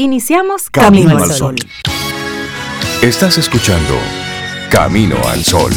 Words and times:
Iniciamos 0.00 0.70
Camino, 0.70 1.18
al 1.18 1.28
Sol. 1.32 1.56
Estás 3.02 3.36
escuchando 3.36 3.94
Camino 4.70 5.16
al 5.26 5.42
Sol. 5.42 5.72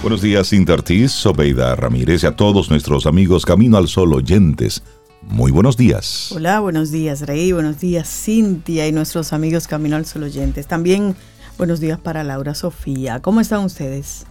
Buenos 0.00 0.22
días, 0.22 0.46
Cinta 0.46 0.74
Ortiz, 0.74 1.10
Sobeida 1.10 1.74
Ramírez 1.74 2.22
y 2.22 2.26
a 2.28 2.36
todos 2.36 2.70
nuestros 2.70 3.06
amigos 3.06 3.44
Camino 3.44 3.76
al 3.76 3.88
Sol 3.88 4.14
oyentes. 4.14 4.84
Muy 5.22 5.50
buenos 5.50 5.76
días. 5.76 6.30
Hola, 6.30 6.60
buenos 6.60 6.92
días, 6.92 7.22
Rey. 7.22 7.50
Buenos 7.50 7.80
días, 7.80 8.08
Cintia 8.08 8.86
y 8.86 8.92
nuestros 8.92 9.32
amigos 9.32 9.66
Camino 9.66 9.96
al 9.96 10.06
Sol 10.06 10.22
oyentes. 10.22 10.68
También 10.68 11.16
buenos 11.58 11.80
días 11.80 11.98
para 11.98 12.22
Laura 12.22 12.54
Sofía. 12.54 13.20
¿Cómo 13.20 13.40
están 13.40 13.64
ustedes? 13.64 14.24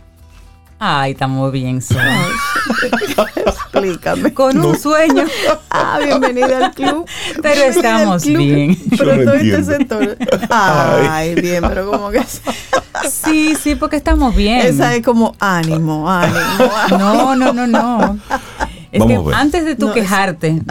Ay, 0.84 1.12
estamos 1.12 1.52
bien, 1.52 1.80
Explícame. 3.36 4.34
Con 4.34 4.58
un 4.66 4.76
sueño. 4.76 5.26
Ah, 5.70 6.00
bienvenida 6.04 6.58
al 6.58 6.74
club. 6.74 7.06
Pero 7.40 7.62
estamos 7.66 8.26
bien. 8.26 8.76
Pero 8.98 9.24
todo 9.24 9.34
este 9.36 9.64
sector. 9.64 10.18
Ay, 10.50 11.36
bien, 11.36 11.64
pero 11.68 11.92
como 11.92 12.10
que. 12.10 12.24
Sí, 13.08 13.56
sí, 13.62 13.76
porque 13.76 13.98
estamos 13.98 14.36
bien. 14.36 14.62
Esa 14.62 14.96
es 14.96 15.06
como 15.06 15.36
ánimo, 15.40 16.10
ánimo. 16.10 16.40
No, 16.98 17.36
no, 17.36 17.54
no, 17.54 17.68
no. 17.68 18.20
Es 18.92 19.02
que 19.06 19.18
antes 19.34 19.64
de 19.64 19.76
tú 19.78 19.94
quejarte, 19.94 20.62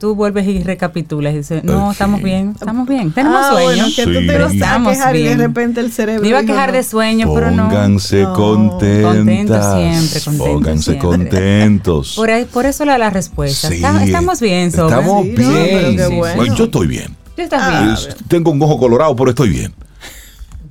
tú 0.00 0.14
vuelves 0.14 0.46
y 0.48 0.62
recapitulas 0.62 1.34
y 1.34 1.38
dices, 1.38 1.62
no, 1.62 1.92
estamos 1.92 2.22
bien, 2.22 2.52
estamos 2.58 2.88
bien, 2.88 3.12
tenemos 3.12 3.38
ah, 3.44 3.50
sueño. 3.52 3.66
Bueno, 3.84 3.86
que 3.94 4.04
tú 4.04 4.26
te 4.26 4.38
vas 4.38 4.52
a 4.62 4.82
quejar 4.90 5.12
bien. 5.12 5.26
y 5.26 5.28
de 5.28 5.36
repente 5.36 5.80
el 5.80 5.92
cerebro. 5.92 6.22
Me 6.22 6.28
iba 6.28 6.38
a 6.38 6.44
quejar 6.44 6.72
de 6.72 6.82
sueño, 6.82 7.32
pero 7.34 7.50
no. 7.50 7.68
Pónganse 7.68 8.24
contentos. 8.34 9.14
Contentos 9.14 9.74
siempre, 9.74 10.20
contentos 10.20 10.48
Pónganse 10.48 10.82
siempre. 10.92 11.08
contentos. 11.08 12.14
Por, 12.16 12.30
ahí, 12.30 12.44
por 12.46 12.64
eso 12.64 12.84
la, 12.86 12.96
la 12.96 13.10
respuesta. 13.10 13.68
Sí, 13.68 13.82
estamos 14.04 14.40
bien, 14.40 14.72
Sobra. 14.72 15.00
Estamos 15.00 15.22
Sí, 15.24 15.30
bien. 15.36 15.50
no, 15.52 15.54
pero 15.64 15.96
qué 16.08 16.16
bueno. 16.16 16.54
Yo 16.56 16.64
estoy 16.64 16.86
bien. 16.86 17.14
Tú 17.36 17.42
estás 17.42 17.62
Ah, 17.62 17.80
bien. 17.82 17.92
Es- 17.92 18.16
tengo 18.26 18.50
un 18.52 18.62
ojo 18.62 18.78
colorado, 18.78 19.14
pero 19.14 19.30
estoy 19.30 19.50
bien. 19.50 19.74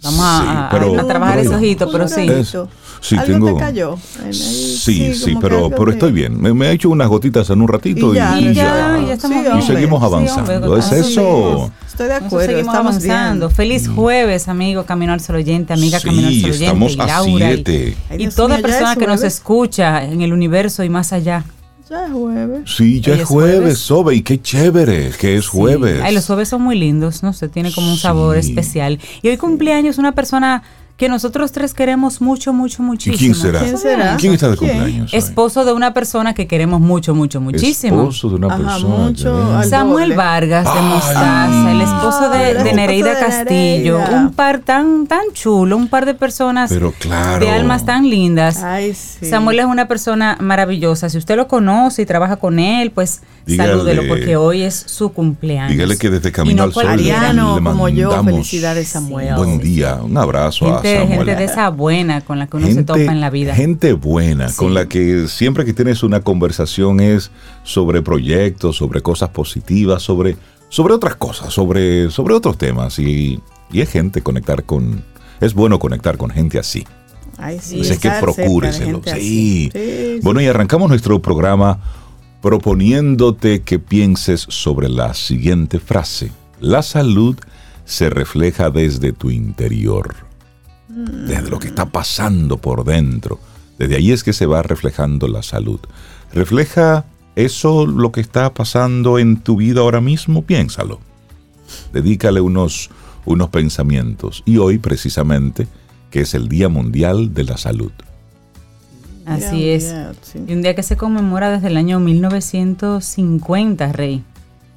Vamos 0.02 0.22
a, 0.22 0.68
a- 0.68 0.70
pero- 0.72 1.00
a 1.00 1.06
trabajar 1.08 1.38
ese 1.40 1.54
ojito, 1.54 1.92
pero 1.92 2.08
sí. 2.08 2.28
Es- 2.28 2.56
sí, 3.08 3.16
Algo 3.18 3.34
tengo- 3.34 3.54
te 3.54 3.60
cayó. 3.60 3.96
Ahí, 4.24 4.34
Sí, 4.34 5.14
sí, 5.14 5.36
pero, 5.42 5.70
pero 5.70 5.92
estoy 5.92 6.12
bien. 6.12 6.40
Me, 6.42 6.54
me 6.54 6.68
he 6.68 6.72
hecho 6.72 6.90
unas 6.90 7.08
gotitas 7.08 7.50
en 7.50 7.62
un 7.62 7.68
ratito 7.68 8.14
y, 8.14 8.16
ya, 8.18 8.40
Y 8.40 8.48
y 8.50 8.54
ya, 8.54 8.98
ya. 9.00 9.06
ya 9.08 9.14
estamos 9.14 9.38
Sí, 9.38 9.44
bien. 9.44 9.58
Y 9.58 9.62
seguimos 9.62 10.04
avanzando. 10.04 10.54
hombre, 10.68 10.80
¿Es 10.80 10.92
eso? 10.92 11.72
Estoy 11.88 12.08
de 12.08 12.14
Nosotros 12.14 12.28
acuerdo, 12.28 12.48
seguimos 12.48 12.74
estamos 12.74 12.96
avanzando. 12.96 13.48
bien. 13.48 13.56
Feliz 13.56 13.88
jueves, 13.88 14.48
amigo 14.48 14.86
Camino 14.86 15.14
al 15.14 15.22
Sol 15.22 15.36
Oyente, 15.38 15.74
amiga 15.74 16.00
Camino 16.00 16.28
al 16.28 16.34
Sol 16.34 16.50
Oyente, 16.50 16.66
estamos 16.66 16.96
y 16.96 17.00
a 17.02 17.06
Laura, 17.06 17.52
y- 17.52 17.54
siete. 17.56 17.98
Y, 18.18 18.28
toda 18.30 18.56
mío, 18.56 18.62
persona 18.62 18.92
es 18.94 18.98
que 18.98 19.08
nos 19.08 19.24
escucha 19.24 20.04
en 20.04 20.22
el 20.22 20.34
universo 20.34 20.84
y 20.84 20.90
más 20.90 21.14
allá. 21.14 21.46
Ya 21.90 22.06
es 22.08 22.12
jueves. 22.14 22.62
Sí, 22.76 23.00
ya 23.00 23.14
es 23.14 23.20
es 23.22 23.26
jueves, 23.28 23.56
jueves. 23.58 23.78
Sobe, 23.78 24.16
y 24.16 24.22
qué 24.24 24.42
chévere 24.42 25.12
que 25.20 25.38
es 25.38 25.48
jueves. 25.48 26.02
Ay, 26.04 26.16
los 26.16 26.26
jueves 26.26 26.50
son 26.50 26.64
muy 26.64 26.76
lindos, 26.78 27.22
no 27.22 27.32
sé, 27.32 27.48
tiene 27.48 27.72
como 27.72 27.92
un 27.92 27.98
sabor 27.98 28.42
Sí. 28.42 28.50
especial. 28.50 29.00
Y 29.22 29.28
hoy 29.30 29.38
cumpleaños 29.38 30.00
una 30.00 30.12
persona 30.14 30.64
que 30.98 31.10
nosotros 31.10 31.52
tres 31.52 31.74
queremos 31.74 32.22
mucho, 32.22 32.54
mucho, 32.54 32.82
¿Y 32.82 32.86
muchísimo. 32.86 33.18
quién 33.18 33.36
será? 33.36 33.60
¿Quién 33.60 33.78
será? 33.78 34.16
¿Quién 34.18 34.34
está 34.34 34.50
de 34.50 34.56
cumpleaños? 34.56 35.14
Esposo 35.14 35.66
de 35.66 35.74
una 35.74 35.94
persona 35.94 36.34
que 36.34 36.48
queremos 36.48 36.80
mucho, 36.80 37.14
mucho, 37.14 37.42
muchísimo. 37.42 38.04
Esposo 38.04 38.30
de 38.30 38.36
una 38.36 38.48
Ajá, 38.48 38.58
persona. 38.58 38.96
mucho 38.96 39.64
Samuel 39.70 40.04
doble. 40.10 40.16
Vargas 40.16 40.74
de. 40.74 40.82
Mostaza, 40.82 41.72
el 41.72 41.82
esposo 41.82 42.30
de, 42.30 42.74
Nereida 42.74 43.14
de 43.14 43.20
Castillo, 43.20 43.98
Nereida. 43.98 44.22
un 44.22 44.32
par 44.32 44.60
tan 44.60 45.06
tan 45.08 45.20
chulo, 45.34 45.76
un 45.76 45.90
par 45.90 46.06
de 46.06 46.14
personas 46.14 46.70
Pero 46.72 46.94
claro. 46.98 47.44
de 47.46 47.52
almas 47.52 47.86
tan 47.86 48.10
lindas. 48.10 48.64
Ay, 48.64 48.94
sí. 48.94 49.26
Samuel 49.26 49.60
es 49.60 49.66
una 49.66 49.90
persona 49.90 50.38
maravillosa. 50.40 51.10
Si 51.10 51.18
usted 51.18 51.36
lo 51.36 51.50
conoce 51.50 52.04
y 52.04 52.06
trabaja 52.06 52.38
con 52.38 52.58
él, 52.58 52.92
pues 52.92 53.22
Dígale- 53.46 53.72
salúdelo 53.72 54.04
porque 54.08 54.38
hoy 54.38 54.62
es 54.62 54.76
su 54.88 55.12
cumpleaños. 55.12 55.72
Dígale 55.74 55.98
que 55.98 56.10
desde 56.10 56.30
Y 56.30 56.32
Camino 56.32 56.58
no 56.58 56.64
al 56.64 56.74
Sol 56.74 56.84
le, 56.96 57.04
le 57.04 57.62
como 57.64 57.90
yo, 57.90 58.10
mandamos 58.12 58.32
felicidades, 58.34 58.88
Samuel. 58.88 59.36
Buen 59.36 59.60
día, 59.60 59.96
un 60.02 60.18
abrazo 60.18 60.74
a 60.78 60.82
Samuel. 60.94 61.18
gente 61.18 61.36
de 61.36 61.44
esa 61.44 61.70
buena 61.70 62.22
con 62.22 62.40
la 62.40 62.48
que 62.48 62.58
uno 62.58 62.68
se 62.68 62.84
topa 62.84 63.00
en 63.00 63.20
la 63.22 63.30
vida. 63.30 63.56
gente 63.56 63.94
buena, 63.94 64.50
Sí. 64.50 64.56
con 64.58 64.74
la 64.74 64.88
que 64.88 65.28
siempre 65.28 65.66
que 65.66 65.74
tienes 65.74 66.04
una 66.04 66.22
conversación 66.22 67.00
es 67.00 67.32
sobre 67.64 68.02
proyectos, 68.02 68.78
sobre 68.78 69.02
cosas 69.02 69.30
positivas, 69.30 70.04
sobre, 70.04 70.38
sobre 70.70 70.94
otras 70.94 71.16
cosas, 71.16 71.54
sobre, 71.54 72.10
sobre 72.12 72.34
otros 72.34 72.58
temas. 72.58 73.00
Y, 73.00 73.40
y 73.72 73.82
es 73.82 73.90
gente 73.90 74.22
conectar 74.22 74.64
con. 74.64 75.04
Es 75.42 75.54
bueno 75.54 75.80
conectar 75.80 76.18
con 76.18 76.30
gente 76.30 76.58
así. 76.60 76.86
Ay, 77.38 77.60
sí. 77.62 77.82
Así 77.82 77.92
es 77.94 78.00
que 78.00 78.10
procúreselo. 78.22 79.02
gente 79.04 79.20
Sí. 79.20 79.70
Sí, 79.74 80.20
Bueno, 80.24 80.40
y 80.42 80.48
arrancamos 80.48 80.88
nuestro 80.90 81.22
programa 81.22 81.80
proponiéndote 82.42 83.62
que 83.64 83.80
pienses 83.80 84.46
sobre 84.50 84.88
la 84.88 85.14
siguiente 85.14 85.80
frase. 85.80 86.32
La 86.62 86.82
salud 86.84 87.36
se 87.84 88.10
refleja 88.10 88.70
desde 88.70 89.12
tu 89.14 89.30
interior, 89.30 90.16
desde 90.88 91.50
lo 91.50 91.60
que 91.60 91.68
está 91.68 91.88
pasando 91.88 92.58
por 92.58 92.84
dentro. 92.84 93.40
Desde 93.78 93.96
ahí 93.96 94.12
es 94.12 94.24
que 94.24 94.34
se 94.34 94.46
va 94.46 94.64
reflejando 94.64 95.28
la 95.28 95.44
salud. 95.44 95.80
¿Refleja 96.34 97.06
eso 97.36 97.86
lo 97.86 98.12
que 98.12 98.22
está 98.22 98.54
pasando 98.54 99.20
en 99.20 99.38
tu 99.38 99.58
vida 99.58 99.82
ahora 99.82 100.02
mismo? 100.02 100.44
Piénsalo. 100.44 101.00
Dedícale 101.92 102.42
unos, 102.42 102.90
unos 103.26 103.50
pensamientos. 103.50 104.44
Y 104.46 104.58
hoy, 104.58 104.78
precisamente, 104.78 105.68
que 106.12 106.22
es 106.22 106.34
el 106.34 106.48
Día 106.48 106.70
Mundial 106.70 107.34
de 107.34 107.44
la 107.44 107.58
Salud. 107.58 107.92
Así 109.26 109.70
es. 109.70 109.94
Y 110.48 110.54
un 110.54 110.62
día 110.62 110.76
que 110.76 110.84
se 110.84 110.96
conmemora 110.98 111.50
desde 111.50 111.68
el 111.68 111.78
año 111.78 112.00
1950, 112.00 113.92
Rey. 113.92 114.24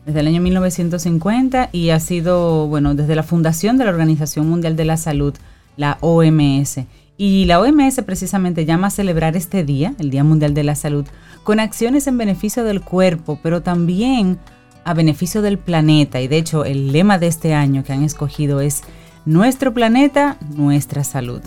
Desde 0.06 0.20
el 0.20 0.26
año 0.26 0.40
1950 0.40 1.68
y 1.70 1.90
ha 1.90 2.00
sido, 2.00 2.66
bueno, 2.66 2.94
desde 2.94 3.14
la 3.14 3.22
fundación 3.22 3.76
de 3.76 3.84
la 3.84 3.90
Organización 3.90 4.48
Mundial 4.48 4.74
de 4.74 4.86
la 4.86 4.96
Salud, 4.96 5.34
la 5.78 5.96
OMS. 6.02 6.80
Y 7.16 7.46
la 7.46 7.60
OMS 7.60 8.02
precisamente 8.04 8.66
llama 8.66 8.88
a 8.88 8.90
celebrar 8.90 9.34
este 9.36 9.64
día, 9.64 9.94
el 9.98 10.10
Día 10.10 10.22
Mundial 10.22 10.52
de 10.52 10.64
la 10.64 10.74
Salud, 10.74 11.06
con 11.42 11.60
acciones 11.60 12.06
en 12.06 12.18
beneficio 12.18 12.64
del 12.64 12.82
cuerpo, 12.82 13.38
pero 13.42 13.62
también 13.62 14.38
a 14.84 14.92
beneficio 14.92 15.40
del 15.40 15.56
planeta. 15.58 16.20
Y 16.20 16.28
de 16.28 16.36
hecho, 16.36 16.66
el 16.66 16.92
lema 16.92 17.18
de 17.18 17.28
este 17.28 17.54
año 17.54 17.82
que 17.82 17.94
han 17.94 18.02
escogido 18.04 18.60
es 18.60 18.82
Nuestro 19.24 19.74
planeta, 19.74 20.38
nuestra 20.54 21.04
salud. 21.04 21.42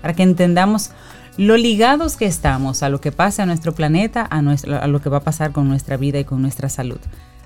Para 0.00 0.14
que 0.14 0.22
entendamos 0.22 0.92
lo 1.36 1.58
ligados 1.58 2.16
que 2.16 2.24
estamos 2.24 2.82
a 2.82 2.88
lo 2.88 3.02
que 3.02 3.12
pasa 3.12 3.42
a 3.42 3.46
nuestro 3.46 3.74
planeta, 3.74 4.26
a, 4.30 4.40
nuestro, 4.40 4.80
a 4.80 4.86
lo 4.86 5.02
que 5.02 5.10
va 5.10 5.18
a 5.18 5.22
pasar 5.22 5.52
con 5.52 5.68
nuestra 5.68 5.98
vida 5.98 6.18
y 6.18 6.24
con 6.24 6.40
nuestra 6.40 6.70
salud. 6.70 6.98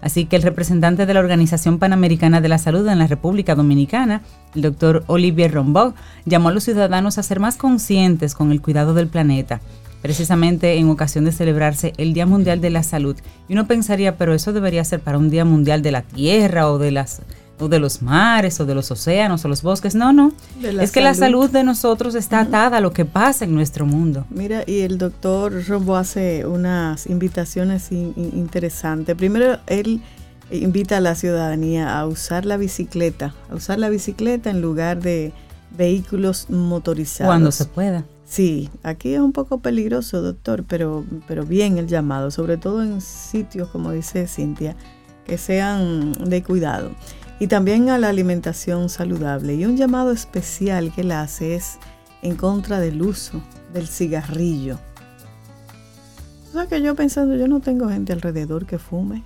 Así 0.02 0.24
que 0.24 0.36
el 0.36 0.42
representante 0.42 1.06
de 1.06 1.14
la 1.14 1.20
Organización 1.20 1.78
Panamericana 1.78 2.40
de 2.40 2.48
la 2.48 2.58
Salud 2.58 2.86
en 2.88 2.98
la 2.98 3.06
República 3.06 3.54
Dominicana, 3.54 4.22
el 4.54 4.62
doctor 4.62 5.04
Olivier 5.06 5.52
Rombog, 5.52 5.94
llamó 6.24 6.48
a 6.48 6.52
los 6.52 6.64
ciudadanos 6.64 7.18
a 7.18 7.22
ser 7.22 7.40
más 7.40 7.56
conscientes 7.56 8.34
con 8.34 8.50
el 8.52 8.62
cuidado 8.62 8.94
del 8.94 9.08
planeta, 9.08 9.60
precisamente 10.02 10.76
en 10.76 10.88
ocasión 10.88 11.24
de 11.24 11.32
celebrarse 11.32 11.92
el 11.98 12.14
Día 12.14 12.26
Mundial 12.26 12.60
de 12.60 12.70
la 12.70 12.82
Salud. 12.82 13.16
Y 13.48 13.52
uno 13.52 13.66
pensaría, 13.66 14.16
pero 14.16 14.34
eso 14.34 14.52
debería 14.52 14.84
ser 14.84 15.00
para 15.00 15.18
un 15.18 15.30
Día 15.30 15.44
Mundial 15.44 15.82
de 15.82 15.92
la 15.92 16.02
Tierra 16.02 16.70
o 16.70 16.78
de 16.78 16.90
las 16.90 17.22
o 17.60 17.68
de 17.68 17.78
los 17.78 18.02
mares 18.02 18.58
o 18.60 18.66
de 18.66 18.74
los 18.74 18.90
océanos 18.90 19.44
o 19.44 19.48
los 19.48 19.62
bosques. 19.62 19.94
No, 19.94 20.12
no. 20.12 20.32
Es 20.80 20.90
que 20.92 21.00
la 21.00 21.14
salud. 21.14 21.50
de 21.50 21.62
nosotros 21.64 22.14
está 22.14 22.40
atada 22.40 22.78
a 22.78 22.80
lo 22.80 22.92
que 22.92 23.04
pasa 23.04 23.44
en 23.44 23.54
nuestro 23.54 23.86
mundo. 23.86 24.24
Mira, 24.30 24.62
y 24.66 24.80
el 24.80 24.98
doctor 24.98 25.52
Rombo 25.66 25.96
hace 25.96 26.46
unas 26.46 27.06
invitaciones 27.06 27.92
in- 27.92 28.12
in- 28.16 28.32
interesantes. 28.36 29.14
Primero, 29.16 29.58
él 29.66 30.00
invita 30.50 30.96
a 30.96 31.00
la 31.00 31.14
ciudadanía 31.14 31.98
a 31.98 32.06
usar 32.06 32.44
la 32.44 32.56
bicicleta, 32.56 33.34
a 33.50 33.54
usar 33.54 33.78
la 33.78 33.88
bicicleta 33.88 34.50
en 34.50 34.60
lugar 34.60 35.00
de 35.00 35.32
vehículos 35.76 36.48
motorizados. 36.50 37.30
Cuando 37.30 37.52
se 37.52 37.64
pueda. 37.66 38.04
Sí, 38.26 38.70
aquí 38.82 39.14
es 39.14 39.20
un 39.20 39.32
poco 39.32 39.58
peligroso, 39.60 40.22
doctor, 40.22 40.64
pero, 40.66 41.04
pero 41.26 41.44
bien 41.44 41.78
el 41.78 41.86
llamado, 41.88 42.30
sobre 42.30 42.56
todo 42.56 42.82
en 42.82 43.00
sitios, 43.00 43.68
como 43.68 43.90
dice 43.92 44.26
Cintia, 44.28 44.76
que 45.26 45.36
sean 45.38 46.12
de 46.12 46.42
cuidado. 46.42 46.90
Y 47.40 47.48
también 47.48 47.88
a 47.88 47.98
la 47.98 48.10
alimentación 48.10 48.88
saludable. 48.88 49.56
Y 49.56 49.64
un 49.64 49.76
llamado 49.76 50.12
especial 50.12 50.92
que 50.94 51.00
él 51.00 51.10
hace 51.10 51.56
es 51.56 51.78
en 52.22 52.36
contra 52.36 52.78
del 52.78 53.02
uso 53.02 53.42
del 53.72 53.88
cigarrillo. 53.88 54.78
O 56.50 56.52
sea 56.52 56.66
que 56.66 56.82
yo 56.82 56.94
pensando, 56.94 57.34
yo 57.36 57.48
no 57.48 57.60
tengo 57.60 57.88
gente 57.88 58.12
alrededor 58.12 58.66
que 58.66 58.78
fume. 58.78 59.22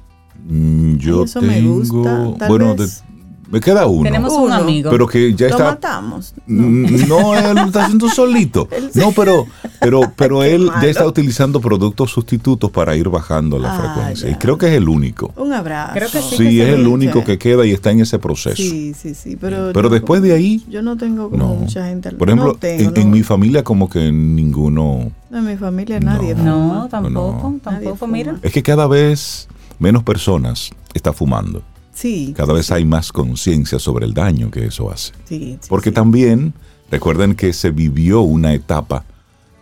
Mm, 0.47 0.97
Yo 0.97 1.25
eso 1.25 1.43
me 1.43 1.55
tengo, 1.55 1.75
gusta, 1.75 2.35
tal 2.39 2.49
bueno, 2.49 2.77
vez. 2.77 3.03
Me 3.51 3.61
queda 3.61 3.87
uno. 3.87 4.03
Tenemos 4.05 4.33
un 4.33 4.45
Uno. 4.45 4.55
amigo. 4.55 4.91
Pero 4.91 5.07
que 5.07 5.35
ya 5.35 5.47
Lo 5.49 5.53
está. 5.53 5.65
matamos. 5.65 6.35
No, 6.47 7.35
él 7.37 7.55
lo 7.55 7.63
está 7.67 7.85
haciendo 7.85 8.09
solito. 8.09 8.69
No, 8.95 9.13
pero, 9.13 9.47
pero, 9.81 10.01
pero 10.17 10.41
Qué 10.41 10.55
él 10.55 10.67
malo. 10.67 10.83
ya 10.83 10.89
está 10.89 11.07
utilizando 11.07 11.61
productos 11.61 12.11
sustitutos 12.11 12.71
para 12.71 12.95
ir 12.97 13.09
bajando 13.09 13.59
la 13.59 13.75
Ah, 13.75 13.81
frecuencia. 13.81 14.31
Y 14.31 14.35
creo 14.37 14.57
que 14.57 14.67
es 14.69 14.73
el 14.75 14.89
único. 14.89 15.33
Un 15.37 15.53
abrazo. 15.53 15.93
Creo 15.95 16.11
que 16.11 16.23
sí. 16.23 16.37
Sí, 16.37 16.45
que 16.57 16.63
es 16.63 16.79
el 16.79 16.87
único 16.87 17.25
que 17.25 17.39
queda 17.39 17.67
y 17.67 17.73
está 17.73 17.91
en 17.91 18.01
ese 18.01 18.19
proceso. 18.19 18.57
Sí, 18.57 18.95
sí, 18.95 19.15
sí. 19.15 19.37
Pero, 19.41 19.71
Pero 19.75 19.89
después 19.89 20.23
de 20.23 20.33
ahí, 20.33 20.65
Yo 20.69 20.83
no 20.83 20.97
tengo 20.97 21.31
como 21.31 21.43
No. 21.43 21.55
mucha 21.55 21.87
gente. 21.87 22.11
Por 22.13 22.29
ejemplo, 22.29 22.53
no 22.53 22.59
tengo, 22.59 22.91
en, 22.95 22.97
en 23.01 23.11
mi 23.11 23.23
familia 23.23 23.63
como 23.65 23.89
que 23.89 24.11
ninguno... 24.13 25.11
No, 25.31 25.39
en 25.39 25.45
mi 25.47 25.57
familia 25.57 25.99
nadie. 26.01 26.35
No. 26.35 26.87
tampoco, 26.91 27.57
tampoco, 27.63 28.07
mira. 28.07 28.37
Es 28.43 28.53
que 28.53 28.63
cada 28.63 28.87
vez 28.87 29.49
menos 29.79 30.03
personas 30.05 30.71
está 30.95 31.13
fumando. 31.13 31.63
Sí. 31.95 32.35
Cada 32.37 32.53
vez 32.53 32.71
hay 32.71 32.85
más 32.85 33.13
conciencia 33.13 33.79
sobre 33.79 34.05
el 34.05 34.15
daño 34.15 34.51
que 34.51 34.67
eso 34.67 34.91
hace. 34.91 35.13
Sí, 35.25 35.59
sí, 35.61 35.69
Porque 35.69 35.93
también 35.93 36.55
recuerden 36.91 37.35
que 37.35 37.53
se 37.53 37.71
vivió 37.71 38.21
una 38.21 38.53
etapa 38.53 39.05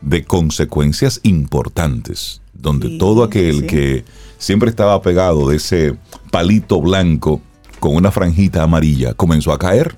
de 0.00 0.25
consecuencias 0.25 1.20
importantes, 1.23 2.40
donde 2.52 2.99
todo 2.99 3.23
aquel 3.23 3.67
que 3.67 4.05
siempre 4.38 4.70
estaba 4.70 5.00
pegado 5.02 5.49
de 5.49 5.56
ese 5.56 5.96
palito 6.31 6.81
blanco 6.81 7.40
con 7.79 7.94
una 7.94 8.11
franjita 8.11 8.62
amarilla 8.62 9.14
comenzó 9.14 9.52
a 9.52 9.58
caer 9.58 9.96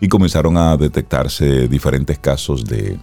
y 0.00 0.08
comenzaron 0.08 0.56
a 0.56 0.76
detectarse 0.76 1.68
diferentes 1.68 2.18
casos 2.18 2.64
de, 2.64 2.98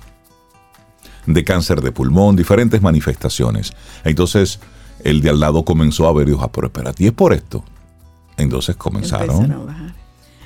de 1.26 1.44
cáncer 1.44 1.82
de 1.82 1.92
pulmón, 1.92 2.36
diferentes 2.36 2.82
manifestaciones. 2.82 3.72
Entonces 4.04 4.60
el 5.04 5.22
de 5.22 5.30
al 5.30 5.40
lado 5.40 5.64
comenzó 5.64 6.08
a 6.08 6.14
ver 6.14 6.28
y 6.28 6.32
dijo, 6.32 6.44
ah, 6.44 6.52
pero 6.52 6.68
espérate, 6.68 7.04
¿y 7.04 7.08
es 7.08 7.14
por 7.14 7.34
esto? 7.34 7.64
Entonces 8.40 8.76
comenzaron 8.76 9.30
Empezaron 9.30 9.62
a 9.62 9.66
bajar. 9.66 9.94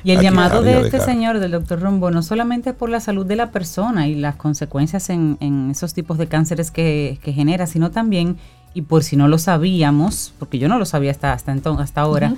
Y 0.03 0.11
el 0.11 0.19
llamado 0.19 0.61
de 0.61 0.73
este 0.73 0.97
dejar. 0.97 1.05
señor, 1.05 1.39
del 1.39 1.51
doctor 1.51 1.79
Rombo, 1.79 2.11
no 2.11 2.23
solamente 2.23 2.71
es 2.71 2.75
por 2.75 2.89
la 2.89 2.99
salud 2.99 3.25
de 3.25 3.37
la 3.37 3.51
persona 3.51 4.07
y 4.07 4.15
las 4.15 4.35
consecuencias 4.35 5.09
en, 5.09 5.37
en 5.39 5.71
esos 5.71 5.93
tipos 5.93 6.17
de 6.17 6.27
cánceres 6.27 6.71
que, 6.71 7.19
que 7.23 7.31
genera, 7.31 7.67
sino 7.67 7.89
también, 7.89 8.35
y 8.73 8.81
por 8.81 9.03
si 9.03 9.15
no 9.15 9.29
lo 9.29 9.37
sabíamos, 9.37 10.33
porque 10.39 10.59
yo 10.59 10.67
no 10.67 10.77
lo 10.77 10.85
sabía 10.85 11.11
hasta, 11.11 11.31
hasta, 11.31 11.53
entonces, 11.53 11.85
hasta 11.85 12.01
ahora, 12.01 12.35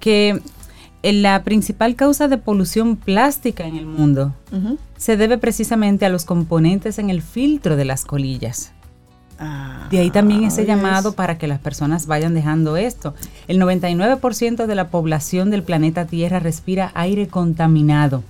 que 0.00 0.40
eh, 1.02 1.12
la 1.12 1.42
principal 1.42 1.96
causa 1.96 2.28
de 2.28 2.38
polución 2.38 2.96
plástica 2.96 3.66
en 3.66 3.76
el 3.76 3.86
mundo 3.86 4.34
se 4.96 5.16
debe 5.16 5.36
precisamente 5.36 6.06
a 6.06 6.08
los 6.08 6.24
componentes 6.24 6.98
en 6.98 7.10
el 7.10 7.20
filtro 7.22 7.76
de 7.76 7.84
las 7.84 8.04
colillas. 8.04 8.72
Ah, 9.38 9.88
De 9.90 9.98
ahí 9.98 10.10
también 10.10 10.44
ese 10.44 10.62
oyes. 10.62 10.68
llamado 10.76 11.12
para 11.12 11.38
que 11.38 11.46
las 11.48 11.58
personas 11.58 12.06
vayan 12.06 12.34
dejando 12.34 12.76
esto. 12.76 13.14
El 13.48 13.58
99% 13.58 14.66
de 14.66 14.74
la 14.74 14.88
población 14.88 15.50
del 15.50 15.62
planeta 15.62 16.06
Tierra 16.06 16.38
respira 16.38 16.92
aire 16.94 17.26
contaminado 17.28 18.22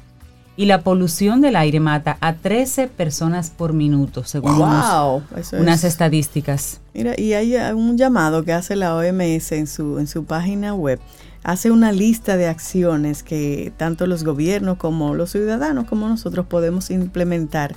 y 0.57 0.67
la 0.67 0.83
polución 0.83 1.41
del 1.41 1.57
aire 1.57 1.81
mata 1.81 2.19
a 2.21 2.35
13 2.35 2.87
personas 2.89 3.51
por 3.51 3.73
minuto, 3.73 4.25
según 4.25 4.57
Wow, 4.59 5.23
unas 5.59 5.79
es- 5.79 5.85
estadísticas. 5.85 6.81
Mira, 6.95 7.15
y 7.19 7.33
hay 7.33 7.57
un 7.73 7.97
llamado 7.97 8.45
que 8.45 8.53
hace 8.53 8.77
la 8.77 8.95
OMS 8.95 9.53
en 9.53 9.67
su, 9.67 9.99
en 9.99 10.07
su 10.07 10.25
página 10.25 10.75
web. 10.75 11.01
Hace 11.45 11.71
una 11.71 11.91
lista 11.91 12.37
de 12.37 12.47
acciones 12.49 13.23
que 13.23 13.73
tanto 13.77 14.07
los 14.07 14.23
gobiernos 14.25 14.77
como 14.77 15.15
los 15.15 15.33
ciudadanos 15.33 15.87
como 15.89 16.09
nosotros 16.09 16.47
podemos 16.47 16.91
implementar. 16.91 17.75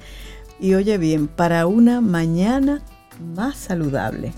Y 0.60 0.74
oye 0.76 0.98
bien, 0.98 1.28
para 1.28 1.66
una 1.68 2.00
mañana 2.02 2.82
más 3.20 3.56
saludable. 3.58 4.34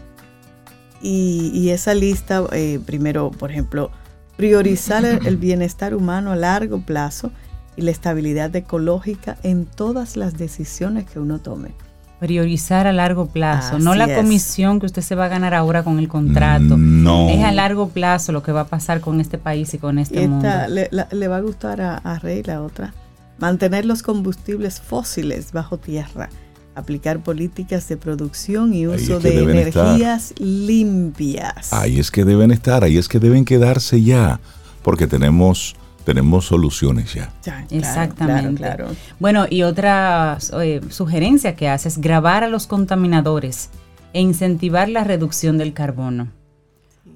Y, 1.01 1.51
y 1.53 1.69
esa 1.69 1.93
lista, 1.93 2.43
eh, 2.51 2.79
primero, 2.85 3.31
por 3.31 3.51
ejemplo, 3.51 3.91
priorizar 4.35 5.05
el, 5.05 5.25
el 5.27 5.37
bienestar 5.37 5.93
humano 5.93 6.31
a 6.31 6.35
largo 6.35 6.79
plazo 6.81 7.31
y 7.75 7.81
la 7.83 7.91
estabilidad 7.91 8.55
ecológica 8.55 9.37
en 9.43 9.65
todas 9.65 10.17
las 10.17 10.37
decisiones 10.37 11.05
que 11.05 11.19
uno 11.19 11.39
tome. 11.39 11.71
Priorizar 12.19 12.87
a 12.87 12.93
largo 12.93 13.27
plazo, 13.27 13.77
no 13.77 13.93
la 13.93 14.05
es. 14.05 14.17
comisión 14.17 14.79
que 14.79 14.87
usted 14.87 15.03
se 15.03 15.13
va 15.13 15.25
a 15.25 15.27
ganar 15.27 15.53
ahora 15.53 15.83
con 15.83 15.99
el 15.99 16.07
contrato. 16.07 16.75
No. 16.75 17.29
Es 17.29 17.43
a 17.43 17.51
largo 17.51 17.89
plazo 17.89 18.31
lo 18.31 18.41
que 18.41 18.51
va 18.51 18.61
a 18.61 18.67
pasar 18.67 19.01
con 19.01 19.21
este 19.21 19.37
país 19.37 19.71
y 19.75 19.77
con 19.77 19.99
este 19.99 20.23
Y 20.23 20.27
mundo. 20.27 20.49
le, 20.69 20.87
la- 20.89 21.07
le 21.11 21.27
va 21.27 21.37
a 21.37 21.41
gustar 21.41 21.79
a, 21.79 21.97
a 21.97 22.17
Rey 22.17 22.41
la 22.41 22.63
otra. 22.63 22.95
Mantener 23.37 23.85
los 23.85 24.01
combustibles 24.01 24.81
fósiles 24.81 25.51
bajo 25.51 25.77
tierra. 25.77 26.29
Aplicar 26.77 27.23
políticas 27.23 27.87
de 27.89 27.97
producción 27.97 28.71
y 28.73 28.79
Ahí 28.81 28.87
uso 28.87 29.17
es 29.17 29.23
que 29.23 29.29
de 29.31 29.35
deben 29.39 29.57
estar. 29.57 29.85
energías 29.87 30.33
limpias. 30.37 31.73
Ahí 31.73 31.99
es 31.99 32.11
que 32.11 32.23
deben 32.23 32.51
estar, 32.51 32.83
ahí 32.83 32.97
es 32.97 33.07
que 33.07 33.19
deben 33.19 33.45
quedarse 33.45 34.01
ya, 34.03 34.39
porque 34.83 35.07
tenemos, 35.07 35.75
tenemos 36.05 36.45
soluciones 36.45 37.13
ya. 37.15 37.31
Ya, 37.43 37.65
claro, 37.65 37.67
Exactamente. 37.71 38.61
Claro, 38.61 38.85
claro. 38.85 38.95
Bueno, 39.19 39.47
y 39.49 39.63
otra 39.63 40.37
eh, 40.61 40.81
sugerencia 40.89 41.55
que 41.55 41.67
hace 41.67 41.87
es 41.87 41.97
grabar 41.97 42.43
a 42.43 42.47
los 42.47 42.67
contaminadores 42.67 43.69
e 44.13 44.21
incentivar 44.21 44.87
la 44.87 45.03
reducción 45.03 45.57
del 45.57 45.73
carbono. 45.73 46.27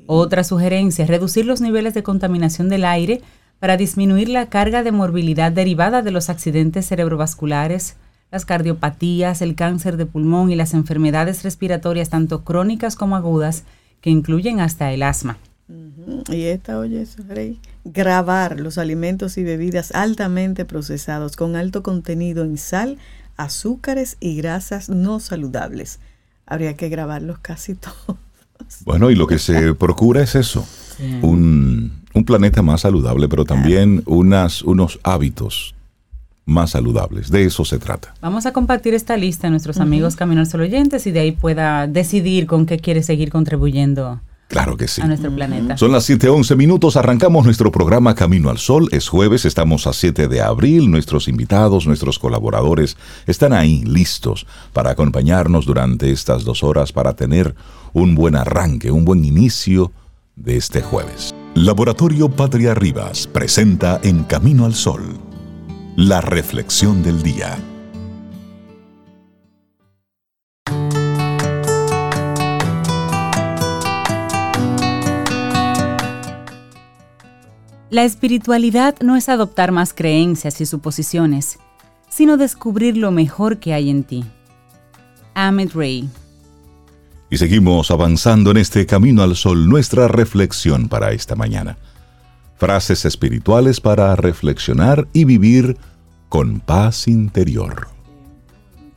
Otra 0.08 0.44
sugerencia 0.44 1.04
es 1.04 1.10
reducir 1.10 1.46
los 1.46 1.62
niveles 1.62 1.94
de 1.94 2.04
contaminación 2.04 2.68
del 2.68 2.84
aire 2.84 3.22
para 3.60 3.78
disminuir 3.78 4.28
la 4.28 4.48
carga 4.48 4.82
de 4.82 4.92
morbilidad 4.92 5.52
derivada 5.52 6.02
de 6.02 6.10
los 6.10 6.30
accidentes 6.30 6.88
cerebrovasculares, 6.88 7.96
las 8.32 8.46
cardiopatías, 8.46 9.42
el 9.42 9.56
cáncer 9.56 9.98
de 9.98 10.06
pulmón 10.06 10.52
y 10.52 10.56
las 10.56 10.74
enfermedades 10.74 11.44
respiratorias 11.44 12.10
tanto 12.10 12.44
crónicas 12.44 12.96
como 12.96 13.18
agudas 13.18 13.66
que 14.00 14.10
incluyen 14.10 14.62
hasta 14.62 14.92
el 14.92 15.04
asma. 15.04 15.38
Y 16.30 16.44
esta, 16.44 16.80
oye, 16.80 17.02
eso, 17.02 17.24
Rey. 17.28 17.60
Grabar 17.84 18.60
los 18.60 18.78
alimentos 18.78 19.38
y 19.38 19.44
bebidas 19.44 19.92
altamente 19.92 20.66
procesados 20.66 21.36
con 21.36 21.56
alto 21.56 21.84
contenido 21.84 22.44
en 22.44 22.58
sal, 22.58 22.98
azúcares 23.38 24.18
y 24.20 24.36
grasas 24.36 24.90
no 24.90 25.20
saludables. 25.20 26.00
Habría 26.46 26.76
que 26.76 26.90
grabarlos 26.90 27.40
casi 27.40 27.76
todos. 27.76 28.18
Bueno, 28.86 29.12
y 29.12 29.16
lo 29.16 29.28
que 29.28 29.40
se 29.40 29.74
procura 29.76 30.22
es 30.22 30.36
eso, 30.36 30.66
un, 31.22 32.04
un 32.14 32.26
planeta 32.26 32.62
más 32.62 32.82
saludable, 32.82 33.28
pero 33.28 33.44
también 33.44 34.04
unas, 34.06 34.62
unos 34.62 35.00
hábitos 35.04 35.76
más 36.46 36.72
saludables. 36.72 37.30
De 37.32 37.46
eso 37.46 37.66
se 37.66 37.80
trata. 37.80 38.14
Vamos 38.22 38.46
a 38.46 38.54
compartir 38.54 38.94
esta 38.94 39.18
lista 39.18 39.48
a 39.48 39.50
nuestros 39.50 39.80
amigos 39.80 40.16
Camino 40.16 40.42
al 40.42 40.48
Sol 40.48 40.62
oyentes 40.62 41.08
y 41.08 41.12
de 41.12 41.20
ahí 41.20 41.32
pueda 41.32 41.88
decidir 41.88 42.48
con 42.48 42.66
qué 42.66 42.80
quiere 42.80 43.04
seguir 43.04 43.32
contribuyendo 43.32 44.22
Claro 44.52 44.76
que 44.76 44.90
sí. 44.90 45.02
a 45.02 45.08
nuestro 45.08 45.34
planeta. 45.34 45.78
Son 45.78 45.94
las 45.94 46.10
7:11 46.10 46.58
minutos, 46.58 46.98
arrancamos 46.98 47.46
nuestro 47.46 47.72
programa 47.72 48.16
Camino 48.16 48.50
al 48.50 48.58
Sol. 48.58 48.90
Es 48.92 49.08
jueves, 49.08 49.46
estamos 49.46 49.88
a 49.88 49.94
7 49.94 50.28
de 50.28 50.42
abril. 50.42 50.92
Nuestros 50.92 51.30
invitados, 51.30 51.88
nuestros 51.88 52.20
colaboradores 52.20 52.98
están 53.28 53.54
ahí 53.54 53.82
listos 53.86 54.46
para 54.74 54.92
acompañarnos 54.92 55.66
durante 55.66 56.12
estas 56.12 56.44
dos 56.44 56.64
horas 56.64 56.92
para 56.92 57.16
tener 57.16 57.56
un 57.94 58.14
buen 58.14 58.36
arranque, 58.36 58.92
un 58.92 59.06
buen 59.06 59.24
inicio 59.24 59.94
de 60.36 60.58
este 60.58 60.82
jueves. 60.82 61.34
Laboratorio 61.56 62.30
Patria 62.30 62.74
Rivas 62.74 63.28
presenta 63.28 64.02
En 64.04 64.24
Camino 64.24 64.66
al 64.66 64.74
Sol 64.74 65.31
la 65.96 66.22
reflexión 66.22 67.04
del 67.04 67.22
día. 67.22 67.58
La 77.90 78.06
espiritualidad 78.06 78.96
no 79.02 79.18
es 79.18 79.28
adoptar 79.28 79.74
más 79.74 79.94
creencias 79.94 80.62
y 80.62 80.66
suposiciones, 80.66 81.60
sino 82.10 82.38
descubrir 82.38 82.96
lo 82.96 83.12
mejor 83.12 83.60
que 83.60 83.74
hay 83.74 83.90
en 83.90 84.06
ti. 84.06 84.24
Ahmed 85.34 85.72
Ray. 85.74 86.10
Y 87.30 87.38
seguimos 87.38 87.92
avanzando 87.92 88.52
en 88.52 88.58
este 88.58 88.86
camino 88.86 89.24
al 89.24 89.36
sol, 89.36 89.68
nuestra 89.68 90.08
reflexión 90.08 90.88
para 90.88 91.12
esta 91.12 91.36
mañana. 91.36 91.78
Frases 92.62 93.06
espirituales 93.06 93.82
para 93.82 94.16
reflexionar 94.16 95.08
y 95.14 95.26
vivir 95.26 95.78
con 96.30 96.60
paz 96.60 97.08
interior. 97.08 97.88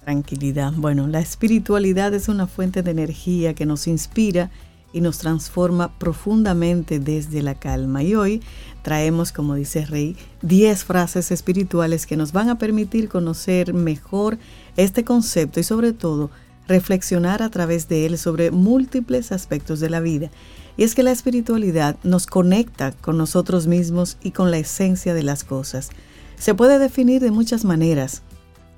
Tranquilidad. 0.03 0.75
Bueno, 0.77 1.07
la 1.07 1.21
espiritualidad 1.21 2.13
es 2.13 2.29
una 2.29 2.47
fuente 2.47 2.83
de 2.83 2.91
energía 2.91 3.55
que 3.55 3.65
nos 3.65 3.87
inspira 3.87 4.51
y 4.93 5.01
nos 5.01 5.17
transforma 5.17 5.99
profundamente 5.99 6.99
desde 7.01 7.41
la 7.41 7.55
calma. 7.55 8.03
Y 8.03 8.15
hoy 8.15 8.43
traemos, 8.83 9.33
como 9.33 9.55
dice 9.55 9.87
Rey, 9.87 10.15
10 10.43 10.85
frases 10.85 11.31
espirituales 11.31 12.05
que 12.05 12.19
nos 12.19 12.33
van 12.33 12.51
a 12.51 12.59
permitir 12.59 13.09
conocer 13.09 13.73
mejor 13.73 14.37
este 14.77 15.05
concepto 15.05 15.59
y 15.59 15.63
sobre 15.63 15.95
todo 15.95 16.31
reflexionar 16.69 17.43
a 17.43 17.51
través 17.51 17.89
de 17.89 18.07
él 18.07 18.19
sobre 18.19 18.51
múltiples 18.51 19.33
aspectos 19.33 19.81
de 19.81 19.91
la 19.91 20.01
vida. 20.01 20.31
Y 20.77 20.85
es 20.85 20.95
que 20.95 21.03
la 21.03 21.13
espiritualidad 21.13 21.97
nos 22.03 22.27
conecta 22.27 22.93
con 22.93 23.17
nosotros 23.17 23.67
mismos 23.67 24.17
y 24.23 24.33
con 24.33 24.51
la 24.51 24.59
esencia 24.59 25.15
de 25.15 25.23
las 25.23 25.45
cosas. 25.45 25.91
Se 26.37 26.55
puede 26.55 26.79
definir 26.79 27.23
de 27.23 27.31
muchas 27.31 27.65
maneras. 27.65 28.23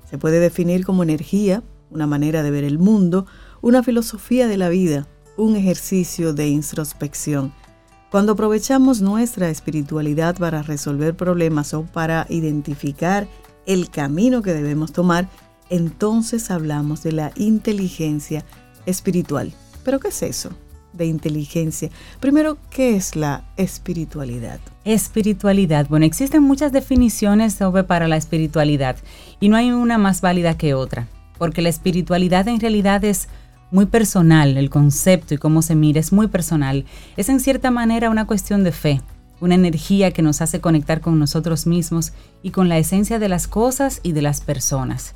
Se 0.09 0.17
puede 0.17 0.39
definir 0.39 0.85
como 0.85 1.03
energía, 1.03 1.63
una 1.89 2.07
manera 2.07 2.43
de 2.43 2.51
ver 2.51 2.63
el 2.63 2.79
mundo, 2.79 3.25
una 3.61 3.83
filosofía 3.83 4.47
de 4.47 4.57
la 4.57 4.69
vida, 4.69 5.07
un 5.37 5.55
ejercicio 5.55 6.33
de 6.33 6.47
introspección. 6.47 7.53
Cuando 8.11 8.33
aprovechamos 8.33 9.01
nuestra 9.01 9.49
espiritualidad 9.49 10.37
para 10.37 10.61
resolver 10.61 11.15
problemas 11.15 11.73
o 11.73 11.83
para 11.83 12.25
identificar 12.29 13.27
el 13.65 13.89
camino 13.89 14.41
que 14.41 14.53
debemos 14.53 14.93
tomar, 14.93 15.29
entonces 15.69 16.51
hablamos 16.51 17.03
de 17.03 17.11
la 17.11 17.31
inteligencia 17.35 18.45
espiritual. 18.85 19.53
¿Pero 19.83 19.99
qué 19.99 20.09
es 20.09 20.23
eso? 20.23 20.51
de 20.97 21.05
inteligencia. 21.05 21.89
Primero, 22.19 22.57
¿qué 22.69 22.95
es 22.95 23.15
la 23.15 23.43
espiritualidad? 23.55 24.59
Espiritualidad. 24.83 25.87
Bueno, 25.89 26.05
existen 26.05 26.43
muchas 26.43 26.71
definiciones 26.71 27.53
sobre 27.53 27.83
para 27.83 28.07
la 28.07 28.17
espiritualidad 28.17 28.97
y 29.39 29.49
no 29.49 29.55
hay 29.55 29.71
una 29.71 29.97
más 29.97 30.21
válida 30.21 30.57
que 30.57 30.73
otra, 30.73 31.07
porque 31.37 31.61
la 31.61 31.69
espiritualidad 31.69 32.47
en 32.47 32.59
realidad 32.59 33.03
es 33.05 33.27
muy 33.69 33.85
personal, 33.85 34.57
el 34.57 34.69
concepto 34.69 35.33
y 35.33 35.37
cómo 35.37 35.61
se 35.61 35.75
mira 35.75 35.99
es 35.99 36.11
muy 36.11 36.27
personal. 36.27 36.85
Es 37.15 37.29
en 37.29 37.39
cierta 37.39 37.69
manera 37.69 38.09
una 38.09 38.25
cuestión 38.25 38.63
de 38.63 38.71
fe, 38.71 39.01
una 39.39 39.55
energía 39.55 40.11
que 40.11 40.21
nos 40.21 40.41
hace 40.41 40.61
conectar 40.61 41.01
con 41.01 41.19
nosotros 41.19 41.67
mismos 41.67 42.13
y 42.41 42.51
con 42.51 42.69
la 42.69 42.77
esencia 42.77 43.19
de 43.19 43.29
las 43.29 43.47
cosas 43.47 43.99
y 44.03 44.13
de 44.13 44.21
las 44.21 44.41
personas. 44.41 45.13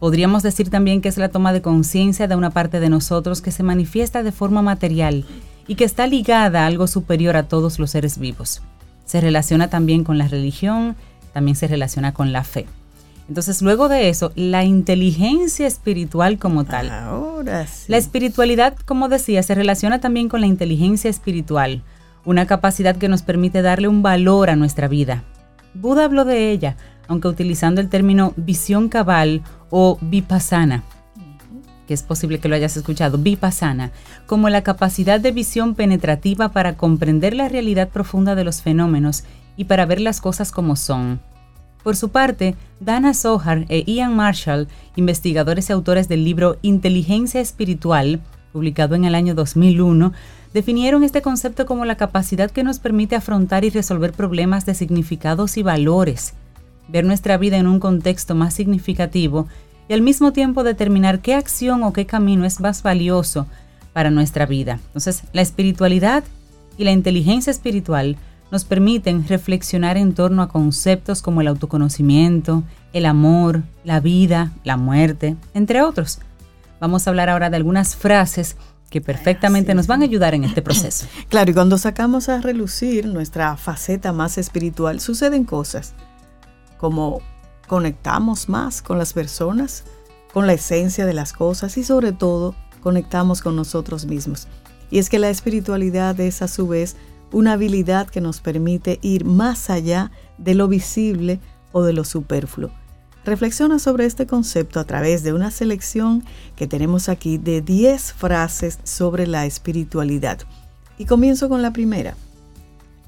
Podríamos 0.00 0.42
decir 0.42 0.70
también 0.70 1.02
que 1.02 1.10
es 1.10 1.18
la 1.18 1.28
toma 1.28 1.52
de 1.52 1.60
conciencia 1.60 2.26
de 2.26 2.34
una 2.34 2.50
parte 2.50 2.80
de 2.80 2.88
nosotros 2.88 3.42
que 3.42 3.52
se 3.52 3.62
manifiesta 3.62 4.22
de 4.22 4.32
forma 4.32 4.62
material 4.62 5.26
y 5.68 5.74
que 5.74 5.84
está 5.84 6.06
ligada 6.06 6.64
a 6.64 6.66
algo 6.66 6.86
superior 6.86 7.36
a 7.36 7.44
todos 7.44 7.78
los 7.78 7.90
seres 7.90 8.18
vivos. 8.18 8.62
Se 9.04 9.20
relaciona 9.20 9.68
también 9.68 10.02
con 10.02 10.16
la 10.16 10.26
religión, 10.26 10.96
también 11.34 11.54
se 11.54 11.68
relaciona 11.68 12.14
con 12.14 12.32
la 12.32 12.44
fe. 12.44 12.66
Entonces, 13.28 13.60
luego 13.60 13.88
de 13.90 14.08
eso, 14.08 14.32
la 14.34 14.64
inteligencia 14.64 15.66
espiritual 15.66 16.38
como 16.38 16.64
tal. 16.64 16.90
Ahora 16.90 17.66
sí. 17.66 17.84
La 17.86 17.98
espiritualidad, 17.98 18.76
como 18.86 19.08
decía, 19.08 19.42
se 19.42 19.54
relaciona 19.54 20.00
también 20.00 20.28
con 20.30 20.40
la 20.40 20.46
inteligencia 20.46 21.10
espiritual, 21.10 21.82
una 22.24 22.46
capacidad 22.46 22.96
que 22.96 23.08
nos 23.08 23.22
permite 23.22 23.60
darle 23.60 23.86
un 23.86 24.02
valor 24.02 24.48
a 24.48 24.56
nuestra 24.56 24.88
vida. 24.88 25.24
Buda 25.74 26.06
habló 26.06 26.24
de 26.24 26.50
ella, 26.50 26.76
aunque 27.10 27.26
utilizando 27.26 27.80
el 27.80 27.88
término 27.88 28.32
visión 28.36 28.88
cabal 28.88 29.42
o 29.68 29.98
vipassana, 30.00 30.84
que 31.88 31.94
es 31.94 32.04
posible 32.04 32.38
que 32.38 32.48
lo 32.48 32.54
hayas 32.54 32.76
escuchado, 32.76 33.18
vipassana, 33.18 33.90
como 34.26 34.48
la 34.48 34.62
capacidad 34.62 35.18
de 35.18 35.32
visión 35.32 35.74
penetrativa 35.74 36.50
para 36.50 36.76
comprender 36.76 37.34
la 37.34 37.48
realidad 37.48 37.88
profunda 37.88 38.36
de 38.36 38.44
los 38.44 38.62
fenómenos 38.62 39.24
y 39.56 39.64
para 39.64 39.86
ver 39.86 40.00
las 40.00 40.20
cosas 40.20 40.52
como 40.52 40.76
son. 40.76 41.20
Por 41.82 41.96
su 41.96 42.10
parte, 42.10 42.54
Dana 42.78 43.12
Sohar 43.12 43.66
e 43.68 43.82
Ian 43.92 44.14
Marshall, 44.14 44.68
investigadores 44.94 45.68
y 45.68 45.72
autores 45.72 46.06
del 46.06 46.22
libro 46.22 46.58
Inteligencia 46.62 47.40
Espiritual, 47.40 48.20
publicado 48.52 48.94
en 48.94 49.04
el 49.04 49.16
año 49.16 49.34
2001, 49.34 50.12
definieron 50.54 51.02
este 51.02 51.22
concepto 51.22 51.66
como 51.66 51.84
la 51.86 51.96
capacidad 51.96 52.52
que 52.52 52.62
nos 52.62 52.78
permite 52.78 53.16
afrontar 53.16 53.64
y 53.64 53.70
resolver 53.70 54.12
problemas 54.12 54.64
de 54.64 54.74
significados 54.74 55.56
y 55.56 55.64
valores, 55.64 56.34
ver 56.90 57.04
nuestra 57.04 57.36
vida 57.36 57.56
en 57.56 57.66
un 57.66 57.80
contexto 57.80 58.34
más 58.34 58.54
significativo 58.54 59.46
y 59.88 59.92
al 59.92 60.02
mismo 60.02 60.32
tiempo 60.32 60.62
determinar 60.62 61.20
qué 61.20 61.34
acción 61.34 61.82
o 61.82 61.92
qué 61.92 62.06
camino 62.06 62.44
es 62.44 62.60
más 62.60 62.82
valioso 62.82 63.46
para 63.92 64.10
nuestra 64.10 64.46
vida. 64.46 64.78
Entonces, 64.86 65.24
la 65.32 65.42
espiritualidad 65.42 66.24
y 66.78 66.84
la 66.84 66.92
inteligencia 66.92 67.50
espiritual 67.50 68.16
nos 68.50 68.64
permiten 68.64 69.26
reflexionar 69.26 69.96
en 69.96 70.14
torno 70.14 70.42
a 70.42 70.48
conceptos 70.48 71.22
como 71.22 71.40
el 71.40 71.48
autoconocimiento, 71.48 72.62
el 72.92 73.06
amor, 73.06 73.62
la 73.84 74.00
vida, 74.00 74.52
la 74.64 74.76
muerte, 74.76 75.36
entre 75.54 75.82
otros. 75.82 76.20
Vamos 76.80 77.06
a 77.06 77.10
hablar 77.10 77.28
ahora 77.28 77.50
de 77.50 77.56
algunas 77.56 77.94
frases 77.96 78.56
que 78.90 79.00
perfectamente 79.00 79.74
nos 79.74 79.86
van 79.86 80.02
a 80.02 80.04
ayudar 80.04 80.34
en 80.34 80.44
este 80.44 80.62
proceso. 80.62 81.06
Claro, 81.28 81.50
y 81.50 81.54
cuando 81.54 81.78
sacamos 81.78 82.28
a 82.28 82.40
relucir 82.40 83.06
nuestra 83.06 83.56
faceta 83.56 84.12
más 84.12 84.36
espiritual, 84.36 85.00
suceden 85.00 85.44
cosas 85.44 85.94
como 86.80 87.20
conectamos 87.68 88.48
más 88.48 88.80
con 88.80 88.96
las 88.96 89.12
personas, 89.12 89.84
con 90.32 90.46
la 90.46 90.54
esencia 90.54 91.04
de 91.04 91.12
las 91.12 91.34
cosas 91.34 91.76
y 91.76 91.84
sobre 91.84 92.12
todo 92.12 92.54
conectamos 92.82 93.42
con 93.42 93.54
nosotros 93.54 94.06
mismos. 94.06 94.48
Y 94.90 94.98
es 94.98 95.10
que 95.10 95.18
la 95.18 95.28
espiritualidad 95.28 96.18
es 96.18 96.40
a 96.40 96.48
su 96.48 96.66
vez 96.66 96.96
una 97.32 97.52
habilidad 97.52 98.08
que 98.08 98.22
nos 98.22 98.40
permite 98.40 98.98
ir 99.02 99.26
más 99.26 99.68
allá 99.68 100.10
de 100.38 100.54
lo 100.54 100.68
visible 100.68 101.38
o 101.70 101.82
de 101.82 101.92
lo 101.92 102.04
superfluo. 102.04 102.70
Reflexiona 103.26 103.78
sobre 103.78 104.06
este 104.06 104.26
concepto 104.26 104.80
a 104.80 104.84
través 104.84 105.22
de 105.22 105.34
una 105.34 105.50
selección 105.50 106.24
que 106.56 106.66
tenemos 106.66 107.10
aquí 107.10 107.36
de 107.36 107.60
10 107.60 108.14
frases 108.14 108.78
sobre 108.84 109.26
la 109.26 109.44
espiritualidad. 109.44 110.38
Y 110.96 111.04
comienzo 111.04 111.50
con 111.50 111.60
la 111.60 111.72
primera. 111.72 112.16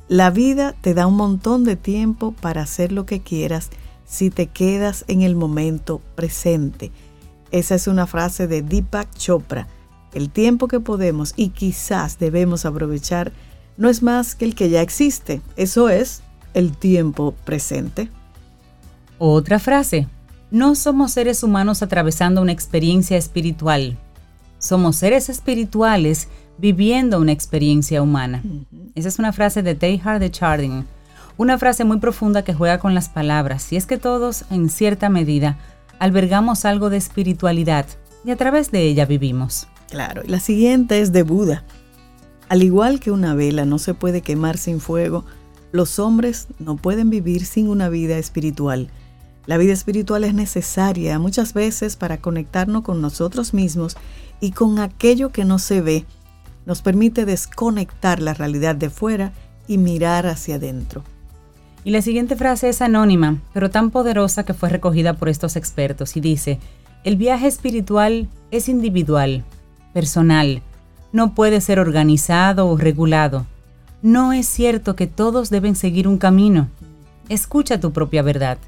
La 0.08 0.30
vida 0.30 0.74
te 0.80 0.94
da 0.94 1.06
un 1.06 1.16
montón 1.16 1.64
de 1.64 1.76
tiempo 1.76 2.32
para 2.32 2.62
hacer 2.62 2.92
lo 2.92 3.06
que 3.06 3.20
quieras 3.20 3.70
si 4.04 4.30
te 4.30 4.46
quedas 4.48 5.04
en 5.08 5.22
el 5.22 5.36
momento 5.36 6.00
presente. 6.14 6.92
Esa 7.50 7.74
es 7.74 7.86
una 7.86 8.06
frase 8.06 8.46
de 8.46 8.62
Deepak 8.62 9.14
Chopra. 9.14 9.68
El 10.12 10.30
tiempo 10.30 10.68
que 10.68 10.80
podemos 10.80 11.32
y 11.36 11.50
quizás 11.50 12.18
debemos 12.18 12.66
aprovechar 12.66 13.32
no 13.76 13.88
es 13.88 14.02
más 14.02 14.34
que 14.34 14.44
el 14.44 14.54
que 14.54 14.68
ya 14.68 14.82
existe. 14.82 15.40
Eso 15.56 15.88
es 15.88 16.22
el 16.54 16.76
tiempo 16.76 17.34
presente. 17.44 18.10
Otra 19.18 19.58
frase. 19.58 20.08
No 20.50 20.74
somos 20.74 21.12
seres 21.12 21.42
humanos 21.42 21.82
atravesando 21.82 22.42
una 22.42 22.52
experiencia 22.52 23.16
espiritual. 23.16 23.96
Somos 24.58 24.96
seres 24.96 25.30
espirituales 25.30 26.28
viviendo 26.58 27.18
una 27.18 27.32
experiencia 27.32 28.02
humana. 28.02 28.42
Esa 28.94 29.08
es 29.08 29.18
una 29.18 29.32
frase 29.32 29.62
de 29.62 29.74
Teilhard 29.74 30.20
de 30.20 30.30
Chardin, 30.30 30.86
una 31.36 31.58
frase 31.58 31.84
muy 31.84 31.98
profunda 31.98 32.42
que 32.42 32.54
juega 32.54 32.78
con 32.78 32.94
las 32.94 33.08
palabras, 33.08 33.72
y 33.72 33.76
es 33.76 33.86
que 33.86 33.98
todos, 33.98 34.44
en 34.50 34.68
cierta 34.68 35.08
medida, 35.08 35.58
albergamos 35.98 36.64
algo 36.64 36.90
de 36.90 36.98
espiritualidad 36.98 37.86
y 38.24 38.30
a 38.30 38.36
través 38.36 38.70
de 38.70 38.82
ella 38.82 39.06
vivimos. 39.06 39.66
Claro, 39.90 40.22
y 40.24 40.28
la 40.28 40.40
siguiente 40.40 41.00
es 41.00 41.12
de 41.12 41.22
Buda. 41.22 41.64
Al 42.48 42.62
igual 42.62 43.00
que 43.00 43.10
una 43.10 43.34
vela 43.34 43.64
no 43.64 43.78
se 43.78 43.94
puede 43.94 44.20
quemar 44.20 44.58
sin 44.58 44.80
fuego, 44.80 45.24
los 45.70 45.98
hombres 45.98 46.48
no 46.58 46.76
pueden 46.76 47.08
vivir 47.08 47.46
sin 47.46 47.68
una 47.68 47.88
vida 47.88 48.18
espiritual. 48.18 48.90
La 49.46 49.56
vida 49.56 49.72
espiritual 49.72 50.22
es 50.24 50.34
necesaria 50.34 51.18
muchas 51.18 51.54
veces 51.54 51.96
para 51.96 52.18
conectarnos 52.18 52.82
con 52.82 53.00
nosotros 53.00 53.54
mismos 53.54 53.96
y 54.40 54.52
con 54.52 54.78
aquello 54.78 55.32
que 55.32 55.44
no 55.44 55.58
se 55.58 55.80
ve 55.80 56.04
nos 56.66 56.82
permite 56.82 57.24
desconectar 57.24 58.20
la 58.20 58.34
realidad 58.34 58.74
de 58.74 58.90
fuera 58.90 59.32
y 59.66 59.78
mirar 59.78 60.26
hacia 60.26 60.56
adentro. 60.56 61.02
Y 61.84 61.90
la 61.90 62.02
siguiente 62.02 62.36
frase 62.36 62.68
es 62.68 62.80
anónima, 62.80 63.38
pero 63.52 63.70
tan 63.70 63.90
poderosa 63.90 64.44
que 64.44 64.54
fue 64.54 64.68
recogida 64.68 65.14
por 65.14 65.28
estos 65.28 65.56
expertos 65.56 66.16
y 66.16 66.20
dice, 66.20 66.58
el 67.02 67.16
viaje 67.16 67.48
espiritual 67.48 68.28
es 68.52 68.68
individual, 68.68 69.44
personal, 69.92 70.62
no 71.12 71.34
puede 71.34 71.60
ser 71.60 71.80
organizado 71.80 72.68
o 72.68 72.76
regulado. 72.76 73.46
No 74.00 74.32
es 74.32 74.46
cierto 74.46 74.96
que 74.96 75.06
todos 75.06 75.50
deben 75.50 75.76
seguir 75.76 76.08
un 76.08 76.18
camino. 76.18 76.68
Escucha 77.28 77.80
tu 77.80 77.92
propia 77.92 78.22
verdad. 78.22 78.58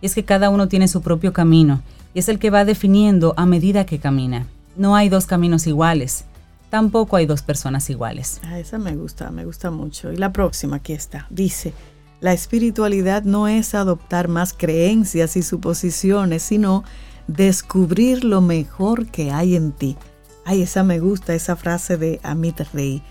Es 0.00 0.14
que 0.14 0.24
cada 0.24 0.50
uno 0.50 0.68
tiene 0.68 0.88
su 0.88 1.02
propio 1.02 1.32
camino 1.32 1.82
y 2.14 2.20
es 2.20 2.28
el 2.28 2.38
que 2.38 2.50
va 2.50 2.64
definiendo 2.64 3.34
a 3.36 3.46
medida 3.46 3.84
que 3.84 3.98
camina. 3.98 4.46
No 4.76 4.94
hay 4.94 5.08
dos 5.08 5.26
caminos 5.26 5.66
iguales 5.66 6.24
tampoco 6.70 7.16
hay 7.16 7.26
dos 7.26 7.42
personas 7.42 7.88
iguales. 7.90 8.40
Ah, 8.44 8.58
esa 8.58 8.78
me 8.78 8.96
gusta, 8.96 9.30
me 9.30 9.44
gusta 9.44 9.70
mucho. 9.70 10.12
Y 10.12 10.16
la 10.16 10.32
próxima, 10.32 10.76
aquí 10.76 10.92
está. 10.92 11.26
Dice, 11.30 11.72
la 12.20 12.32
espiritualidad 12.32 13.22
no 13.22 13.48
es 13.48 13.74
adoptar 13.74 14.28
más 14.28 14.52
creencias 14.52 15.36
y 15.36 15.42
suposiciones, 15.42 16.42
sino 16.42 16.84
descubrir 17.26 18.24
lo 18.24 18.40
mejor 18.40 19.06
que 19.06 19.30
hay 19.30 19.54
en 19.54 19.72
ti. 19.72 19.96
Ay, 20.44 20.62
esa 20.62 20.82
me 20.82 20.98
gusta, 20.98 21.34
esa 21.34 21.56
frase 21.56 21.96
de 21.96 22.20
Amit 22.22 22.60
Rey. 22.72 23.02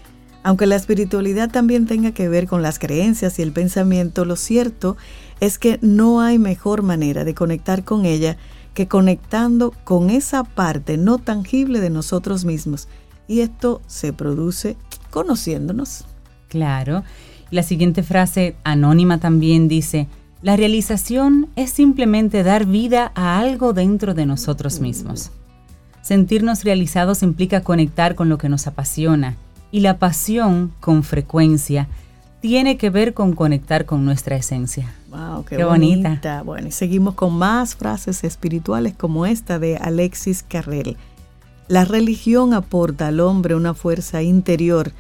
Aunque 0.43 0.65
la 0.65 0.75
espiritualidad 0.75 1.49
también 1.49 1.87
tenga 1.87 2.11
que 2.11 2.29
ver 2.29 2.47
con 2.47 2.61
las 2.61 2.79
creencias 2.79 3.37
y 3.37 3.41
el 3.41 3.51
pensamiento, 3.51 4.25
lo 4.25 4.35
cierto 4.35 4.97
es 5.39 5.59
que 5.59 5.77
no 5.81 6.21
hay 6.21 6.39
mejor 6.39 6.83
manera 6.83 7.23
de 7.23 7.35
conectar 7.35 7.83
con 7.83 8.05
ella 8.05 8.37
que 8.73 8.87
conectando 8.87 9.73
con 9.83 10.09
esa 10.09 10.43
parte 10.43 10.97
no 10.97 11.17
tangible 11.17 11.79
de 11.79 11.89
nosotros 11.89 12.45
mismos 12.45 12.87
y 13.27 13.41
esto 13.41 13.81
se 13.88 14.13
produce 14.13 14.75
conociéndonos. 15.10 16.05
Claro. 16.48 17.03
La 17.51 17.63
siguiente 17.63 18.03
frase 18.03 18.55
anónima 18.63 19.19
también 19.19 19.67
dice, 19.67 20.07
la 20.41 20.55
realización 20.55 21.48
es 21.55 21.72
simplemente 21.72 22.43
dar 22.43 22.65
vida 22.65 23.12
a 23.15 23.39
algo 23.39 23.74
dentro 23.74 24.13
de 24.13 24.25
nosotros 24.25 24.79
mismos. 24.79 25.31
Sentirnos 26.01 26.63
realizados 26.63 27.24
implica 27.24 27.62
conectar 27.62 28.15
con 28.15 28.29
lo 28.29 28.38
que 28.38 28.50
nos 28.50 28.67
apasiona 28.67 29.36
y 29.72 29.81
la 29.81 29.98
pasión, 29.98 30.72
con 30.79 31.03
frecuencia, 31.03 31.88
tiene 32.39 32.77
que 32.77 32.89
ver 32.89 33.13
con 33.13 33.34
conectar 33.34 33.86
con 33.86 34.05
nuestra 34.05 34.36
esencia. 34.36 34.93
Wow, 35.10 35.43
qué, 35.46 35.63
bonita. 35.63 36.43
Bueno, 36.43 36.67
y 36.67 36.72
seguimos 36.72 37.15
con 37.15 37.34
más 37.34 37.75
frases 37.75 38.24
espirituales 38.24 38.93
como 38.96 39.25
esta 39.25 39.60
de 39.60 39.77
Alexis 39.77 40.43
Carrel. 40.43 40.98
La 41.67 41.83
religión 41.83 42.53
aporta 42.53 43.07
al 43.07 43.19
hombre 43.19 43.53
una 43.53 43.74
fuerza 43.74 44.21
interior, 44.21 44.93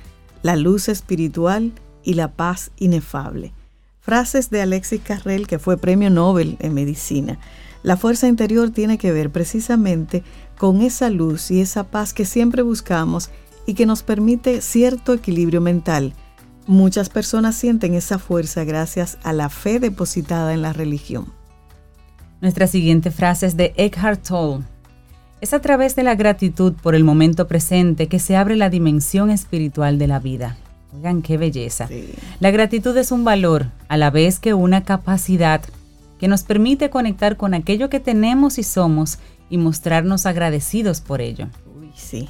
la 0.43 0.57
luz 0.57 0.89
espiritual 0.89 1.71
y 2.03 2.15
la 2.15 2.33
paz 2.33 2.71
inefable. 2.77 3.53
Frases 4.01 4.49
de 4.49 4.61
Alexis 4.61 5.01
Carrel, 5.01 5.47
que 5.47 5.59
fue 5.59 5.77
premio 5.77 6.09
Nobel 6.09 6.57
en 6.59 6.73
medicina. 6.73 7.39
La 7.83 7.95
fuerza 7.95 8.27
interior 8.27 8.71
tiene 8.71 8.97
que 8.97 9.13
ver 9.13 9.31
precisamente 9.31 10.23
con 10.57 10.81
esa 10.81 11.09
luz 11.09 11.51
y 11.51 11.61
esa 11.61 11.85
paz 11.85 12.13
que 12.13 12.25
siempre 12.25 12.63
buscamos 12.63 13.29
y 13.65 13.73
que 13.73 13.85
nos 13.85 14.03
permite 14.03 14.61
cierto 14.61 15.13
equilibrio 15.13 15.61
mental. 15.61 16.13
Muchas 16.67 17.07
personas 17.07 17.55
sienten 17.55 17.93
esa 17.93 18.19
fuerza 18.19 18.65
gracias 18.65 19.17
a 19.23 19.31
la 19.31 19.49
fe 19.49 19.79
depositada 19.79 20.53
en 20.53 20.61
la 20.61 20.73
religión. 20.73 21.31
Nuestra 22.41 22.67
siguiente 22.67 23.09
frase 23.09 23.45
es 23.45 23.55
de 23.55 23.73
Eckhart 23.77 24.27
Tolle. 24.27 24.63
Es 25.39 25.53
a 25.53 25.59
través 25.59 25.95
de 25.95 26.03
la 26.03 26.15
gratitud 26.15 26.73
por 26.73 26.95
el 26.95 27.03
momento 27.03 27.47
presente 27.47 28.07
que 28.07 28.19
se 28.19 28.35
abre 28.35 28.55
la 28.55 28.69
dimensión 28.69 29.29
espiritual 29.29 29.99
de 29.99 30.07
la 30.07 30.19
vida. 30.19 30.57
Oigan, 30.95 31.21
qué 31.21 31.37
belleza. 31.37 31.87
La 32.39 32.49
gratitud 32.49 32.97
es 32.97 33.11
un 33.11 33.23
valor, 33.23 33.67
a 33.87 33.97
la 33.97 34.09
vez 34.09 34.39
que 34.39 34.55
una 34.55 34.83
capacidad 34.83 35.61
que 36.19 36.27
nos 36.27 36.41
permite 36.41 36.89
conectar 36.89 37.37
con 37.37 37.53
aquello 37.53 37.89
que 37.89 37.99
tenemos 37.99 38.57
y 38.57 38.63
somos 38.63 39.19
y 39.49 39.57
mostrarnos 39.57 40.25
agradecidos 40.25 41.01
por 41.01 41.21
ello. 41.21 41.49
Uy, 41.79 41.91
sí. 41.95 42.29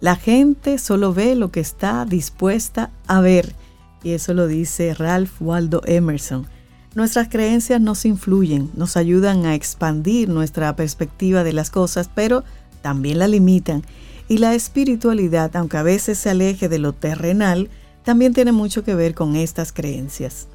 La 0.00 0.16
gente 0.16 0.76
solo 0.76 1.14
ve 1.14 1.34
lo 1.36 1.50
que 1.50 1.60
está 1.60 2.04
dispuesta 2.04 2.90
a 3.06 3.20
ver, 3.22 3.54
y 4.02 4.10
eso 4.10 4.34
lo 4.34 4.46
dice 4.46 4.92
Ralph 4.92 5.40
Waldo 5.40 5.80
Emerson. 5.86 6.46
Nuestras 6.94 7.28
creencias 7.28 7.80
nos 7.80 8.04
influyen, 8.04 8.70
nos 8.74 8.98
ayudan 8.98 9.46
a 9.46 9.54
expandir 9.54 10.28
nuestra 10.28 10.76
perspectiva 10.76 11.42
de 11.42 11.54
las 11.54 11.70
cosas, 11.70 12.10
pero 12.14 12.44
también 12.82 13.18
la 13.18 13.28
limitan. 13.28 13.82
Y 14.28 14.38
la 14.38 14.54
espiritualidad, 14.54 15.56
aunque 15.56 15.78
a 15.78 15.82
veces 15.82 16.18
se 16.18 16.28
aleje 16.30 16.68
de 16.68 16.78
lo 16.78 16.92
terrenal, 16.92 17.70
también 18.04 18.34
tiene 18.34 18.52
mucho 18.52 18.84
que 18.84 18.94
ver 18.94 19.14
con 19.14 19.36
estas 19.36 19.72
creencias. 19.72 20.48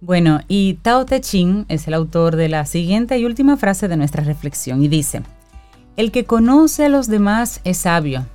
Bueno, 0.00 0.40
y 0.48 0.74
Tao 0.82 1.06
Te 1.06 1.20
Ching 1.20 1.66
es 1.68 1.86
el 1.86 1.94
autor 1.94 2.36
de 2.36 2.48
la 2.48 2.66
siguiente 2.66 3.16
y 3.18 3.24
última 3.24 3.56
frase 3.56 3.88
de 3.88 3.96
nuestra 3.96 4.24
reflexión 4.24 4.82
y 4.82 4.88
dice, 4.88 5.22
El 5.96 6.10
que 6.10 6.24
conoce 6.24 6.86
a 6.86 6.88
los 6.88 7.06
demás 7.06 7.60
es 7.64 7.78
sabio, 7.78 8.26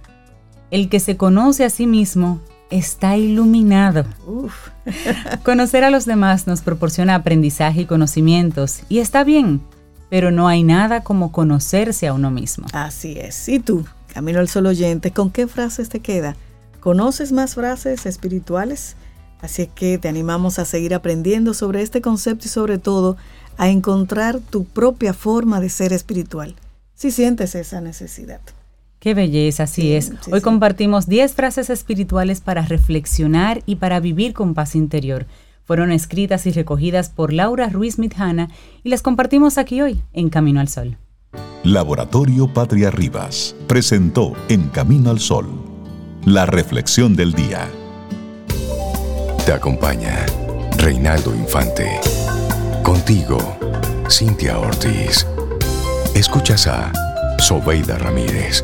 el 0.72 0.90
que 0.90 1.00
se 1.00 1.18
conoce 1.18 1.66
a 1.66 1.70
sí 1.70 1.86
mismo 1.86 2.40
está 2.70 3.18
iluminado. 3.18 4.06
Conocer 5.44 5.84
a 5.84 5.90
los 5.90 6.06
demás 6.06 6.48
nos 6.48 6.62
proporciona 6.62 7.16
aprendizaje 7.16 7.82
y 7.82 7.86
conocimientos, 7.86 8.82
y 8.90 9.00
está 9.00 9.24
bien, 9.24 9.62
pero 10.10 10.32
no 10.32 10.48
hay 10.48 10.64
nada 10.64 11.02
como 11.02 11.32
conocerse 11.32 12.08
a 12.08 12.14
uno 12.14 12.32
mismo. 12.32 12.68
Así 12.74 13.18
es. 13.20 13.48
¿Y 13.50 13.60
tú, 13.60 13.86
Camino 14.14 14.40
al 14.40 14.50
Sol 14.50 14.66
oyente, 14.66 15.12
con 15.12 15.30
qué 15.32 15.48
frases 15.48 15.90
te 15.90 16.00
queda? 16.00 16.36
¿Conoces 16.80 17.32
más 17.32 17.56
frases 17.56 18.06
espirituales? 18.06 18.96
Así 19.42 19.68
que 19.68 19.98
te 19.98 20.10
animamos 20.10 20.60
a 20.60 20.66
seguir 20.66 20.94
aprendiendo 20.94 21.54
sobre 21.54 21.82
este 21.82 22.02
concepto 22.02 22.46
y 22.46 22.50
sobre 22.50 22.78
todo 22.78 23.18
a 23.58 23.70
encontrar 23.70 24.40
tu 24.40 24.66
propia 24.66 25.14
forma 25.14 25.60
de 25.60 25.70
ser 25.70 25.94
espiritual, 25.94 26.56
si 26.94 27.12
sientes 27.12 27.56
esa 27.56 27.82
necesidad. 27.82 28.42
Qué 29.00 29.14
belleza, 29.14 29.64
así 29.64 29.94
es. 29.94 30.12
Hoy 30.32 30.42
compartimos 30.42 31.08
10 31.08 31.34
frases 31.34 31.70
espirituales 31.70 32.42
para 32.42 32.64
reflexionar 32.64 33.64
y 33.66 33.78
para 33.78 34.00
vivir 34.00 34.34
con 34.34 34.54
paz 34.54 34.76
interior. 34.76 35.26
Fueron 35.64 35.92
escritas 35.92 36.46
y 36.46 36.52
recogidas 36.52 37.10
por 37.10 37.32
Laura 37.32 37.70
Ruiz 37.70 38.00
Mitjana 38.00 38.50
y 38.84 38.90
las 38.90 39.02
compartimos 39.02 39.58
aquí 39.58 39.82
hoy 39.82 40.02
en 40.14 40.30
Camino 40.30 40.60
al 40.60 40.68
Sol. 40.68 40.98
Laboratorio 41.64 42.54
Patria 42.54 42.90
Rivas 42.90 43.56
presentó 43.68 44.34
En 44.50 44.70
Camino 44.70 45.12
al 45.12 45.20
Sol 45.20 45.70
la 46.26 46.46
reflexión 46.46 47.16
del 47.16 47.34
día. 47.34 47.68
Te 49.46 49.54
acompaña 49.54 50.26
Reinaldo 50.78 51.34
Infante. 51.34 52.00
Contigo, 52.84 53.38
Cintia 54.10 54.60
Ortiz. 54.60 55.26
Escuchas 56.14 56.68
a 56.68 56.92
Sobeida 57.40 57.98
Ramírez. 57.98 58.64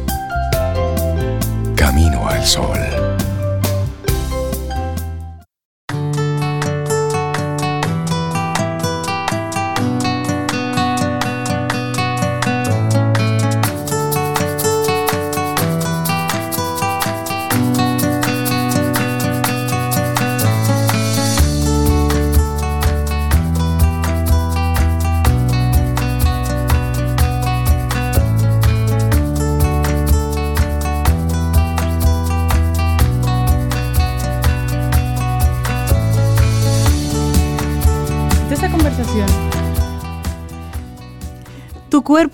Camino 1.86 2.28
al 2.28 2.44
Sol. 2.44 3.05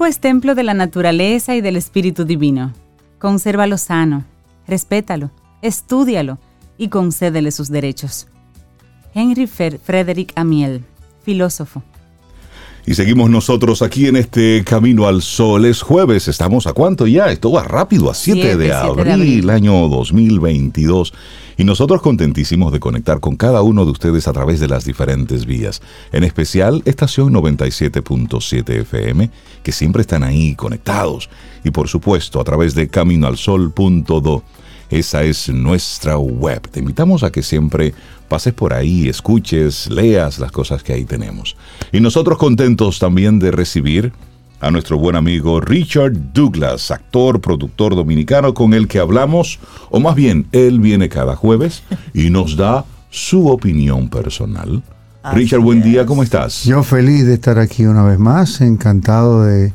Es 0.06 0.20
templo 0.20 0.56
de 0.56 0.64
la 0.64 0.74
naturaleza 0.74 1.56
y 1.56 1.62
del 1.62 1.76
Espíritu 1.76 2.26
Divino. 2.26 2.74
Consérvalo 3.20 3.78
sano, 3.78 4.26
respétalo, 4.68 5.32
estúdialo 5.62 6.40
y 6.78 6.90
concédele 6.90 7.52
sus 7.52 7.70
derechos. 7.70 8.28
Henry 9.14 9.48
Frederick 9.48 10.32
Amiel, 10.36 10.84
filósofo. 11.24 11.84
Y 12.86 12.96
seguimos 12.96 13.30
nosotros 13.30 13.84
aquí 13.84 14.08
en 14.08 14.16
este 14.16 14.64
Camino 14.66 15.08
al 15.08 15.22
Sol. 15.22 15.66
Es 15.66 15.84
jueves, 15.84 16.28
estamos 16.28 16.66
a 16.66 16.74
cuánto 16.74 17.06
ya? 17.06 17.32
Esto 17.32 17.52
va 17.52 17.64
rápido, 17.64 18.10
a 18.10 18.16
7 18.16 18.58
de, 18.58 18.74
abril, 18.74 19.50
año 19.52 19.88
2022. 19.88 21.14
Y 21.58 21.64
nosotros 21.64 22.02
contentísimos 22.02 22.72
de 22.72 22.80
conectar 22.80 23.20
con 23.20 23.36
cada 23.36 23.62
uno 23.62 23.86
de 23.86 23.92
ustedes 23.92 24.28
a 24.28 24.34
través 24.34 24.60
de 24.60 24.68
las 24.68 24.84
diferentes 24.84 25.46
vías. 25.46 25.80
En 26.12 26.24
especial, 26.24 26.82
estación 26.86 27.32
97.7 27.34 28.82
FM, 28.82 29.30
que 29.62 29.72
siempre 29.72 30.02
están 30.02 30.24
ahí 30.24 30.56
conectados. 30.56 31.30
Y 31.64 31.70
por 31.70 31.88
supuesto, 31.88 32.42
a 32.42 32.44
través 32.44 32.74
de 32.74 32.88
caminoalsol.do. 32.88 34.44
Esa 34.92 35.24
es 35.24 35.48
nuestra 35.48 36.18
web. 36.18 36.68
Te 36.70 36.82
invitamos 36.82 37.24
a 37.24 37.32
que 37.32 37.42
siempre 37.42 37.94
pases 38.28 38.54
por 38.54 38.74
ahí, 38.74 39.08
escuches, 39.08 39.90
leas 39.90 40.38
las 40.38 40.52
cosas 40.52 40.84
que 40.84 40.92
ahí 40.92 41.06
tenemos. 41.06 41.56
Y 41.94 42.02
nosotros 42.02 42.38
contentos 42.38 43.00
también 43.00 43.40
de 43.40 43.52
recibir 43.52 44.12
a 44.60 44.70
nuestro 44.70 44.98
buen 44.98 45.16
amigo 45.16 45.62
Richard 45.62 46.34
Douglas, 46.34 46.92
actor, 46.92 47.40
productor 47.40 47.96
dominicano 47.96 48.54
con 48.54 48.74
el 48.74 48.90
que 48.90 49.00
hablamos, 49.00 49.60
o 49.90 50.02
más 50.02 50.16
bien, 50.16 50.46
él 50.52 50.82
viene 50.82 51.08
cada 51.08 51.38
jueves 51.38 51.84
y 52.14 52.30
nos 52.30 52.58
da 52.58 52.86
su 53.10 53.48
opinión 53.48 54.10
personal. 54.10 54.84
Richard, 55.34 55.62
buen 55.62 55.82
día, 55.82 56.06
¿cómo 56.06 56.22
estás? 56.22 56.66
Yo 56.66 56.84
feliz 56.84 57.26
de 57.26 57.36
estar 57.36 57.60
aquí 57.60 57.86
una 57.86 58.04
vez 58.04 58.20
más, 58.20 58.60
encantado 58.60 59.44
de 59.44 59.72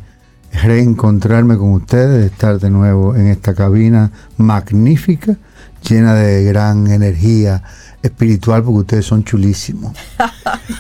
reencontrarme 0.62 1.56
con 1.56 1.72
ustedes, 1.72 2.20
de 2.20 2.26
estar 2.26 2.58
de 2.58 2.70
nuevo 2.70 3.14
en 3.16 3.28
esta 3.28 3.54
cabina 3.54 4.10
magnífica, 4.36 5.36
llena 5.82 6.14
de 6.14 6.44
gran 6.44 6.86
energía 6.88 7.62
espiritual 8.02 8.62
porque 8.62 8.80
ustedes 8.80 9.06
son 9.06 9.24
chulísimos. 9.24 9.96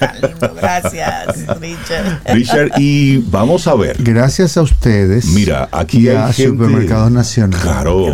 Gracias, 0.56 1.60
Richard. 1.60 2.22
Richard, 2.32 2.70
y 2.78 3.18
vamos 3.18 3.66
a 3.66 3.74
ver. 3.74 3.96
Gracias 4.02 4.56
a 4.56 4.62
ustedes. 4.62 5.26
Mira, 5.26 5.68
aquí 5.72 6.08
hay 6.08 6.32
gente, 6.32 6.52
supermercados 6.52 7.10
nacionales. 7.10 7.62
Claro, 7.62 8.06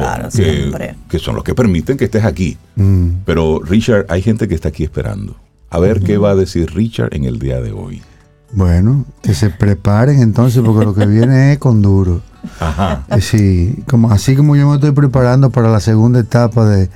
que, 1.08 1.18
son 1.18 1.34
los 1.34 1.44
que 1.44 1.54
permiten 1.54 1.96
que 1.96 2.06
estés 2.06 2.24
aquí. 2.24 2.56
Mm. 2.76 3.08
Pero 3.24 3.60
Richard, 3.62 4.06
hay 4.08 4.22
gente 4.22 4.48
que 4.48 4.54
está 4.54 4.68
aquí 4.68 4.84
esperando. 4.84 5.36
A 5.70 5.78
ver 5.78 6.00
qué 6.00 6.18
va 6.18 6.30
a 6.30 6.34
decir 6.34 6.74
Richard 6.74 7.14
en 7.14 7.24
el 7.24 7.38
día 7.38 7.60
de 7.60 7.72
hoy. 7.72 8.02
Bueno, 8.52 9.04
que 9.22 9.34
se 9.34 9.50
preparen 9.50 10.20
entonces 10.20 10.62
porque 10.64 10.84
lo 10.84 10.94
que 10.94 11.06
viene 11.06 11.52
es 11.52 11.58
con 11.58 11.80
duro. 11.80 12.20
Ajá. 12.60 13.04
Eh, 13.08 13.20
sí, 13.20 13.82
como, 13.88 14.10
así 14.10 14.36
como 14.36 14.56
yo 14.56 14.68
me 14.68 14.74
estoy 14.74 14.92
preparando 14.92 15.50
para 15.50 15.70
la 15.70 15.80
segunda 15.80 16.20
etapa 16.20 16.64
de 16.66 16.90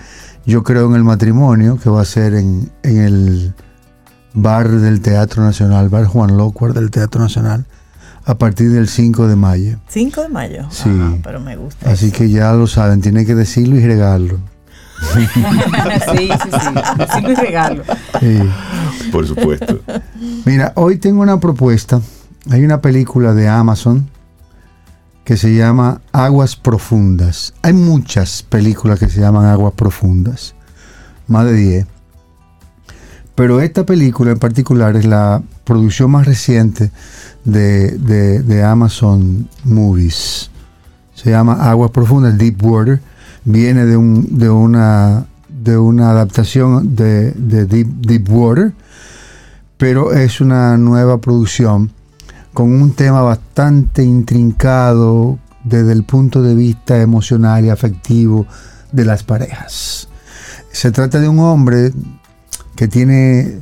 yo 0.44 0.62
creo 0.62 0.86
en 0.86 0.94
el 0.94 1.04
matrimonio, 1.04 1.78
que 1.78 1.90
va 1.90 2.02
a 2.02 2.04
ser 2.04 2.34
en, 2.34 2.70
el 2.82 3.52
bar 4.32 4.68
del 4.68 5.00
Teatro 5.00 5.42
Nacional, 5.42 5.88
bar 5.88 6.04
Juan 6.04 6.36
Locuar 6.36 6.72
del 6.72 6.90
Teatro 6.90 7.20
Nacional, 7.20 7.64
a 8.24 8.36
partir 8.36 8.70
del 8.70 8.88
5 8.88 9.26
de 9.26 9.36
mayo. 9.36 9.78
5 9.88 10.22
de 10.22 10.28
mayo. 10.28 10.66
Sí. 10.70 10.90
pero 11.22 11.40
me 11.40 11.56
gusta. 11.56 11.90
Así 11.90 12.12
que 12.12 12.28
ya 12.30 12.52
lo 12.52 12.66
saben, 12.66 13.00
tienen 13.00 13.26
que 13.26 13.34
decirlo 13.34 13.76
y 13.76 13.84
regarlo. 13.84 14.38
sí, 16.16 16.28
sí, 16.28 16.50
sí. 17.14 17.34
Regarlo. 17.34 17.82
Sí. 18.20 18.38
Por 19.12 19.26
supuesto. 19.26 19.80
Mira, 20.44 20.72
hoy 20.76 20.96
tengo 20.98 21.22
una 21.22 21.38
propuesta. 21.40 22.00
Hay 22.50 22.64
una 22.64 22.80
película 22.80 23.34
de 23.34 23.48
Amazon 23.48 24.08
que 25.24 25.36
se 25.36 25.54
llama 25.54 26.00
Aguas 26.12 26.56
Profundas. 26.56 27.52
Hay 27.62 27.72
muchas 27.72 28.42
películas 28.42 28.98
que 28.98 29.08
se 29.08 29.20
llaman 29.20 29.46
Aguas 29.46 29.72
Profundas, 29.74 30.54
más 31.26 31.44
de 31.46 31.52
10. 31.54 31.86
Pero 33.34 33.60
esta 33.60 33.84
película 33.84 34.30
en 34.32 34.38
particular 34.38 34.96
es 34.96 35.04
la 35.04 35.42
producción 35.64 36.10
más 36.12 36.26
reciente 36.26 36.90
de, 37.44 37.90
de- 37.98 38.42
de 38.42 38.64
Amazon 38.64 39.48
Movies. 39.64 40.50
Se 41.14 41.30
llama 41.30 41.54
Aguas 41.70 41.90
Profundas, 41.90 42.38
Deep 42.38 42.64
Water. 42.64 43.00
Viene 43.48 43.84
de, 43.86 43.96
un, 43.96 44.38
de, 44.38 44.50
una, 44.50 45.24
de 45.48 45.78
una 45.78 46.10
adaptación 46.10 46.96
de, 46.96 47.30
de 47.30 47.64
Deep, 47.64 48.28
Water, 48.28 48.72
pero 49.76 50.12
es 50.12 50.40
una 50.40 50.76
nueva 50.76 51.18
producción 51.20 51.92
con 52.52 52.72
un 52.72 52.92
tema 52.92 53.22
bastante 53.22 54.02
intrincado 54.02 55.38
desde 55.62 55.92
el 55.92 56.02
punto 56.02 56.42
de 56.42 56.56
vista 56.56 57.00
emocional 57.00 57.64
y 57.64 57.70
afectivo 57.70 58.46
de 58.90 59.04
las 59.04 59.22
parejas. 59.22 60.08
Se 60.72 60.90
trata 60.90 61.20
de 61.20 61.28
un 61.28 61.38
hombre 61.38 61.92
que 62.74 62.88
tiene, 62.88 63.60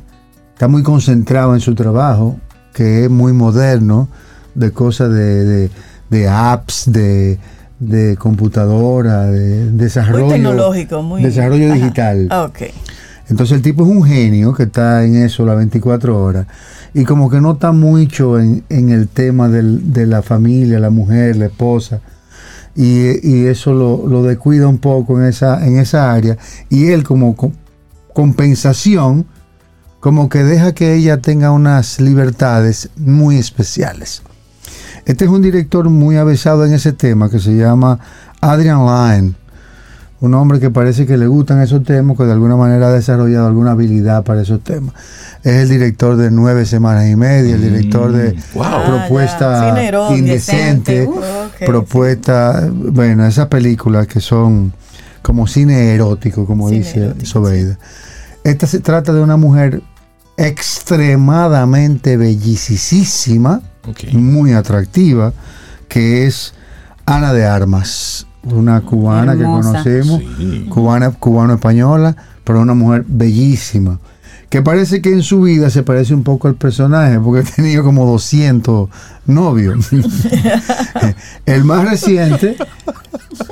está 0.53 0.67
muy 0.67 0.81
concentrado 0.81 1.53
en 1.53 1.59
su 1.61 1.75
trabajo, 1.75 2.37
que 2.73 3.05
es 3.05 3.09
muy 3.11 3.33
moderno, 3.33 4.07
de 4.55 4.71
cosas 4.71 5.11
de- 5.11 5.69
de 6.09 6.27
apps, 6.29 6.83
de, 6.91 7.37
de 7.87 8.15
computadora, 8.17 9.25
de 9.25 9.71
desarrollo, 9.71 10.25
Muy 10.25 10.33
tecnológico, 10.35 11.01
muy... 11.03 11.23
desarrollo 11.23 11.65
Ajá. 11.67 11.75
digital. 11.75 12.27
Ah, 12.31 12.43
ok. 12.43 12.59
Entonces 13.29 13.55
el 13.57 13.61
tipo 13.63 13.83
es 13.83 13.89
un 13.89 14.03
genio 14.03 14.53
que 14.53 14.63
está 14.63 15.03
en 15.03 15.15
eso 15.15 15.45
las 15.45 15.57
24 15.57 16.21
horas 16.23 16.45
y 16.93 17.05
como 17.05 17.29
que 17.29 17.41
no 17.41 17.53
está 17.53 17.71
mucho 17.71 18.39
en, 18.39 18.63
en 18.69 18.89
el 18.89 19.07
tema 19.07 19.49
del- 19.49 19.91
de 19.93 20.05
la 20.05 20.21
familia, 20.21 20.79
la 20.79 20.91
mujer, 20.91 21.35
la 21.35 21.45
esposa. 21.47 22.01
Y, 22.75 23.25
y 23.27 23.45
eso 23.47 23.73
lo, 23.73 24.05
lo 24.07 24.21
descuida 24.23 24.67
un 24.67 24.77
poco 24.79 25.19
en 25.19 25.25
esa, 25.27 25.65
en 25.65 25.77
esa 25.77 26.11
área. 26.13 26.37
Y 26.69 26.87
él 26.87 27.03
como 27.03 27.35
co- 27.35 27.51
compensación, 28.13 29.25
como 29.99 30.29
que 30.29 30.43
deja 30.43 30.73
que 30.73 30.93
ella 30.95 31.17
tenga 31.21 31.51
unas 31.51 31.99
libertades 32.01 32.89
muy 32.97 33.37
especiales. 33.37 34.21
Este 35.05 35.25
es 35.25 35.31
un 35.31 35.41
director 35.41 35.89
muy 35.89 36.17
avesado 36.17 36.65
en 36.65 36.73
ese 36.73 36.93
tema 36.93 37.29
que 37.29 37.39
se 37.39 37.55
llama 37.55 37.99
Adrian 38.41 38.85
Lyne 38.85 39.35
un 40.21 40.33
hombre 40.33 40.59
que 40.59 40.69
parece 40.69 41.05
que 41.05 41.17
le 41.17 41.27
gustan 41.27 41.61
esos 41.61 41.83
temas, 41.83 42.17
que 42.17 42.23
de 42.23 42.31
alguna 42.31 42.55
manera 42.55 42.87
ha 42.87 42.91
desarrollado 42.91 43.47
alguna 43.47 43.71
habilidad 43.71 44.23
para 44.23 44.41
esos 44.41 44.63
temas. 44.63 44.93
Es 45.43 45.53
el 45.53 45.69
director 45.69 46.15
de 46.15 46.31
Nueve 46.31 46.65
Semanas 46.65 47.07
y 47.07 47.15
Media, 47.15 47.55
el 47.55 47.61
director 47.61 48.11
de 48.11 48.31
wow. 48.53 48.63
Ah, 48.63 48.83
Propuesta 48.87 50.15
Indecente, 50.15 51.05
uf. 51.05 51.17
Ok, 51.17 51.65
Propuesta, 51.65 52.69
bueno, 52.71 53.25
esas 53.25 53.47
películas 53.47 54.07
que 54.07 54.19
son 54.19 54.73
como 55.21 55.47
cine 55.47 55.93
erótico, 55.93 56.45
como 56.45 56.69
Cine 56.69 56.79
dice 56.79 56.99
erótico, 56.99 57.25
Sobeida. 57.25 57.77
Esta 58.43 58.67
se 58.67 58.79
trata 58.79 59.11
de 59.13 59.21
una 59.21 59.37
mujer 59.37 59.81
extremadamente 60.37 62.17
bellicísima, 62.17 63.61
Muy 64.13 64.53
atractiva, 64.53 65.33
que 65.87 66.25
es 66.25 66.53
Ana 67.05 67.33
de 67.33 67.45
Armas, 67.45 68.25
una 68.43 68.81
cubana 68.81 69.33
Hermosa. 69.33 69.83
que 69.83 69.93
conocemos, 69.93 70.21
Sí. 70.37 70.65
cubana, 70.69 71.11
cubano-española, 71.11 72.15
pero 72.43 72.61
una 72.61 72.73
mujer 72.73 73.05
bellísima, 73.07 73.99
que 74.55 74.61
parece 74.61 75.01
que 75.01 75.09
en 75.09 75.21
su 75.21 75.41
vida 75.41 75.69
se 75.69 75.83
parece 75.83 76.13
un 76.13 76.23
poco 76.23 76.47
al 76.47 76.55
personaje, 76.55 77.19
porque 77.19 77.45
ha 77.45 77.55
tenido 77.55 77.83
como 77.83 78.05
200 78.05 78.87
novios. 79.25 79.89
El 81.45 81.65
más 81.65 81.89
reciente 81.89 82.55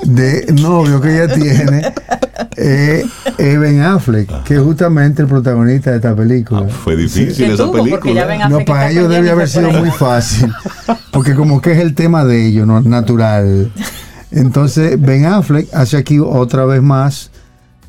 de 0.04 0.46
novio 0.54 1.02
que 1.02 1.14
ella 1.14 1.34
tiene 1.34 1.92
es 2.56 3.04
Ben 3.36 3.82
Affleck, 3.82 4.44
que 4.44 4.54
es 4.54 4.60
justamente 4.60 5.20
el 5.20 5.28
protagonista 5.28 5.90
de 5.90 5.96
esta 5.96 6.16
película. 6.16 6.62
Ah, 6.70 6.72
fue 6.72 6.96
difícil 6.96 7.50
esa 7.50 7.70
película. 7.70 8.48
No, 8.48 8.60
para 8.60 8.90
ellos 8.90 9.10
debe 9.10 9.30
haber 9.30 9.50
sido 9.50 9.72
muy 9.72 9.90
fácil, 9.90 10.50
porque 11.12 11.34
como 11.34 11.60
que 11.60 11.72
es 11.72 11.80
el 11.80 11.94
tema 11.94 12.24
de 12.24 12.46
ellos, 12.46 12.66
¿no? 12.66 12.80
natural. 12.80 13.70
Entonces, 14.30 14.98
Ben 14.98 15.26
Affleck 15.26 15.68
hace 15.74 15.98
aquí 15.98 16.18
otra 16.18 16.64
vez 16.64 16.80
más, 16.80 17.30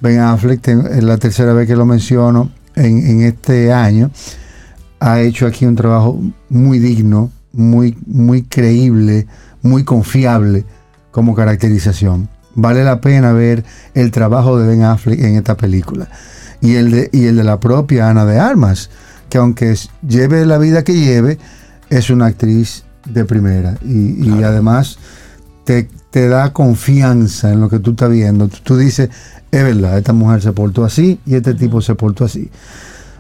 Ben 0.02 0.20
Affleck, 0.20 0.68
es 0.68 1.04
la 1.04 1.16
tercera 1.18 1.54
vez 1.54 1.66
que 1.66 1.78
lo 1.78 1.86
menciono 1.86 2.52
en, 2.76 3.06
en 3.06 3.22
este 3.22 3.72
año, 3.72 4.12
ha 5.00 5.22
hecho 5.22 5.46
aquí 5.48 5.66
un 5.66 5.76
trabajo 5.76 6.22
muy 6.50 6.80
digno, 6.80 7.32
muy, 7.52 7.98
muy 8.06 8.44
creíble, 8.44 9.28
muy 9.62 9.84
confiable 9.84 10.66
como 11.12 11.36
caracterización. 11.36 12.30
Vale 12.56 12.84
la 12.84 13.02
pena 13.02 13.34
ver 13.34 13.64
el 13.94 14.12
trabajo 14.12 14.58
de 14.58 14.68
Ben 14.68 14.84
Affleck 14.84 15.20
en 15.20 15.36
esta 15.36 15.58
película. 15.58 16.08
Y 16.62 16.76
el 16.76 16.92
de, 16.92 17.10
y 17.12 17.26
el 17.26 17.36
de 17.36 17.44
la 17.44 17.60
propia 17.60 18.10
Ana 18.10 18.26
de 18.26 18.40
Armas, 18.40 18.90
que 19.30 19.38
aunque 19.38 19.76
lleve 20.08 20.46
la 20.46 20.58
vida 20.58 20.84
que 20.84 20.94
lleve, 20.94 21.38
es 21.90 22.10
una 22.10 22.28
actriz 22.28 22.84
de 23.06 23.26
primera. 23.26 23.78
Y, 23.84 24.30
y 24.30 24.44
además 24.44 24.98
te, 25.66 25.90
te 26.12 26.28
da 26.30 26.54
confianza 26.54 27.52
en 27.52 27.60
lo 27.60 27.70
que 27.70 27.80
tú 27.80 27.92
estás 27.92 28.10
viendo. 28.10 28.48
Tú, 28.48 28.58
tú 28.64 28.78
dices, 28.78 29.10
es 29.52 29.64
verdad, 29.64 29.98
esta 29.98 30.14
mujer 30.14 30.42
se 30.42 30.54
portó 30.54 30.86
así 30.86 31.20
y 31.26 31.36
este 31.36 31.54
tipo 31.54 31.82
se 31.82 31.96
portó 31.96 32.26
así. 32.26 32.50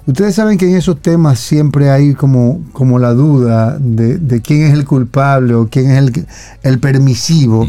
Ustedes 0.07 0.35
saben 0.35 0.57
que 0.57 0.69
en 0.69 0.75
esos 0.75 1.01
temas 1.01 1.39
siempre 1.39 1.89
hay 1.89 2.13
como, 2.13 2.61
como 2.73 2.99
la 2.99 3.13
duda 3.13 3.77
de, 3.79 4.19
de 4.19 4.41
quién 4.41 4.63
es 4.63 4.73
el 4.73 4.85
culpable 4.85 5.55
o 5.55 5.67
quién 5.67 5.89
es 5.89 5.97
el, 5.97 6.27
el 6.61 6.79
permisivo. 6.79 7.67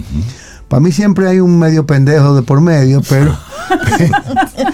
Para 0.68 0.80
mí 0.80 0.92
siempre 0.92 1.28
hay 1.28 1.40
un 1.40 1.58
medio 1.58 1.86
pendejo 1.86 2.34
de 2.34 2.42
por 2.42 2.60
medio, 2.60 3.00
pero, 3.08 3.34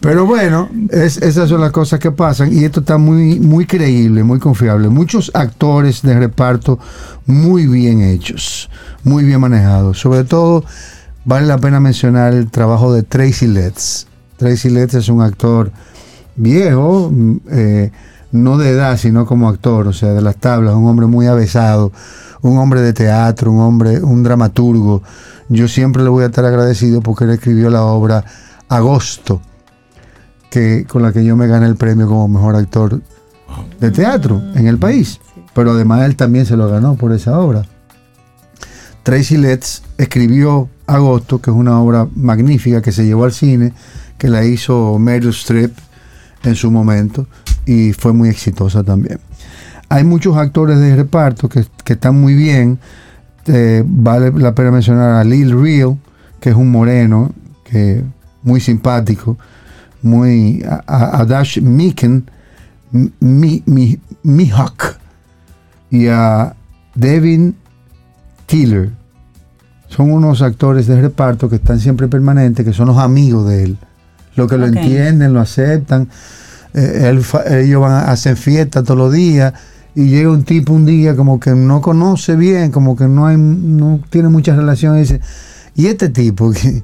pero 0.00 0.26
bueno, 0.26 0.68
es- 0.90 1.16
esas 1.18 1.48
son 1.48 1.60
las 1.60 1.72
cosas 1.72 1.98
que 1.98 2.12
pasan 2.12 2.52
y 2.52 2.64
esto 2.64 2.80
está 2.80 2.98
muy, 2.98 3.40
muy 3.40 3.66
creíble, 3.66 4.22
muy 4.22 4.38
confiable. 4.38 4.88
Muchos 4.88 5.30
actores 5.34 6.02
de 6.02 6.18
reparto 6.18 6.78
muy 7.26 7.66
bien 7.66 8.00
hechos, 8.02 8.70
muy 9.02 9.24
bien 9.24 9.40
manejados. 9.40 9.98
Sobre 9.98 10.24
todo, 10.24 10.64
vale 11.24 11.46
la 11.46 11.58
pena 11.58 11.80
mencionar 11.80 12.32
el 12.32 12.50
trabajo 12.50 12.92
de 12.92 13.02
Tracy 13.02 13.48
Letts. 13.48 14.06
Tracy 14.36 14.70
Letts 14.70 14.94
es 14.94 15.08
un 15.08 15.20
actor 15.20 15.72
viejo, 16.36 17.10
mm, 17.12 17.36
eh, 17.50 17.90
no 18.30 18.56
de 18.58 18.70
edad, 18.70 18.96
sino 18.98 19.26
como 19.26 19.48
actor, 19.48 19.88
o 19.88 19.92
sea, 19.92 20.10
de 20.12 20.20
las 20.22 20.36
tablas, 20.36 20.74
un 20.74 20.86
hombre 20.86 21.06
muy 21.06 21.26
avesado, 21.26 21.92
un 22.42 22.56
hombre 22.58 22.82
de 22.82 22.92
teatro, 22.92 23.50
un 23.50 23.60
hombre, 23.60 24.00
un 24.00 24.22
dramaturgo. 24.22 25.02
Yo 25.48 25.66
siempre 25.66 26.04
le 26.04 26.08
voy 26.10 26.22
a 26.22 26.26
estar 26.26 26.44
agradecido 26.44 27.00
porque 27.00 27.24
él 27.24 27.30
escribió 27.30 27.68
la 27.68 27.82
obra 27.82 28.24
Agosto, 28.68 29.40
que, 30.50 30.84
con 30.86 31.02
la 31.02 31.12
que 31.12 31.24
yo 31.24 31.36
me 31.36 31.46
gané 31.46 31.66
el 31.66 31.76
premio 31.76 32.06
como 32.06 32.28
mejor 32.28 32.56
actor 32.56 33.00
de 33.80 33.90
teatro 33.90 34.42
en 34.54 34.66
el 34.66 34.78
país. 34.78 35.20
Pero 35.54 35.72
además 35.72 36.04
él 36.04 36.16
también 36.16 36.46
se 36.46 36.56
lo 36.56 36.68
ganó 36.70 36.96
por 36.96 37.12
esa 37.12 37.38
obra. 37.38 37.64
Tracy 39.02 39.36
Letts 39.38 39.82
escribió 39.96 40.68
Agosto, 40.86 41.40
que 41.40 41.50
es 41.50 41.56
una 41.56 41.80
obra 41.80 42.06
magnífica 42.14 42.82
que 42.82 42.92
se 42.92 43.06
llevó 43.06 43.24
al 43.24 43.32
cine, 43.32 43.72
que 44.18 44.28
la 44.28 44.44
hizo 44.44 44.98
Meryl 44.98 45.30
Streep 45.30 45.72
en 46.44 46.54
su 46.54 46.70
momento 46.70 47.26
y 47.66 47.92
fue 47.92 48.12
muy 48.12 48.28
exitosa 48.28 48.82
también. 48.82 49.20
Hay 49.88 50.04
muchos 50.04 50.36
actores 50.36 50.78
de 50.78 50.96
reparto 50.96 51.48
que, 51.48 51.64
que 51.84 51.94
están 51.94 52.20
muy 52.20 52.34
bien. 52.34 52.78
Eh, 53.46 53.82
vale 53.86 54.30
la 54.32 54.54
pena 54.54 54.70
mencionar 54.70 55.12
a 55.12 55.24
Lil 55.24 55.58
Real, 55.58 55.96
que 56.40 56.50
es 56.50 56.56
un 56.56 56.70
moreno, 56.70 57.32
que 57.64 58.02
muy 58.42 58.60
simpático, 58.60 59.38
muy 60.02 60.64
a, 60.86 61.24
Dash 61.26 61.60
Miken, 61.60 62.30
mi, 63.20 63.62
mi, 63.66 63.98
Mihawk, 64.22 64.96
y 65.90 66.08
a 66.08 66.54
Devin 66.94 67.56
Tiller. 68.46 68.90
Son 69.88 70.12
unos 70.12 70.42
actores 70.42 70.86
de 70.86 71.00
reparto 71.00 71.48
que 71.48 71.56
están 71.56 71.80
siempre 71.80 72.08
permanentes, 72.08 72.64
que 72.64 72.72
son 72.72 72.88
los 72.88 72.98
amigos 72.98 73.48
de 73.48 73.64
él. 73.64 73.78
Los 74.36 74.48
que 74.48 74.58
lo 74.58 74.66
entienden, 74.66 75.32
lo 75.32 75.40
aceptan. 75.40 76.08
Eh, 76.74 77.08
él 77.08 77.22
ellos 77.50 77.80
van 77.80 77.92
a, 77.92 78.10
hacen 78.10 78.36
fiesta 78.36 78.82
todos 78.82 78.98
los 78.98 79.12
días 79.12 79.54
y 79.94 80.10
llega 80.10 80.30
un 80.30 80.44
tipo 80.44 80.72
un 80.72 80.84
día 80.84 81.16
como 81.16 81.40
que 81.40 81.54
no 81.54 81.80
conoce 81.80 82.36
bien, 82.36 82.70
como 82.70 82.94
que 82.94 83.08
no 83.08 83.26
hay, 83.26 83.36
no 83.36 84.00
tiene 84.10 84.28
mucha 84.28 84.54
relación 84.54 84.96
y 84.96 85.00
dice, 85.00 85.20
¿y 85.78 85.86
este 85.86 86.08
tipo? 86.10 86.50
¿Qué- 86.52 86.82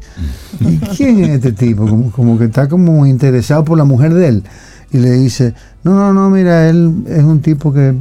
¿Y 0.61 0.79
quién 0.97 1.23
es 1.25 1.31
este 1.31 1.53
tipo? 1.53 1.87
Como, 1.87 2.11
como 2.11 2.39
que 2.39 2.45
está 2.47 2.69
como 2.69 3.05
interesado 3.07 3.65
por 3.65 3.77
la 3.77 3.85
mujer 3.85 4.15
de 4.15 4.29
él. 4.29 4.45
Y 4.93 4.99
le 4.99 5.11
dice, 5.11 5.53
no, 5.83 5.95
no, 5.95 6.13
no, 6.13 6.31
mira, 6.31 6.69
él 6.69 7.05
es 7.09 7.23
un 7.25 7.41
tipo 7.41 7.73
que 7.75 7.93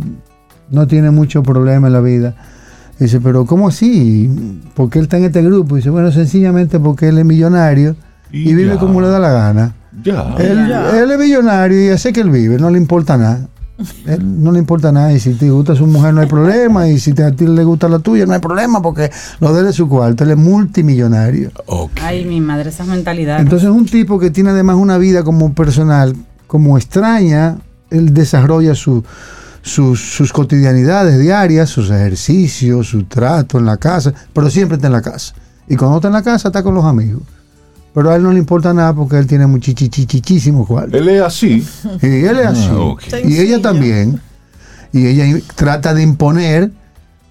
no 0.70 0.86
tiene 0.88 1.10
mucho 1.12 1.42
problema 1.44 1.88
en 1.88 1.94
la 1.94 2.02
vida. 2.02 2.36
Dice, 3.00 3.20
pero 3.20 3.46
¿cómo 3.46 3.68
así? 3.70 4.30
¿Por 4.76 4.90
qué 4.92 5.00
él 5.00 5.06
está 5.06 5.18
en 5.18 5.24
este 5.26 5.42
grupo? 5.42 5.76
Dice, 5.76 5.90
bueno, 5.90 6.12
sencillamente 6.12 6.80
porque 6.80 7.08
él 7.10 7.18
es 7.18 7.26
millonario 7.26 7.96
y, 8.32 8.50
Y 8.52 8.54
vive 8.56 8.76
ya. 8.76 8.80
como 8.80 9.02
le 9.02 9.08
da 9.08 9.18
la 9.20 9.32
gana. 9.32 9.74
Ya. 10.04 10.36
Él, 10.38 10.68
Ya. 10.70 11.00
él 11.02 11.12
es 11.12 11.20
millonario 11.20 11.84
y 11.84 11.90
hace 11.90 12.14
que 12.14 12.22
él 12.22 12.30
vive, 12.30 12.58
no 12.60 12.70
le 12.70 12.78
importa 12.78 13.18
nada. 13.18 13.48
Él 14.06 14.44
no 14.44 14.52
le 14.52 14.60
importa 14.60 14.92
nada 14.92 15.12
y 15.14 15.20
si 15.20 15.34
te 15.34 15.50
gusta 15.50 15.76
su 15.76 15.86
mujer 15.88 16.14
no 16.14 16.22
hay 16.22 16.28
problema 16.28 16.88
y 16.88 17.00
si 17.00 17.14
te- 17.14 17.24
a 17.24 17.32
ti 17.32 17.46
le 17.48 17.64
gusta 17.64 17.88
la 17.90 18.00
tuya 18.00 18.26
no 18.26 18.34
hay 18.34 18.40
problema 18.40 18.82
porque 18.82 19.10
lo 19.40 19.54
de 19.54 19.62
él 19.62 19.68
es 19.68 19.76
su 19.76 19.88
cuarto, 19.88 20.24
él 20.24 20.32
es 20.32 20.38
multimillonario. 20.38 21.52
Ok. 21.66 21.92
Ay, 22.02 22.26
mi 22.26 22.42
madre, 22.42 22.70
esas 22.70 22.88
mentalidades. 22.88 23.42
Entonces 23.44 23.70
es 23.70 23.76
un 23.76 23.86
tipo 23.86 24.20
que 24.20 24.30
tiene 24.32 24.50
además 24.52 24.76
una 24.78 24.98
vida 24.98 25.24
como 25.24 25.54
personal 25.54 26.16
como 26.48 26.78
extraña, 26.78 27.58
él 27.90 28.14
desarrolla 28.14 28.76
su, 28.76 29.04
sus, 29.64 30.32
cotidianidades 30.34 31.20
diarias, 31.20 31.70
sus 31.70 31.90
ejercicios, 31.90 32.88
su 32.90 33.04
trato 33.06 33.58
en 33.58 33.66
la 33.66 33.78
casa, 33.78 34.14
pero 34.34 34.50
siempre 34.50 34.76
está 34.76 34.88
en 34.88 34.94
la 34.94 35.02
casa. 35.02 35.34
Y 35.68 35.76
cuando 35.76 35.98
está 35.98 36.10
en 36.10 36.14
la 36.14 36.22
casa 36.22 36.50
está 36.50 36.62
con 36.62 36.76
los 36.76 36.86
amigos. 36.86 37.24
Pero 37.94 38.10
a 38.10 38.16
él 38.16 38.24
no 38.24 38.32
le 38.32 38.40
importa 38.40 38.74
nada 38.74 38.94
porque 38.94 39.18
él 39.18 39.28
tiene 39.28 39.46
muchísimo 39.46 40.66
cuarto. 40.66 40.98
Él 40.98 41.10
es 41.10 41.22
así. 41.22 41.68
Y 42.02 42.26
él 42.26 42.40
es 42.40 42.48
así. 42.48 42.70
Ah, 42.72 43.20
y 43.24 43.40
ella 43.40 43.62
también. 43.62 44.20
Y 44.92 45.08
ella 45.08 45.40
trata 45.56 45.94
de 45.94 46.02
imponer, 46.02 46.72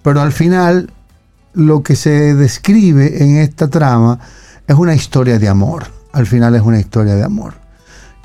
pero 0.03 0.21
al 0.21 0.33
final 0.33 0.93
lo 1.55 1.83
que 1.83 1.97
se 1.97 2.35
describe 2.35 3.23
en 3.23 3.39
esta 3.39 3.69
trama 3.69 4.21
es 4.67 4.77
una 4.77 4.95
historia 4.95 5.39
de 5.39 5.49
amor. 5.49 5.87
Al 6.13 6.27
final 6.27 6.55
es 6.55 6.63
una 6.63 6.79
historia 6.79 7.15
de 7.15 7.25
amor. 7.25 7.55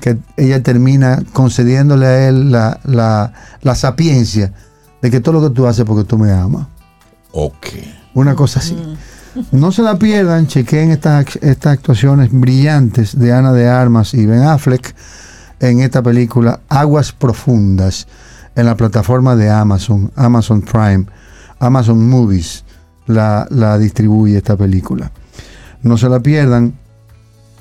Que 0.00 0.18
ella 0.36 0.62
termina 0.62 1.22
concediéndole 1.32 2.06
a 2.06 2.28
él 2.28 2.52
la, 2.52 2.80
la, 2.84 3.74
sapiencia 3.74 4.52
de 5.02 5.10
que 5.10 5.20
todo 5.20 5.40
lo 5.40 5.48
que 5.48 5.54
tú 5.54 5.66
haces 5.66 5.84
porque 5.84 6.04
tú 6.04 6.18
me 6.18 6.30
amas. 6.30 6.68
Ok. 7.32 7.66
Una 8.14 8.36
cosa 8.36 8.60
así. 8.60 8.74
Mm. 8.74 8.96
No 9.52 9.72
se 9.72 9.82
la 9.82 9.98
pierdan, 9.98 10.46
chequen 10.46 10.90
estas, 10.90 11.36
estas 11.36 11.74
actuaciones 11.74 12.30
brillantes 12.32 13.18
de 13.18 13.32
Ana 13.32 13.52
de 13.52 13.68
Armas 13.68 14.14
y 14.14 14.26
Ben 14.26 14.42
Affleck 14.42 14.94
en 15.60 15.80
esta 15.80 16.02
película 16.02 16.60
Aguas 16.68 17.12
Profundas 17.12 18.06
en 18.54 18.66
la 18.66 18.76
plataforma 18.76 19.36
de 19.36 19.50
Amazon, 19.50 20.10
Amazon 20.16 20.62
Prime, 20.62 21.06
Amazon 21.60 22.08
Movies 22.08 22.64
la, 23.06 23.46
la 23.50 23.78
distribuye 23.78 24.36
esta 24.36 24.56
película. 24.56 25.10
No 25.82 25.96
se 25.96 26.08
la 26.08 26.20
pierdan, 26.20 26.74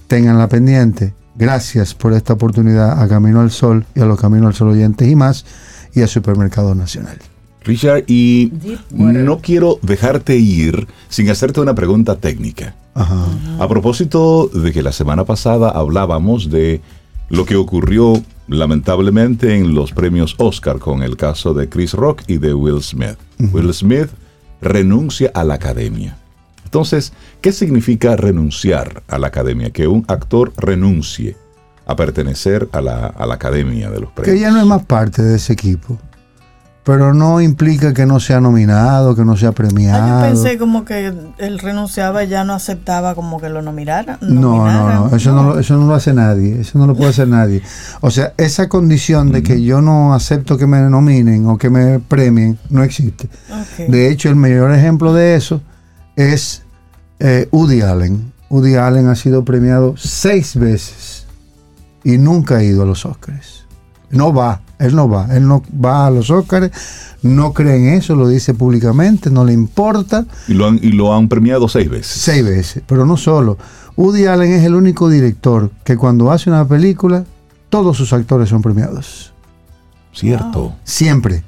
tenganla 0.08 0.48
pendiente. 0.48 1.14
Gracias 1.36 1.94
por 1.94 2.14
esta 2.14 2.34
oportunidad 2.34 3.02
a 3.02 3.08
Camino 3.08 3.42
al 3.42 3.52
Sol 3.52 3.86
y 3.94 4.02
a 4.02 4.06
los 4.06 4.20
Camino 4.20 4.48
al 4.48 4.56
Sol 4.56 4.70
oyentes 4.70 5.08
y 5.08 5.16
más 5.16 5.46
y 5.94 6.02
a 6.02 6.08
Supermercado 6.08 6.74
Nacional. 6.74 7.18
Richard, 7.68 8.06
y 8.08 8.52
no 8.90 9.40
quiero 9.40 9.80
dejarte 9.82 10.38
ir 10.38 10.88
sin 11.10 11.30
hacerte 11.30 11.62
una 11.62 11.76
pregunta 11.76 12.16
técnica. 12.16 12.76
A 12.96 13.68
propósito 13.68 14.48
de 14.48 14.72
que 14.72 14.82
la 14.82 14.92
semana 14.92 15.24
pasada 15.26 15.70
hablábamos 15.70 16.50
de 16.50 16.82
lo 17.30 17.46
que 17.46 17.56
ocurrió 17.56 18.24
lamentablemente 18.48 19.56
en 19.56 19.76
los 19.76 19.92
premios 19.92 20.36
Oscar 20.38 20.80
con 20.80 21.04
el 21.04 21.18
caso 21.18 21.54
de 21.54 21.70
Chris 21.70 21.94
Rock 21.94 22.24
y 22.28 22.38
de 22.38 22.54
Will 22.54 22.82
Smith. 22.82 23.18
Will 23.52 23.74
Smith 23.74 24.10
renuncia 24.62 25.32
a 25.34 25.44
la 25.44 25.56
academia. 25.56 26.18
Entonces, 26.64 27.14
¿qué 27.42 27.52
significa 27.52 28.16
renunciar 28.16 29.04
a 29.08 29.18
la 29.20 29.28
academia? 29.28 29.72
Que 29.72 29.88
un 29.88 30.04
actor 30.08 30.54
renuncie 30.58 31.38
a 31.86 31.96
pertenecer 31.96 32.68
a 32.74 32.82
la, 32.82 33.14
academia 33.32 33.90
de 33.90 34.02
los 34.02 34.12
premios. 34.12 34.36
Que 34.36 34.40
ya 34.40 34.52
no 34.52 34.60
es 34.60 34.66
más 34.66 34.86
parte 34.86 35.22
de 35.22 35.38
ese 35.38 35.54
equipo. 35.54 35.98
Pero 36.88 37.14
no 37.14 37.42
implica 37.42 37.94
que 37.94 38.06
no 38.06 38.18
sea 38.22 38.40
nominado, 38.40 39.14
que 39.14 39.26
no 39.26 39.36
sea 39.36 39.52
premiado. 39.52 40.02
Ah, 40.02 40.30
yo 40.30 40.34
pensé 40.34 40.58
como 40.58 40.86
que 40.86 41.14
él 41.38 41.60
renunciaba 41.60 42.24
y 42.24 42.30
ya 42.30 42.46
no 42.46 42.54
aceptaba 42.54 43.14
como 43.14 43.42
que 43.42 43.50
lo 43.50 43.62
nominaran. 43.62 44.18
No, 44.22 44.66
no, 44.66 45.10
no, 45.10 45.14
eso 45.14 45.34
no. 45.34 45.60
eso 45.60 45.76
no 45.76 45.86
lo 45.86 45.96
hace 45.96 46.14
nadie, 46.14 46.62
eso 46.62 46.80
no 46.80 46.88
lo 46.88 46.96
puede 46.96 47.10
hacer 47.10 47.28
nadie. 47.28 47.62
O 48.00 48.10
sea, 48.10 48.32
esa 48.38 48.70
condición 48.70 49.34
de 49.34 49.44
que 49.44 49.62
yo 49.62 49.82
no 49.82 50.14
acepto 50.14 50.58
que 50.58 50.66
me 50.66 50.80
nominen 50.80 51.46
o 51.48 51.58
que 51.58 51.70
me 51.70 52.00
premien 52.00 52.58
no 52.70 52.84
existe. 52.84 53.28
De 53.90 54.10
hecho, 54.10 54.30
el 54.30 54.38
mayor 54.38 54.74
ejemplo 54.74 55.14
de 55.14 55.36
eso 55.36 55.60
es 56.16 56.64
eh, 57.20 57.50
Woody 57.52 57.82
Allen. 57.82 58.32
Woody 58.50 58.76
Allen 58.76 59.10
ha 59.10 59.16
sido 59.16 59.44
premiado 59.44 59.96
seis 59.98 60.56
veces 60.56 61.28
y 62.06 62.18
nunca 62.18 62.60
ha 62.60 62.64
ido 62.64 62.84
a 62.84 62.86
los 62.86 63.06
Oscars. 63.06 63.67
No 64.10 64.34
va, 64.34 64.62
él 64.80 64.96
no 64.96 65.10
va, 65.10 65.28
él 65.36 65.48
no 65.48 65.62
va 65.84 66.08
a 66.08 66.12
los 66.12 66.30
Oscars, 66.30 66.72
no 67.24 67.52
cree 67.54 67.76
en 67.76 67.94
eso, 67.96 68.16
lo 68.16 68.28
dice 68.28 68.54
públicamente, 68.54 69.30
no 69.30 69.44
le 69.44 69.54
importa. 69.54 70.26
Y 70.48 70.54
lo 70.54 70.68
han, 70.68 70.80
y 70.82 70.92
lo 70.92 71.14
han 71.14 71.28
premiado 71.28 71.68
seis 71.68 71.90
veces. 71.90 72.22
Seis 72.22 72.44
veces, 72.44 72.84
pero 72.88 73.06
no 73.06 73.18
solo. 73.18 73.58
Woody 73.98 74.26
Allen 74.28 74.54
es 74.54 74.64
el 74.64 74.76
único 74.76 75.10
director 75.10 75.72
que 75.84 75.98
cuando 75.98 76.32
hace 76.32 76.50
una 76.50 76.68
película, 76.68 77.26
todos 77.70 77.98
sus 77.98 78.14
actores 78.14 78.50
son 78.50 78.62
premiados. 78.62 79.34
Cierto. 80.14 80.74
Siempre. 80.84 81.44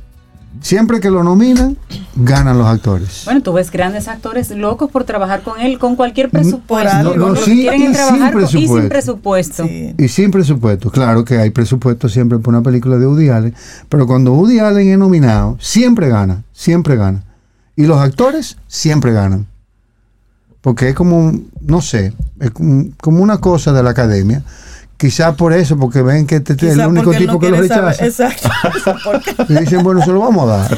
Siempre 0.61 0.99
que 0.99 1.09
lo 1.09 1.23
nominan, 1.23 1.77
ganan 2.15 2.57
los 2.57 2.67
actores. 2.67 3.21
Bueno, 3.25 3.41
tú 3.41 3.53
ves 3.53 3.71
grandes 3.71 4.07
actores 4.07 4.51
locos 4.51 4.91
por 4.91 5.05
trabajar 5.05 5.41
con 5.41 5.59
él 5.59 5.79
con 5.79 5.95
cualquier 5.95 6.29
presupuesto. 6.29 7.15
No, 7.15 7.33
quieren 7.33 7.93
trabajar 7.93 8.47
sin 8.47 8.59
y 8.59 8.67
sin 8.67 8.89
presupuesto. 8.89 9.65
Y 9.65 10.07
sin 10.09 10.31
presupuesto. 10.31 10.91
Claro 10.91 11.23
que 11.23 11.37
hay 11.37 11.49
presupuesto 11.49 12.09
siempre 12.09 12.39
por 12.39 12.53
una 12.53 12.61
película 12.61 12.97
de 12.97 13.07
Woody 13.07 13.29
Allen, 13.29 13.55
pero 13.87 14.05
cuando 14.05 14.33
Woody 14.33 14.59
Allen 14.59 14.89
es 14.89 14.97
nominado, 14.97 15.57
siempre 15.59 16.09
gana, 16.09 16.43
siempre 16.51 16.97
gana. 16.97 17.23
Y 17.75 17.85
los 17.85 17.97
actores 17.99 18.57
siempre 18.67 19.13
ganan. 19.13 19.47
Porque 20.61 20.89
es 20.89 20.95
como, 20.95 21.31
no 21.61 21.81
sé, 21.81 22.13
es 22.41 22.51
como 22.51 23.23
una 23.23 23.37
cosa 23.37 23.71
de 23.71 23.81
la 23.81 23.91
academia 23.91 24.43
Quizás 24.99 25.33
por 25.35 25.53
eso, 25.53 25.77
porque 25.77 26.01
ven 26.01 26.27
que 26.27 26.35
este 26.35 26.51
es 26.55 26.77
el 26.77 26.85
único 26.85 27.11
tipo 27.11 27.39
que 27.39 27.49
lo 27.49 27.61
rechaza. 27.61 28.05
Exacto. 28.05 28.49
y 29.47 29.53
dicen, 29.53 29.81
bueno, 29.81 30.03
se 30.03 30.11
lo 30.11 30.19
vamos 30.19 30.43
a 30.43 30.57
dar. 30.57 30.77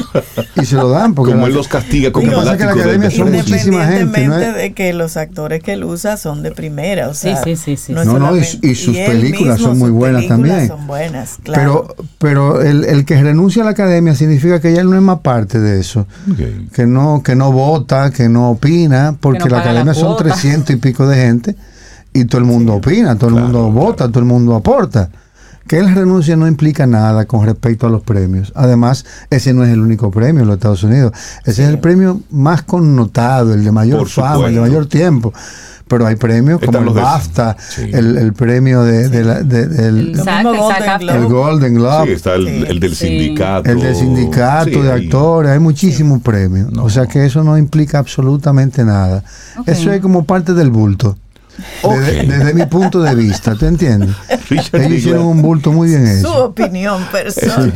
Y 0.57 0.63
se 0.63 0.75
lo 0.75 0.89
dan. 0.89 1.15
Porque 1.15 1.31
como 1.31 1.47
él 1.47 1.55
los 1.55 1.67
castiga 1.67 2.11
como 2.11 2.31
pasa 2.31 2.55
que 2.55 2.65
la 2.65 2.73
academia 2.73 3.09
son 3.09 3.31
muchísima 3.31 3.87
gente. 3.87 4.27
¿no 4.27 4.37
de 4.37 4.73
que 4.73 4.93
los 4.93 5.17
actores 5.17 5.63
que 5.63 5.73
él 5.73 5.83
usa 5.83 6.17
son 6.17 6.43
de 6.43 6.51
primera. 6.51 7.09
O 7.09 7.15
sea, 7.15 7.43
sí, 7.43 7.55
sí, 7.55 7.77
sí. 7.77 7.93
No, 7.93 8.03
no, 8.05 8.37
y, 8.37 8.75
sus 8.75 8.95
películas 8.95 9.59
son 9.59 9.79
muy 9.79 9.89
buenas 9.89 10.27
también. 10.27 10.67
Son 10.67 10.85
buenas, 10.85 11.39
claro. 11.41 11.87
Pero, 11.87 12.07
pero 12.19 12.61
el, 12.61 12.85
el, 12.85 13.05
que 13.05 13.19
renuncia 13.19 13.63
a 13.63 13.65
la 13.65 13.71
academia 13.71 14.13
significa 14.13 14.61
que 14.61 14.71
ya 14.71 14.83
no 14.83 14.95
es 14.95 15.01
más 15.01 15.21
parte 15.21 15.59
de 15.59 15.79
eso. 15.79 16.05
Que, 16.75 16.85
no, 16.85 17.23
que 17.23 17.35
no 17.35 17.51
vota, 17.51 18.11
que 18.11 18.29
no 18.29 18.51
opina, 18.51 19.15
porque 19.19 19.49
la 19.49 19.61
academia 19.61 19.95
son 19.95 20.15
300 20.15 20.75
y 20.75 20.77
pico 20.77 21.07
de 21.07 21.15
gente 21.15 21.55
y 22.13 22.25
todo 22.25 22.39
el 22.39 22.45
mundo 22.45 22.73
opina, 22.75 23.15
todo 23.17 23.29
el 23.29 23.35
mundo 23.35 23.71
vota, 23.71 24.07
todo 24.07 24.19
el 24.19 24.25
mundo 24.25 24.55
aporta. 24.55 25.09
Que 25.67 25.77
él 25.77 25.93
renuncie 25.93 26.35
no 26.35 26.47
implica 26.47 26.87
nada 26.87 27.25
con 27.25 27.45
respecto 27.45 27.87
a 27.87 27.89
los 27.89 28.01
premios. 28.01 28.51
Además, 28.55 29.05
ese 29.29 29.53
no 29.53 29.63
es 29.63 29.71
el 29.71 29.79
único 29.79 30.11
premio 30.11 30.41
en 30.41 30.47
los 30.47 30.55
Estados 30.57 30.83
Unidos. 30.83 31.13
Ese 31.45 31.63
es 31.63 31.69
el 31.69 31.79
premio 31.79 32.19
más 32.31 32.63
connotado, 32.63 33.53
el 33.53 33.63
de 33.63 33.71
mayor 33.71 34.09
fama, 34.09 34.47
el 34.47 34.55
de 34.55 34.61
mayor 34.61 34.87
tiempo. 34.87 35.31
Pero 35.87 36.07
hay 36.07 36.15
premios 36.15 36.59
como 36.61 36.77
el 36.77 36.89
BAFTA, 36.89 37.55
el, 37.77 38.33
premio 38.33 38.83
de, 38.83 39.23
la, 39.23 39.43
del 39.43 40.17
el, 40.19 41.27
Golden 41.27 41.75
Globe. 41.75 42.07
Sí, 42.07 42.11
está 42.13 42.35
el, 42.35 42.79
del 42.79 42.95
sindicato. 42.95 43.69
El 43.69 43.79
del 43.81 43.95
sindicato 43.95 44.83
de 44.83 44.91
actores. 44.91 45.51
Hay 45.51 45.59
muchísimos 45.59 46.21
premios. 46.21 46.69
O 46.77 46.89
sea 46.89 47.07
que 47.07 47.25
eso 47.25 47.43
no 47.43 47.57
implica 47.57 47.99
absolutamente 47.99 48.83
nada. 48.83 49.23
Eso 49.65 49.91
es 49.91 50.01
como 50.01 50.23
parte 50.23 50.53
del 50.53 50.71
bulto. 50.71 51.17
Desde, 51.83 52.53
mi 52.53 52.65
punto 52.65 53.01
de 53.01 53.15
vista, 53.15 53.55
¿te 53.55 53.67
entiendes? 53.67 54.15
Ellos 54.49 54.91
hicieron 54.91 55.25
un 55.25 55.41
bulto 55.41 55.71
muy 55.71 55.89
bien 55.89 56.07
hecho. 56.07 56.31
Su 56.31 56.39
opinión 56.39 57.03
personal. 57.11 57.73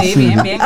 Sí, 0.00 0.14
bien, 0.16 0.42
bien. 0.42 0.60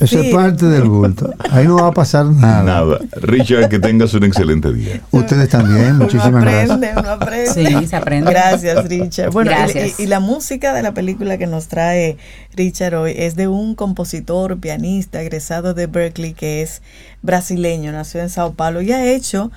Eso 0.00 0.20
es 0.20 0.34
parte 0.34 0.66
del 0.66 0.84
bulto. 0.84 1.32
Ahí 1.50 1.66
no 1.66 1.76
va 1.76 1.88
a 1.88 1.92
pasar 1.92 2.26
nada. 2.26 2.62
Nada. 2.62 2.98
Richard, 3.12 3.68
que 3.68 3.78
tengas 3.78 4.14
un 4.14 4.24
excelente 4.24 4.72
día. 4.72 5.00
Ustedes 5.10 5.48
también, 5.48 5.98
muchísimas 5.98 6.42
aprende, 6.42 6.92
gracias. 6.92 6.96
Uno 6.96 7.10
aprende, 7.10 7.80
Sí, 7.80 7.86
se 7.86 7.96
aprende. 7.96 8.30
Gracias, 8.30 8.88
Richard. 8.88 9.30
Bueno, 9.30 9.52
Y, 9.98 10.02
y 10.02 10.06
la 10.06 10.20
música 10.20 10.72
de 10.72 10.82
la 10.82 10.92
película 10.92 11.38
que 11.38 11.46
nos 11.46 11.68
trae 11.68 12.16
Richard 12.54 12.94
hoy 12.94 13.14
es 13.16 13.36
de 13.36 13.48
un 13.48 13.74
compositor, 13.74 14.58
pianista, 14.58 15.22
egresado 15.22 15.74
de 15.74 15.86
Berkeley, 15.86 16.34
que 16.34 16.62
es 16.62 16.82
brasileño, 17.22 17.92
nació 17.92 18.20
en 18.20 18.30
Sao 18.30 18.54
Paulo 18.54 18.82
y 18.82 18.92
ha 18.92 19.04
hecho 19.06 19.50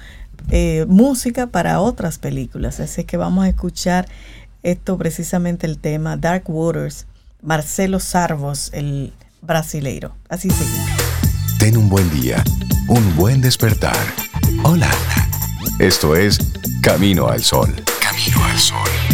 eh, 0.49 0.85
música 0.87 1.47
para 1.47 1.79
otras 1.79 2.17
películas. 2.17 2.79
Así 2.79 3.03
que 3.03 3.17
vamos 3.17 3.45
a 3.45 3.49
escuchar 3.49 4.07
esto 4.63 4.97
precisamente 4.97 5.67
el 5.67 5.77
tema 5.77 6.17
Dark 6.17 6.43
Waters, 6.47 7.07
Marcelo 7.41 7.99
Sarvos, 7.99 8.69
el 8.73 9.13
brasileiro. 9.41 10.15
Así 10.29 10.49
seguimos. 10.49 10.89
Ten 11.59 11.77
un 11.77 11.89
buen 11.89 12.09
día, 12.11 12.43
un 12.87 13.15
buen 13.15 13.41
despertar. 13.41 13.97
Hola. 14.63 14.89
Esto 15.79 16.15
es 16.15 16.37
Camino 16.81 17.27
al 17.27 17.43
Sol. 17.43 17.73
Camino 17.99 18.45
al 18.45 18.59
Sol. 18.59 19.10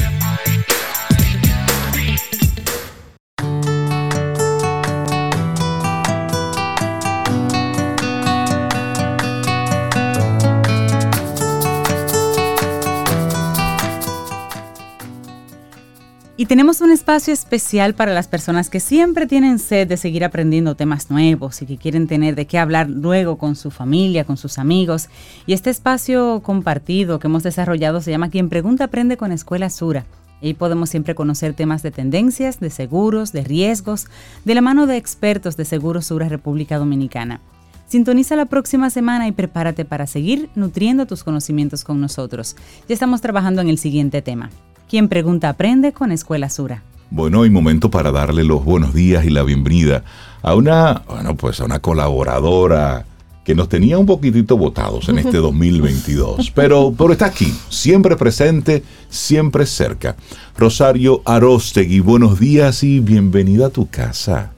Y 16.39 16.45
tenemos 16.45 16.82
un 16.82 16.91
espacio 16.91 17.34
especial 17.34 17.95
para 17.95 18.13
las 18.13 18.28
personas 18.28 18.69
que 18.69 18.80
siempre 18.80 19.26
tienen 19.26 19.58
sed 19.58 19.88
de 19.88 19.97
seguir 19.97 20.23
aprendiendo 20.23 20.76
temas 20.76 21.10
nuevos 21.10 21.63
y 21.63 21.65
que 21.65 21.78
quieren 21.78 22.06
tener 22.06 22.36
de 22.36 22.45
qué 22.45 22.60
hablar 22.60 22.91
luego 22.91 23.39
con 23.39 23.56
su 23.56 23.71
familia, 23.71 24.23
con 24.23 24.38
sus 24.38 24.60
amigos. 24.60 25.10
Y 25.47 25.54
este 25.54 25.71
espacio 25.71 26.41
compartido 26.43 27.17
que 27.17 27.26
hemos 27.26 27.41
desarrollado 27.41 28.02
se 28.02 28.12
llama 28.12 28.30
Quien 28.30 28.50
Pregunta 28.50 28.84
Aprende 28.84 29.17
con 29.17 29.32
Escuela 29.32 29.71
Sura. 29.71 30.06
Ahí 30.43 30.54
podemos 30.54 30.91
siempre 30.91 31.15
conocer 31.15 31.56
temas 31.56 31.82
de 31.82 31.89
tendencias, 31.89 32.60
de 32.60 32.69
seguros, 32.69 33.32
de 33.32 33.43
riesgos, 33.43 34.06
de 34.45 34.54
la 34.54 34.62
mano 34.62 34.86
de 34.86 34.97
expertos 34.97 35.58
de 35.58 35.65
Seguros 35.65 36.06
Sura 36.06 36.30
República 36.30 36.78
Dominicana. 36.78 37.41
Sintoniza 37.88 38.36
la 38.36 38.45
próxima 38.45 38.91
semana 38.91 39.28
y 39.28 39.32
prepárate 39.32 39.86
para 39.86 40.06
seguir 40.06 40.52
nutriendo 40.54 41.08
tus 41.08 41.23
conocimientos 41.23 41.84
con 41.84 42.00
nosotros. 42.00 42.56
Ya 42.88 42.93
estamos 42.93 43.21
trabajando 43.21 43.63
en 43.63 43.69
el 43.69 43.80
siguiente 43.80 44.21
tema. 44.21 44.52
Quien 44.89 45.10
pregunta 45.10 45.50
aprende 45.50 45.91
con 45.91 46.12
Escuela 46.12 46.50
Sura. 46.50 46.82
Bueno, 47.10 47.43
hay 47.43 47.50
momento 47.50 47.91
para 47.91 48.12
darle 48.12 48.43
los 48.43 48.63
buenos 48.63 48.93
días 48.93 49.26
y 49.26 49.30
la 49.30 49.43
bienvenida 49.43 50.04
a 50.41 50.56
una, 50.56 51.04
bueno, 51.08 51.36
pues 51.36 51.60
a 51.60 51.65
una 51.65 51.80
colaboradora 51.80 53.06
que 53.43 53.56
nos 53.56 53.69
tenía 53.69 53.97
un 53.97 54.06
poquitito 54.06 54.58
votados 54.58 55.08
en 55.10 55.19
este 55.19 55.38
2022, 55.38 56.52
pero, 56.52 56.93
pero 56.97 57.13
está 57.13 57.26
aquí, 57.26 57.54
siempre 57.69 58.15
presente, 58.15 58.84
siempre 59.10 59.65
cerca. 59.65 60.15
Rosario 60.58 61.21
Arostegui, 61.26 62.00
buenos 62.00 62.39
días 62.39 62.84
y 62.84 63.00
bienvenida 63.00 63.67
a 63.67 63.69
tu 63.69 63.89
casa. 63.89 64.52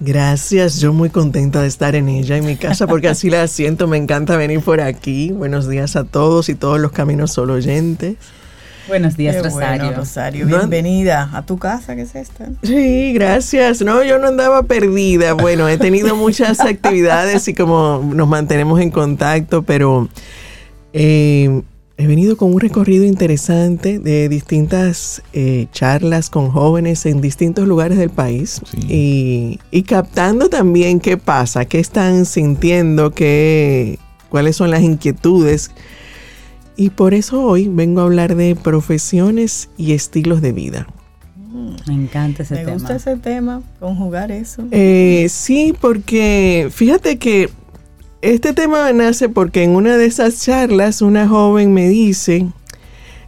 Gracias, 0.00 0.80
yo 0.80 0.92
muy 0.92 1.10
contenta 1.10 1.60
de 1.60 1.68
estar 1.68 1.94
en 1.94 2.08
ella, 2.08 2.36
en 2.36 2.46
mi 2.46 2.56
casa, 2.56 2.86
porque 2.86 3.08
así 3.08 3.30
la 3.30 3.48
siento, 3.48 3.88
me 3.88 3.96
encanta 3.96 4.36
venir 4.36 4.60
por 4.60 4.80
aquí. 4.80 5.32
Buenos 5.32 5.68
días 5.68 5.96
a 5.96 6.04
todos 6.04 6.48
y 6.48 6.54
todos 6.54 6.78
los 6.78 6.92
caminos 6.92 7.32
solo 7.32 7.54
oyentes. 7.54 8.16
Buenos 8.88 9.18
días, 9.18 9.44
Rosario. 9.44 9.92
Rosario, 9.92 10.46
bienvenida 10.46 11.28
a 11.34 11.44
tu 11.44 11.58
casa, 11.58 11.94
¿qué 11.94 12.02
es 12.02 12.14
esta? 12.14 12.48
Sí, 12.62 13.12
gracias. 13.12 13.82
No, 13.82 14.02
yo 14.02 14.18
no 14.18 14.28
andaba 14.28 14.62
perdida. 14.62 15.34
Bueno, 15.34 15.68
he 15.68 15.76
tenido 15.76 16.16
muchas 16.16 16.60
actividades 16.60 17.46
y 17.48 17.54
como 17.54 18.02
nos 18.14 18.26
mantenemos 18.26 18.80
en 18.80 18.90
contacto, 18.90 19.62
pero 19.62 20.08
eh, 20.94 21.60
he 21.98 22.06
venido 22.06 22.38
con 22.38 22.54
un 22.54 22.60
recorrido 22.60 23.04
interesante 23.04 23.98
de 23.98 24.30
distintas 24.30 25.22
eh, 25.34 25.66
charlas 25.70 26.30
con 26.30 26.50
jóvenes 26.50 27.04
en 27.04 27.20
distintos 27.20 27.68
lugares 27.68 27.98
del 27.98 28.10
país 28.10 28.62
y, 28.88 29.60
y, 29.70 29.82
captando 29.82 30.48
también 30.48 30.98
qué 30.98 31.18
pasa, 31.18 31.66
qué 31.66 31.78
están 31.78 32.24
sintiendo, 32.24 33.10
qué, 33.10 33.98
cuáles 34.30 34.56
son 34.56 34.70
las 34.70 34.80
inquietudes 34.80 35.72
y 36.78 36.90
por 36.90 37.12
eso 37.12 37.42
hoy 37.42 37.66
vengo 37.66 38.00
a 38.00 38.04
hablar 38.04 38.36
de 38.36 38.54
profesiones 38.54 39.68
y 39.76 39.94
estilos 39.94 40.40
de 40.40 40.52
vida. 40.52 40.86
Me 41.88 41.94
encanta 41.94 42.44
ese 42.44 42.54
tema. 42.54 42.66
Me 42.68 42.72
gusta 42.74 42.94
ese 42.94 43.16
tema, 43.16 43.62
conjugar 43.80 44.30
eso. 44.30 44.62
Eh, 44.70 45.26
sí, 45.28 45.74
porque 45.78 46.68
fíjate 46.70 47.18
que 47.18 47.50
este 48.22 48.52
tema 48.52 48.92
nace 48.92 49.28
porque 49.28 49.64
en 49.64 49.70
una 49.70 49.96
de 49.96 50.06
esas 50.06 50.40
charlas 50.40 51.02
una 51.02 51.26
joven 51.26 51.74
me 51.74 51.88
dice, 51.88 52.46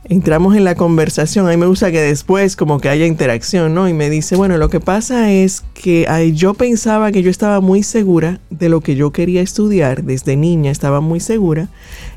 entramos 0.05 0.55
en 0.55 0.63
la 0.63 0.77
conversación, 0.77 1.49
a 1.49 1.51
mí 1.51 1.57
me 1.57 1.67
gusta 1.67 1.91
que 1.91 2.01
después 2.01 2.55
como 2.55 2.79
que 2.79 2.89
haya 2.89 3.07
interacción, 3.07 3.75
¿no? 3.75 3.89
Y 3.89 3.95
me 3.95 4.11
dice, 4.11 4.37
bueno, 4.37 4.59
lo 4.59 4.69
que 4.69 4.79
pasa 4.79 5.33
es 5.33 5.65
que 5.75 6.07
yo 6.37 6.55
pensaba 6.55 7.11
que 7.11 7.25
yo 7.25 7.31
estaba 7.31 7.61
muy 7.61 7.83
segura 7.83 8.39
de 8.51 8.69
lo 8.69 8.81
que 8.81 8.95
yo 8.95 9.11
quería 9.11 9.43
estudiar, 9.43 10.05
desde 10.05 10.37
niña 10.37 10.71
estaba 10.71 11.01
muy 11.01 11.19
segura, 11.19 11.69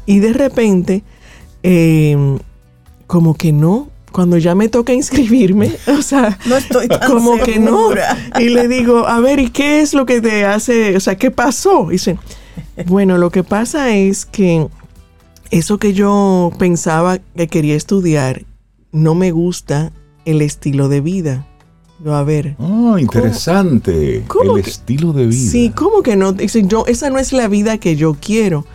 y 0.05 0.19
de 0.19 0.33
repente 0.33 1.01
eh, 1.63 2.37
como 3.07 3.35
que 3.35 3.51
no, 3.51 3.89
cuando 4.11 4.37
ya 4.37 4.55
me 4.55 4.69
toca 4.69 4.93
inscribirme, 5.01 5.71
o 5.87 6.01
sea, 6.01 6.37
no 6.45 6.55
estoy 6.55 6.87
como 7.07 7.37
que 7.39 7.59
no. 7.59 7.89
Y 8.39 8.49
le 8.49 8.67
digo, 8.67 9.07
a 9.07 9.19
ver, 9.19 9.39
¿y 9.39 9.49
qué 9.49 9.81
es 9.81 9.93
lo 9.93 10.05
que 10.05 10.21
te 10.21 10.45
hace, 10.45 10.95
o 10.95 10.99
sea, 10.99 11.17
qué 11.17 11.31
pasó? 11.31 11.87
dice, 11.89 12.17
bueno, 12.85 13.17
lo 13.17 13.29
que 13.31 13.43
pasa 13.43 13.95
es 13.95 14.25
que 14.25 14.67
eso 15.51 15.77
que 15.77 15.93
yo 15.93 16.51
pensaba 16.57 17.19
que 17.35 17.47
quería 17.47 17.75
estudiar, 17.75 18.43
no 18.91 19.15
me 19.15 19.31
gusta 19.31 19.91
el 20.25 20.41
estilo 20.41 20.89
de 20.89 21.01
vida. 21.01 21.45
a 22.05 22.23
ver. 22.23 22.55
Oh, 22.59 22.97
interesante. 22.97 24.23
el 24.43 24.57
estilo 24.59 25.13
de 25.13 25.27
vida. 25.27 25.51
Sí, 25.51 25.71
¿cómo 25.75 26.01
que 26.01 26.15
no? 26.15 26.33
Dice, 26.33 26.63
yo, 26.65 26.85
esa 26.87 27.09
no 27.09 27.19
es 27.19 27.33
la 27.33 27.47
vida 27.47 27.77
que 27.77 27.95
yo 27.95 28.15
quiero. 28.19 28.65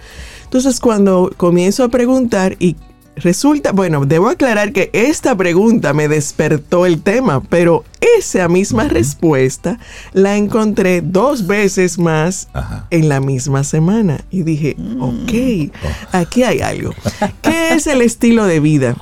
Entonces 0.48 0.80
cuando 0.80 1.30
comienzo 1.36 1.84
a 1.84 1.88
preguntar 1.88 2.56
y 2.58 2.74
resulta, 3.16 3.72
bueno, 3.72 4.06
debo 4.06 4.28
aclarar 4.28 4.72
que 4.72 4.88
esta 4.94 5.36
pregunta 5.36 5.92
me 5.92 6.08
despertó 6.08 6.86
el 6.86 7.02
tema, 7.02 7.42
pero 7.42 7.84
esa 8.18 8.48
misma 8.48 8.84
respuesta 8.84 9.78
la 10.14 10.38
encontré 10.38 11.02
dos 11.02 11.46
veces 11.46 11.98
más 11.98 12.48
en 12.88 13.10
la 13.10 13.20
misma 13.20 13.62
semana. 13.62 14.24
Y 14.30 14.42
dije, 14.42 14.74
mm. 14.78 15.02
ok, 15.02 15.74
oh. 15.84 16.16
aquí 16.16 16.44
hay 16.44 16.60
algo. 16.60 16.94
¿Qué 17.42 17.74
es 17.74 17.86
el 17.86 18.00
estilo 18.00 18.46
de 18.46 18.60
vida? 18.60 18.96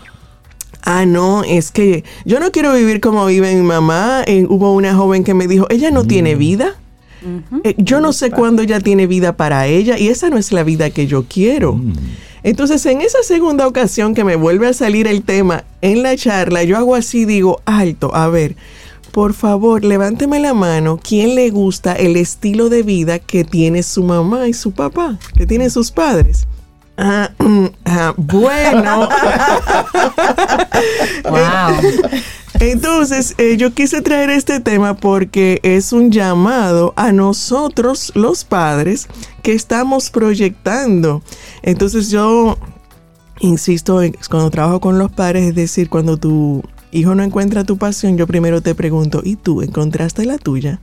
Ah, 0.82 1.06
no, 1.06 1.44
es 1.44 1.70
que 1.70 2.02
yo 2.24 2.40
no 2.40 2.50
quiero 2.50 2.72
vivir 2.74 3.00
como 3.00 3.24
vive 3.26 3.54
mi 3.54 3.62
mamá. 3.62 4.24
Eh, 4.26 4.46
hubo 4.48 4.72
una 4.74 4.96
joven 4.96 5.22
que 5.22 5.34
me 5.34 5.46
dijo, 5.46 5.66
ella 5.70 5.92
no 5.92 6.04
tiene 6.04 6.34
mm. 6.34 6.38
Eh, 7.64 7.74
yo 7.78 8.00
no 8.00 8.12
sé 8.12 8.30
cuándo 8.30 8.62
ella 8.62 8.80
tiene 8.80 9.06
vida 9.06 9.36
para 9.36 9.66
ella 9.66 9.98
y 9.98 10.08
esa 10.08 10.30
no 10.30 10.38
es 10.38 10.52
la 10.52 10.62
vida 10.62 10.90
que 10.90 11.06
yo 11.06 11.24
quiero. 11.28 11.74
Mm. 11.74 11.94
Entonces, 12.42 12.86
en 12.86 13.00
esa 13.00 13.22
segunda 13.22 13.66
ocasión 13.66 14.14
que 14.14 14.22
me 14.22 14.36
vuelve 14.36 14.68
a 14.68 14.72
salir 14.72 15.06
el 15.08 15.22
tema 15.22 15.64
en 15.80 16.02
la 16.02 16.16
charla, 16.16 16.62
yo 16.62 16.76
hago 16.76 16.94
así, 16.94 17.24
digo, 17.24 17.60
alto, 17.64 18.14
a 18.14 18.28
ver, 18.28 18.54
por 19.10 19.34
favor, 19.34 19.82
levánteme 19.82 20.38
la 20.38 20.54
mano, 20.54 21.00
¿quién 21.02 21.34
le 21.34 21.50
gusta 21.50 21.94
el 21.94 22.16
estilo 22.16 22.68
de 22.68 22.82
vida 22.82 23.18
que 23.18 23.44
tiene 23.44 23.82
su 23.82 24.04
mamá 24.04 24.46
y 24.46 24.52
su 24.52 24.72
papá, 24.72 25.18
que 25.36 25.46
tienen 25.46 25.70
sus 25.70 25.90
padres? 25.90 26.46
Ah, 26.96 27.30
ah 27.84 28.14
bueno. 28.16 29.08
wow. 31.24 31.76
Entonces, 32.60 33.34
eh, 33.36 33.56
yo 33.56 33.74
quise 33.74 34.00
traer 34.00 34.30
este 34.30 34.60
tema 34.60 34.94
porque 34.94 35.60
es 35.62 35.92
un 35.92 36.10
llamado 36.10 36.94
a 36.96 37.12
nosotros, 37.12 38.12
los 38.14 38.44
padres, 38.44 39.08
que 39.42 39.52
estamos 39.52 40.10
proyectando. 40.10 41.22
Entonces, 41.62 42.10
yo 42.10 42.56
insisto, 43.40 44.00
cuando 44.30 44.50
trabajo 44.50 44.80
con 44.80 44.98
los 44.98 45.12
padres, 45.12 45.48
es 45.48 45.54
decir, 45.54 45.90
cuando 45.90 46.16
tú 46.16 46.62
hijo 46.96 47.14
no 47.14 47.22
encuentra 47.22 47.64
tu 47.64 47.76
pasión, 47.76 48.16
yo 48.16 48.26
primero 48.26 48.62
te 48.62 48.74
pregunto, 48.74 49.20
¿y 49.24 49.36
tú 49.36 49.62
encontraste 49.62 50.24
la 50.24 50.38
tuya? 50.38 50.80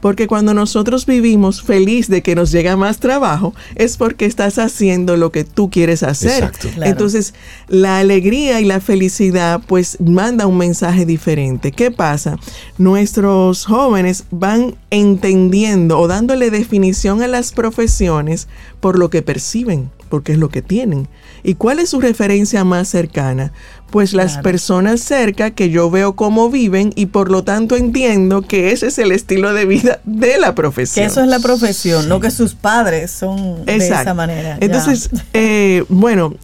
Porque 0.00 0.26
cuando 0.26 0.54
nosotros 0.54 1.06
vivimos 1.06 1.62
feliz 1.62 2.08
de 2.08 2.22
que 2.22 2.34
nos 2.34 2.50
llega 2.50 2.76
más 2.76 2.98
trabajo, 2.98 3.54
es 3.74 3.96
porque 3.96 4.24
estás 4.24 4.58
haciendo 4.58 5.16
lo 5.16 5.30
que 5.30 5.44
tú 5.44 5.70
quieres 5.70 6.02
hacer. 6.02 6.50
Entonces, 6.82 7.34
la 7.68 7.98
alegría 7.98 8.60
y 8.60 8.64
la 8.64 8.80
felicidad 8.80 9.60
pues 9.66 9.98
manda 10.00 10.46
un 10.46 10.58
mensaje 10.58 11.04
diferente. 11.04 11.72
¿Qué 11.72 11.90
pasa? 11.90 12.38
Nuestros 12.78 13.66
jóvenes 13.66 14.24
van 14.30 14.74
entendiendo 14.90 15.98
o 15.98 16.08
dándole 16.08 16.50
definición 16.50 17.22
a 17.22 17.28
las 17.28 17.52
profesiones 17.52 18.48
por 18.80 18.98
lo 18.98 19.10
que 19.10 19.22
perciben, 19.22 19.90
porque 20.08 20.32
es 20.32 20.38
lo 20.38 20.48
que 20.48 20.62
tienen. 20.62 21.08
¿Y 21.44 21.54
cuál 21.54 21.78
es 21.78 21.90
su 21.90 22.00
referencia 22.00 22.64
más 22.64 22.88
cercana? 22.88 23.52
Pues 23.92 24.14
las 24.14 24.38
personas 24.38 25.02
cerca 25.02 25.50
que 25.50 25.68
yo 25.68 25.90
veo 25.90 26.14
cómo 26.16 26.48
viven 26.48 26.94
y 26.96 27.06
por 27.06 27.30
lo 27.30 27.44
tanto 27.44 27.76
entiendo 27.76 28.40
que 28.40 28.72
ese 28.72 28.86
es 28.86 28.98
el 28.98 29.12
estilo 29.12 29.52
de 29.52 29.66
vida 29.66 30.00
de 30.04 30.38
la 30.38 30.54
profesión. 30.54 31.04
Que 31.04 31.12
eso 31.12 31.20
es 31.20 31.28
la 31.28 31.40
profesión, 31.40 32.08
no 32.08 32.18
que 32.18 32.30
sus 32.30 32.54
padres 32.54 33.10
son 33.10 33.66
de 33.66 33.76
esa 33.76 34.14
manera. 34.14 34.56
Entonces, 34.60 35.10
eh, 35.34 35.84
bueno, 35.90 36.34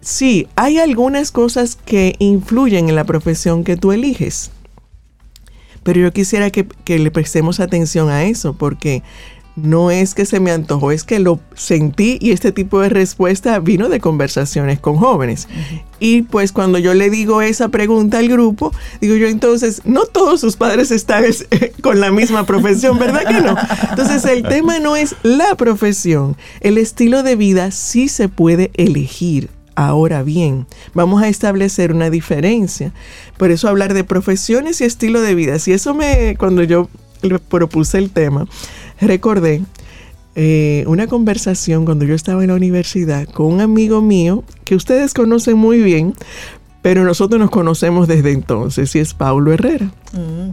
sí, 0.00 0.48
hay 0.56 0.78
algunas 0.78 1.30
cosas 1.30 1.76
que 1.76 2.16
influyen 2.18 2.88
en 2.88 2.96
la 2.96 3.04
profesión 3.04 3.62
que 3.62 3.76
tú 3.76 3.92
eliges. 3.92 4.50
Pero 5.84 6.00
yo 6.00 6.12
quisiera 6.12 6.50
que, 6.50 6.66
que 6.84 6.98
le 6.98 7.12
prestemos 7.12 7.60
atención 7.60 8.10
a 8.10 8.24
eso, 8.24 8.54
porque 8.54 9.04
no 9.56 9.90
es 9.90 10.14
que 10.14 10.26
se 10.26 10.38
me 10.38 10.50
antojó, 10.50 10.92
es 10.92 11.02
que 11.02 11.18
lo 11.18 11.40
sentí 11.54 12.18
y 12.20 12.32
este 12.32 12.52
tipo 12.52 12.80
de 12.80 12.90
respuesta 12.90 13.58
vino 13.58 13.88
de 13.88 14.00
conversaciones 14.00 14.78
con 14.78 14.96
jóvenes. 14.96 15.48
Y 15.98 16.22
pues 16.22 16.52
cuando 16.52 16.78
yo 16.78 16.92
le 16.92 17.08
digo 17.08 17.40
esa 17.40 17.70
pregunta 17.70 18.18
al 18.18 18.28
grupo, 18.28 18.72
digo 19.00 19.16
yo 19.16 19.26
entonces, 19.26 19.80
no 19.84 20.04
todos 20.04 20.40
sus 20.40 20.56
padres 20.56 20.90
están 20.90 21.24
eh, 21.24 21.72
con 21.82 22.00
la 22.00 22.12
misma 22.12 22.44
profesión, 22.44 22.98
¿verdad 22.98 23.24
que 23.24 23.40
no? 23.40 23.56
Entonces 23.90 24.24
el 24.26 24.42
tema 24.42 24.78
no 24.78 24.94
es 24.94 25.16
la 25.22 25.54
profesión, 25.54 26.36
el 26.60 26.76
estilo 26.76 27.22
de 27.22 27.36
vida 27.36 27.70
sí 27.70 28.08
se 28.08 28.28
puede 28.28 28.70
elegir. 28.74 29.48
Ahora 29.78 30.22
bien, 30.22 30.66
vamos 30.94 31.22
a 31.22 31.28
establecer 31.28 31.92
una 31.92 32.08
diferencia. 32.08 32.92
Por 33.36 33.50
eso 33.50 33.68
hablar 33.68 33.92
de 33.92 34.04
profesiones 34.04 34.80
y 34.80 34.84
estilo 34.84 35.20
de 35.20 35.34
vida. 35.34 35.58
Si 35.58 35.72
eso 35.72 35.94
me, 35.94 36.34
cuando 36.38 36.62
yo 36.62 36.88
le 37.20 37.38
propuse 37.38 37.98
el 37.98 38.10
tema, 38.10 38.46
recordé 39.00 39.62
eh, 40.38 40.84
una 40.86 41.06
conversación 41.06 41.86
cuando 41.86 42.04
yo 42.04 42.14
estaba 42.14 42.42
en 42.42 42.48
la 42.48 42.54
universidad 42.54 43.26
con 43.26 43.46
un 43.46 43.60
amigo 43.62 44.02
mío 44.02 44.44
que 44.64 44.74
ustedes 44.74 45.14
conocen 45.14 45.56
muy 45.56 45.80
bien, 45.80 46.14
pero 46.82 47.04
nosotros 47.04 47.40
nos 47.40 47.50
conocemos 47.50 48.06
desde 48.06 48.32
entonces 48.32 48.94
y 48.94 48.98
es 48.98 49.14
Paulo 49.14 49.52
Herrera. 49.52 49.90
Mm, 50.12 50.50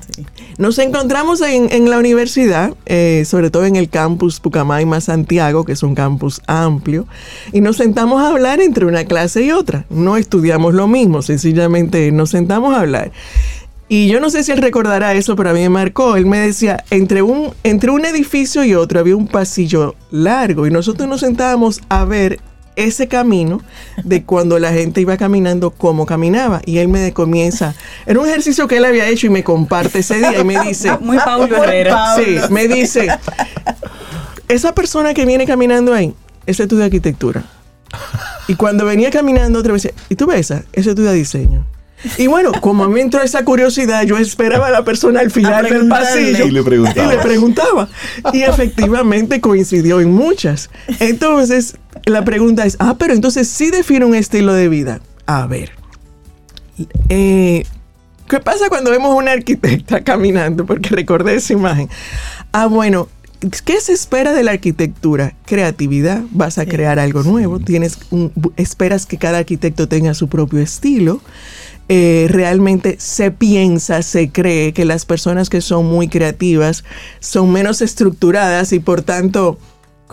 nos 0.57 0.79
encontramos 0.79 1.41
en, 1.41 1.89
la 1.89 1.99
universidad, 1.99 2.73
eh, 2.85 3.23
sobre 3.25 3.51
todo 3.51 3.65
en 3.65 3.75
el 3.75 3.89
campus 3.89 4.39
Pucamaima 4.39 5.01
Santiago, 5.01 5.65
que 5.65 5.73
es 5.73 5.83
un 5.83 5.95
campus 5.95 6.41
amplio, 6.47 7.05
y 7.51 7.59
nos 7.59 7.75
sentamos 7.75 8.21
a 8.21 8.29
hablar 8.29 8.61
entre 8.61 8.85
una 8.85 9.03
clase 9.03 9.43
y 9.43 9.51
otra. 9.51 9.85
No 9.89 10.15
estudiamos 10.17 10.73
lo 10.73 10.87
mismo, 10.87 11.21
sencillamente 11.21 12.11
nos 12.11 12.31
sentamos 12.31 12.73
a 12.73 12.79
hablar. 12.79 13.11
Y 13.89 14.07
yo 14.07 14.19
no 14.19 14.29
sé 14.29 14.43
si 14.43 14.51
él 14.51 14.59
recordará 14.59 15.13
eso, 15.13 15.35
pero 15.35 15.49
a 15.49 15.53
mí 15.53 15.61
me 15.61 15.69
marcó. 15.69 16.15
Él 16.15 16.25
me 16.25 16.39
decía, 16.39 16.83
entre 16.89 17.21
un, 17.21 17.53
entre 17.63 17.91
un 17.91 18.05
edificio 18.05 18.63
y 18.63 18.73
otro 18.73 18.99
había 18.99 19.15
un 19.15 19.27
pasillo 19.27 19.95
largo 20.09 20.65
y 20.65 20.71
nosotros 20.71 21.07
nos 21.07 21.19
sentábamos 21.19 21.81
a 21.89 22.05
ver 22.05 22.39
ese 22.75 23.07
camino 23.07 23.61
de 24.03 24.23
cuando 24.25 24.57
la 24.59 24.71
gente 24.71 25.01
iba 25.01 25.17
caminando, 25.17 25.71
cómo 25.71 26.05
caminaba. 26.05 26.61
Y 26.65 26.77
él 26.77 26.87
me 26.87 27.13
comienza, 27.13 27.75
era 28.05 28.19
un 28.19 28.27
ejercicio 28.27 28.67
que 28.67 28.77
él 28.77 28.85
había 28.85 29.07
hecho 29.07 29.27
y 29.27 29.29
me 29.29 29.43
comparte 29.43 29.99
ese 29.99 30.17
día 30.17 30.39
y 30.39 30.43
me 30.43 30.59
dice, 30.61 30.97
muy 31.01 31.17
Paulo 31.17 31.55
Herrera. 31.63 32.15
Sí, 32.15 32.37
me 32.49 32.67
dice, 32.67 33.07
esa 34.47 34.73
persona 34.73 35.13
que 35.13 35.25
viene 35.25 35.45
caminando 35.45 35.93
ahí, 35.93 36.13
ese 36.45 36.63
estudia 36.63 36.85
arquitectura. 36.85 37.43
Y 38.47 38.55
cuando 38.55 38.85
venía 38.85 39.11
caminando 39.11 39.59
otra 39.59 39.73
vez, 39.73 39.87
¿y 40.09 40.15
tú 40.15 40.25
ves 40.25 40.51
esa? 40.51 40.63
Ese 40.73 40.89
estudia 40.89 41.11
diseño. 41.11 41.63
Y 42.17 42.27
bueno, 42.27 42.51
como 42.59 42.83
a 42.83 42.89
mí 42.89 42.99
entró 42.99 43.21
esa 43.21 43.43
curiosidad, 43.45 44.03
yo 44.03 44.17
esperaba 44.17 44.67
a 44.67 44.71
la 44.71 44.83
persona 44.83 45.21
al 45.21 45.31
final 45.31 45.69
del 45.69 45.87
pasillo 45.87 46.45
y 46.45 46.51
le, 46.51 46.63
preguntaba. 46.63 47.13
y 47.13 47.15
le 47.15 47.21
preguntaba. 47.21 47.89
Y 48.33 48.41
efectivamente 48.43 49.41
coincidió 49.41 50.01
en 50.01 50.11
muchas. 50.11 50.69
Entonces, 50.99 51.77
la 52.05 52.23
pregunta 52.25 52.65
es, 52.65 52.77
ah, 52.79 52.95
pero 52.97 53.13
entonces 53.13 53.47
sí 53.47 53.71
define 53.71 54.05
un 54.05 54.15
estilo 54.15 54.53
de 54.53 54.69
vida. 54.69 55.01
A 55.25 55.47
ver, 55.47 55.71
eh, 57.09 57.65
¿qué 58.27 58.39
pasa 58.39 58.69
cuando 58.69 58.91
vemos 58.91 59.11
a 59.11 59.15
una 59.15 59.31
arquitecta 59.31 60.01
caminando? 60.03 60.65
Porque 60.65 60.89
recordé 60.89 61.35
esa 61.35 61.53
imagen. 61.53 61.89
Ah, 62.51 62.67
bueno, 62.67 63.07
¿qué 63.65 63.81
se 63.81 63.93
espera 63.93 64.33
de 64.33 64.43
la 64.43 64.51
arquitectura? 64.51 65.35
Creatividad, 65.45 66.23
vas 66.31 66.57
a 66.57 66.65
crear 66.65 66.99
algo 66.99 67.23
nuevo, 67.23 67.59
tienes 67.59 67.97
esperas 68.57 69.05
que 69.05 69.17
cada 69.17 69.39
arquitecto 69.39 69.87
tenga 69.87 70.13
su 70.13 70.27
propio 70.27 70.59
estilo. 70.59 71.21
Eh, 71.89 72.27
realmente 72.29 72.95
se 72.99 73.31
piensa, 73.31 74.01
se 74.03 74.31
cree 74.31 74.71
que 74.71 74.85
las 74.85 75.05
personas 75.05 75.49
que 75.49 75.59
son 75.59 75.85
muy 75.85 76.07
creativas 76.07 76.85
son 77.19 77.51
menos 77.51 77.81
estructuradas 77.81 78.71
y 78.71 78.79
por 78.79 79.01
tanto 79.01 79.59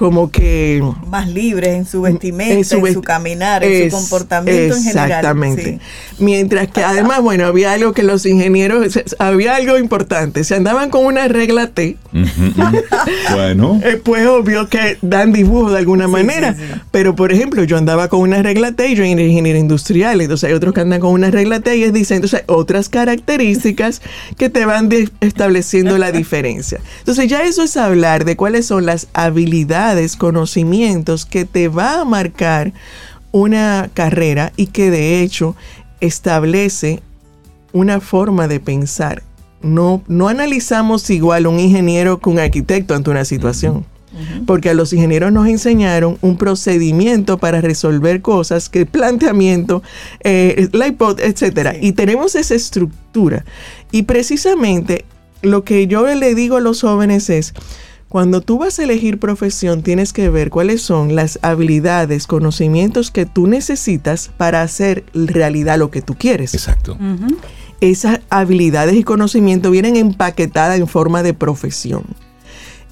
como 0.01 0.31
que... 0.31 0.83
Más 1.09 1.29
libres 1.29 1.75
en 1.75 1.85
su 1.85 2.01
vestimenta, 2.01 2.55
en 2.55 2.65
su, 2.95 3.03
caminar, 3.03 3.63
en 3.63 3.91
su 3.91 3.95
comportamiento 3.99 4.75
en 4.75 4.83
general. 4.83 5.11
Exactamente. 5.11 5.79
Mientras 6.19 6.69
que 6.69 6.83
además, 6.83 7.21
bueno, 7.21 7.45
había 7.45 7.75
algo 7.75 7.93
que 7.93 8.03
los 8.03 8.25
ingenieros, 8.25 8.99
había 9.19 9.57
algo 9.57 9.77
importante, 9.77 10.43
se 10.45 10.55
andaban 10.55 10.89
con 10.89 11.05
una 11.05 11.29
regla 11.29 11.67
T. 11.67 11.99
bueno. 13.35 13.79
Pues 14.03 14.27
obvio 14.27 14.71
que 14.71 14.97
dan 15.03 15.35
dibujo 15.35 15.71
de 15.71 15.77
alguna 15.81 16.09
manera, 16.09 16.57
pero 16.91 17.15
por 17.15 17.31
ejemplo, 17.31 17.63
yo 17.65 17.77
andaba 17.77 18.09
con 18.09 18.21
una 18.21 18.43
regla 18.43 18.73
T 18.73 18.89
y 18.89 18.95
yo 18.95 19.05
era 19.05 19.21
ingeniero 19.21 19.59
industrial, 19.59 20.23
entonces 20.23 20.49
hay 20.49 20.55
otros 20.55 20.73
que 20.73 20.81
andan 20.81 21.01
con 21.01 21.11
una 21.11 21.31
regla 21.31 21.61
T 21.61 21.77
y 21.77 21.85
es 21.85 21.93
dicen, 21.93 22.17
entonces 22.17 22.43
otras 22.47 22.89
características 22.89 24.01
que 24.39 24.49
te 24.49 24.65
van 24.65 24.89
estableciendo 25.21 25.99
la 25.99 26.11
diferencia. 26.21 26.81
Entonces 27.01 27.29
ya 27.29 27.43
eso 27.43 27.63
es 27.65 27.77
hablar 27.77 28.25
de 28.25 28.37
cuáles 28.37 28.65
son 28.65 28.87
las 28.87 29.07
habilidades 29.13 29.90
conocimientos 30.17 31.27
que 31.27 31.45
te 31.45 31.69
va 31.69 32.01
a 32.01 32.05
marcar 32.05 32.73
una 33.33 33.91
carrera 33.95 34.53
y 34.57 34.67
que 34.67 34.91
de 34.91 35.23
hecho 35.23 35.57
establece 36.01 37.03
una 37.73 38.01
forma 38.01 38.49
de 38.49 38.61
pensar. 38.61 39.23
No, 39.63 40.03
no 40.09 40.29
analizamos 40.29 41.09
igual 41.11 41.47
un 41.47 41.61
ingeniero 41.61 42.19
que 42.19 42.31
un 42.31 42.39
arquitecto 42.39 42.95
ante 42.95 43.11
una 43.11 43.25
situación. 43.25 43.85
Porque 44.45 44.71
a 44.71 44.75
los 44.75 44.93
ingenieros 44.93 45.33
nos 45.33 45.47
enseñaron 45.47 46.19
un 46.21 46.37
procedimiento 46.37 47.39
para 47.39 47.61
resolver 47.61 48.21
cosas, 48.21 48.69
que 48.69 48.85
planteamiento, 48.85 49.85
eh, 50.25 50.69
la 50.73 50.89
hipótesis, 50.89 51.31
etcétera. 51.31 51.77
Y 51.81 51.93
tenemos 51.93 52.35
esa 52.35 52.57
estructura. 52.57 53.45
Y 53.93 54.03
precisamente 54.03 55.05
lo 55.43 55.63
que 55.63 55.87
yo 55.87 56.13
le 56.13 56.35
digo 56.35 56.57
a 56.57 56.61
los 56.61 56.81
jóvenes 56.81 57.31
es, 57.31 57.55
cuando 58.11 58.41
tú 58.41 58.59
vas 58.59 58.77
a 58.81 58.83
elegir 58.83 59.21
profesión, 59.21 59.85
tienes 59.85 60.13
que 60.13 60.29
ver 60.31 60.51
cuáles 60.51 60.83
son 60.83 61.15
las 61.15 61.39
habilidades, 61.43 62.27
conocimientos 62.27 63.13
que 63.13 63.25
tú 63.25 63.47
necesitas 63.47 64.33
para 64.37 64.63
hacer 64.63 65.05
realidad 65.15 65.79
lo 65.79 65.93
que 65.93 66.03
tú 66.03 66.17
quieres. 66.17 66.53
Exacto. 66.53 66.99
Esas 67.81 68.19
habilidades 68.29 68.97
y 68.97 69.05
conocimientos 69.05 69.71
vienen 69.71 69.95
empaquetadas 69.95 70.81
en 70.81 70.89
forma 70.89 71.23
de 71.23 71.35
profesión 71.35 72.03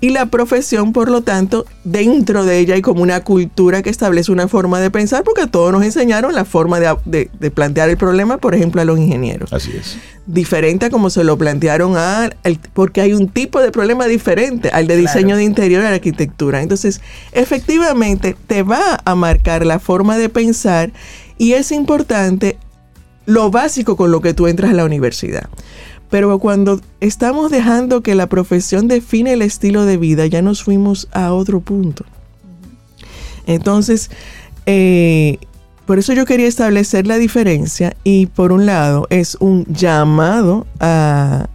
y 0.01 0.11
la 0.11 0.27
profesión, 0.27 0.93
por 0.93 1.11
lo 1.11 1.23
tanto, 1.23 1.67
dentro 1.83 2.45
de 2.45 2.59
ella 2.59 2.75
hay 2.75 2.83
como 2.83 3.03
una 3.03 3.25
cultura 3.25 3.83
que 3.83 3.91
establece 3.91 4.31
una 4.31 4.47
forma 4.47 4.79
de 4.81 4.91
pensar, 4.91 5.25
porque 5.25 5.49
todos 5.49 5.73
nos 5.73 5.83
enseñaron 5.83 6.35
la 6.35 6.45
forma 6.45 6.79
de, 6.79 7.31
plantear 7.53 7.91
el 7.91 7.97
problema, 7.97 8.39
por 8.39 8.55
ejemplo, 8.55 8.81
a 8.81 8.85
los 8.85 8.99
ingenieros. 8.99 9.53
Así 9.53 9.73
es. 9.77 9.99
Diferente 10.27 10.87
a 10.87 10.91
como 10.91 11.11
se 11.11 11.25
lo 11.25 11.37
plantearon 11.37 11.97
a, 11.97 12.31
porque 12.75 13.01
hay 13.01 13.13
un 13.13 13.29
tipo 13.29 13.61
de 13.61 13.73
problema 13.73 14.07
diferente 14.07 14.71
al 14.71 14.87
de 14.87 14.97
diseño 14.97 15.37
de 15.37 15.43
interior 15.43 15.85
a 15.85 15.89
la 15.89 15.97
arquitectura. 15.97 16.63
Entonces, 16.63 17.01
efectivamente, 17.33 18.37
te 18.47 18.63
va 18.63 19.01
a 19.05 19.15
marcar 19.17 19.67
la 19.67 19.81
forma 19.81 20.17
de 20.17 20.29
pensar 20.29 20.93
y 21.39 21.55
es 21.55 21.73
importante 21.73 22.57
lo 23.27 23.51
básico 23.51 23.97
con 23.97 24.11
lo 24.11 24.21
que 24.21 24.33
tú 24.33 24.47
entras 24.47 24.71
a 24.71 24.75
la 24.75 24.85
universidad. 24.85 25.49
Pero 26.11 26.39
cuando 26.39 26.81
estamos 27.01 27.51
dejando 27.51 28.03
que 28.03 28.15
la 28.15 28.29
profesión 28.29 28.89
define 28.89 29.35
el 29.35 29.43
estilo 29.43 29.85
de 29.85 29.97
vida, 29.97 30.27
ya 30.27 30.43
nos 30.43 30.63
fuimos 30.63 31.09
a 31.13 31.33
otro 31.33 31.61
punto. 31.61 32.05
Entonces, 33.47 34.11
eh, 34.67 35.39
por 35.87 35.99
eso 35.99 36.13
yo 36.13 36.27
quería 36.27 36.47
establecer 36.47 37.07
la 37.07 37.17
diferencia 37.17 37.97
y 38.05 38.27
por 38.27 38.53
un 38.53 38.67
lado 38.67 39.07
es 39.11 39.37
un 39.41 39.65
llamado 39.67 40.67
a, 40.81 41.49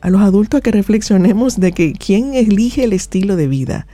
a 0.00 0.10
los 0.10 0.20
adultos 0.20 0.58
a 0.58 0.60
que 0.60 0.72
reflexionemos 0.72 1.60
de 1.60 1.72
que 1.72 1.92
quién 1.92 2.34
elige 2.34 2.84
el 2.84 2.92
estilo 2.92 3.36
de 3.36 3.46
vida 3.46 3.86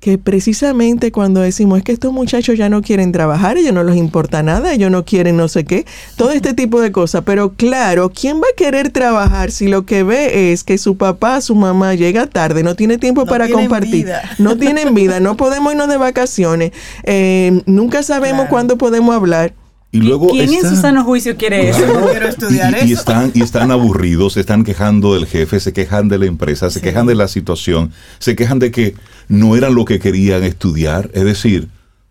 que 0.00 0.18
precisamente 0.18 1.12
cuando 1.12 1.40
decimos 1.40 1.78
es 1.78 1.84
que 1.84 1.92
estos 1.92 2.12
muchachos 2.12 2.56
ya 2.56 2.68
no 2.68 2.82
quieren 2.82 3.12
trabajar, 3.12 3.56
ellos 3.58 3.72
no 3.72 3.82
les 3.82 3.96
importa 3.96 4.42
nada, 4.42 4.72
ellos 4.72 4.90
no 4.90 5.04
quieren 5.04 5.36
no 5.36 5.48
sé 5.48 5.64
qué, 5.64 5.86
todo 6.16 6.30
este 6.32 6.54
tipo 6.54 6.80
de 6.80 6.92
cosas. 6.92 7.22
Pero 7.24 7.52
claro, 7.54 8.10
¿quién 8.10 8.36
va 8.36 8.46
a 8.52 8.56
querer 8.56 8.90
trabajar 8.90 9.50
si 9.50 9.68
lo 9.68 9.86
que 9.86 10.02
ve 10.02 10.52
es 10.52 10.64
que 10.64 10.78
su 10.78 10.96
papá, 10.96 11.40
su 11.40 11.54
mamá 11.54 11.94
llega 11.94 12.26
tarde, 12.26 12.62
no 12.62 12.74
tiene 12.74 12.98
tiempo 12.98 13.26
para 13.26 13.48
compartir, 13.48 14.08
no 14.38 14.56
tienen 14.58 14.94
vida, 14.94 15.20
no 15.20 15.36
podemos 15.36 15.72
irnos 15.72 15.88
de 15.88 15.96
vacaciones, 15.96 16.72
eh, 17.04 17.62
nunca 17.66 18.02
sabemos 18.02 18.48
cuándo 18.48 18.78
podemos 18.78 19.14
hablar? 19.14 19.54
Y 19.92 20.00
luego 20.00 20.28
¿Quién 20.28 20.52
en 20.52 20.68
su 20.68 20.76
sano 20.76 21.04
juicio 21.04 21.36
quiere 21.36 21.70
eso? 21.70 21.80
quiero 22.10 22.28
estudiar 22.28 22.86
y, 22.86 22.92
están, 22.92 23.30
y 23.34 23.42
están 23.42 23.70
aburridos, 23.70 24.34
se 24.34 24.40
están 24.40 24.62
quejando 24.62 25.14
del 25.14 25.26
jefe, 25.26 25.58
se 25.58 25.72
quejan 25.72 26.08
de 26.08 26.18
la 26.18 26.26
empresa, 26.26 26.68
se 26.68 26.82
quejan 26.82 27.06
de 27.06 27.14
la 27.14 27.28
situación, 27.28 27.92
se 28.18 28.36
quejan 28.36 28.58
de 28.58 28.70
que 28.70 28.94
no 29.28 29.56
eran 29.56 29.74
lo 29.74 29.84
que 29.84 29.98
querían 29.98 30.42
estudiar. 30.44 31.10
Es 31.14 31.24
decir, 31.24 31.68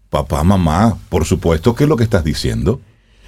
papá, 0.09 0.43
mamá, 0.43 0.97
por 1.09 1.25
supuesto 1.25 1.75
que 1.75 1.83
es 1.83 1.89
lo 1.89 1.97
que 1.97 2.03
estás 2.03 2.23
diciendo. 2.23 2.81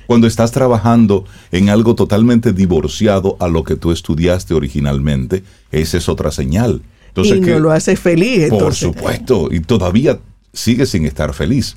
Cuando 0.08 0.26
estás 0.26 0.52
trabajando 0.52 1.26
en 1.52 1.70
algo 1.70 1.94
totalmente 1.94 2.54
divorciado 2.54 3.36
a 3.42 3.50
lo 3.50 3.64
que 3.66 3.76
tú 3.76 3.92
estudiaste 3.92 4.54
originalmente, 4.54 5.44
esa 5.72 5.98
es 5.98 6.08
otra 6.08 6.32
señal. 6.32 6.82
Entonces, 7.10 7.38
y 7.38 7.42
no 7.42 7.60
lo 7.60 7.72
hace 7.72 7.98
feliz. 7.98 8.50
Por 8.50 8.74
supuesto, 8.74 9.50
y 9.52 9.60
todavía 9.60 10.20
sigue 10.54 10.86
sin 10.86 11.06
estar 11.06 11.34
feliz. 11.34 11.76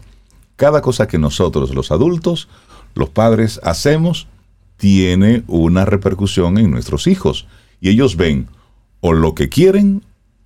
Cada 0.55 0.81
cosa 0.81 1.09
que 1.09 1.19
nosotros, 1.19 1.75
los 1.75 1.91
adultos, 1.91 2.49
los 2.95 3.09
padres 3.09 3.59
hacemos 3.65 4.29
tiene 4.77 5.43
una 5.47 5.85
repercusión 5.85 6.57
en 6.59 6.71
nuestros 6.71 7.07
hijos. 7.07 7.47
Y 7.81 7.89
ellos 7.89 8.17
ven 8.17 8.47
o 9.01 9.13
lo 9.13 9.35
que 9.35 9.49
quieren 9.49 10.05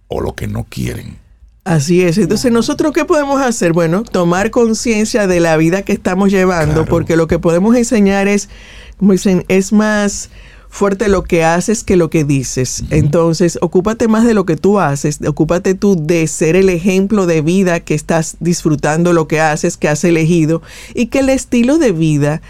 o 0.08 0.20
lo 0.20 0.34
que 0.34 0.46
no 0.46 0.64
quieren. 0.68 1.18
Así 1.64 2.02
es. 2.02 2.18
Entonces, 2.18 2.52
¿nosotros 2.52 2.92
qué 2.92 3.06
podemos 3.06 3.40
hacer? 3.40 3.72
Bueno, 3.72 4.02
tomar 4.02 4.50
conciencia 4.50 5.26
de 5.26 5.40
la 5.40 5.56
vida 5.56 5.82
que 5.82 5.94
estamos 5.94 6.30
llevando, 6.30 6.84
porque 6.84 7.16
lo 7.16 7.26
que 7.26 7.38
podemos 7.38 7.74
enseñar 7.74 8.28
es, 8.28 8.50
como 8.98 9.12
dicen, 9.12 9.46
es 9.48 9.72
más 9.72 10.28
fuerte 10.68 11.08
lo 11.08 11.22
que 11.22 11.44
haces 11.44 11.82
que 11.82 11.96
lo 11.96 12.10
que 12.10 12.24
dices. 12.24 12.84
Entonces, 12.90 13.58
ocúpate 13.62 14.08
más 14.08 14.26
de 14.26 14.34
lo 14.34 14.44
que 14.44 14.56
tú 14.56 14.78
haces, 14.78 15.20
ocúpate 15.26 15.74
tú 15.74 15.96
de 15.96 16.26
ser 16.26 16.56
el 16.56 16.68
ejemplo 16.68 17.26
de 17.26 17.40
vida 17.40 17.80
que 17.80 17.94
estás 17.94 18.36
disfrutando 18.40 19.12
lo 19.12 19.26
que 19.26 19.40
haces, 19.40 19.76
que 19.78 19.88
has 19.88 20.04
elegido, 20.04 20.60
y 20.92 21.06
que 21.06 21.20
el 21.20 21.30
estilo 21.30 21.78
de 21.78 21.92
vida 21.92 22.42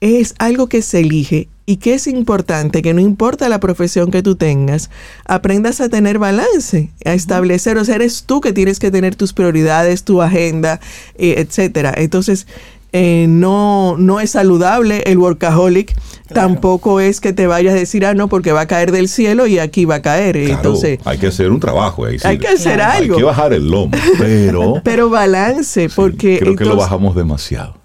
es 0.00 0.34
algo 0.38 0.68
que 0.68 0.82
se 0.82 1.00
elige 1.00 1.48
y 1.66 1.76
que 1.76 1.94
es 1.94 2.06
importante 2.06 2.82
que 2.82 2.94
no 2.94 3.00
importa 3.00 3.48
la 3.48 3.60
profesión 3.60 4.10
que 4.10 4.22
tú 4.22 4.34
tengas, 4.34 4.90
aprendas 5.24 5.80
a 5.80 5.88
tener 5.88 6.18
balance, 6.18 6.90
a 7.04 7.14
establecer, 7.14 7.78
o 7.78 7.84
sea, 7.84 7.94
eres 7.96 8.24
tú 8.24 8.40
que 8.40 8.52
tienes 8.52 8.80
que 8.80 8.90
tener 8.90 9.14
tus 9.14 9.32
prioridades, 9.32 10.02
tu 10.02 10.20
agenda, 10.20 10.80
eh, 11.16 11.34
etcétera. 11.38 11.94
Entonces, 11.96 12.46
eh, 12.92 13.26
no, 13.28 13.96
no 13.98 14.18
es 14.18 14.30
saludable 14.30 15.04
el 15.06 15.18
workaholic. 15.18 15.94
Tampoco 16.34 17.00
es 17.00 17.20
que 17.20 17.32
te 17.32 17.46
vayas 17.46 17.74
a 17.74 17.76
decir, 17.76 18.04
ah, 18.04 18.14
no, 18.14 18.28
porque 18.28 18.52
va 18.52 18.62
a 18.62 18.66
caer 18.66 18.90
del 18.90 19.08
cielo 19.08 19.46
y 19.46 19.58
aquí 19.58 19.84
va 19.84 19.96
a 19.96 20.02
caer. 20.02 20.36
Entonces, 20.36 20.98
hay 21.04 21.18
que 21.18 21.28
hacer 21.28 21.50
un 21.50 21.60
trabajo. 21.60 22.04
Hay, 22.04 22.18
hay 22.22 22.38
que 22.38 22.48
hacer 22.48 22.80
algo. 22.80 23.14
Hay 23.14 23.20
que 23.20 23.24
bajar 23.24 23.52
el 23.52 23.68
lomo, 23.68 23.92
pero... 24.18 24.80
pero 24.84 25.10
balance, 25.10 25.88
porque... 25.94 26.38
Creo 26.38 26.56
que 26.56 26.64
lo 26.64 26.76
bajamos 26.76 27.14
demasiado. 27.14 27.80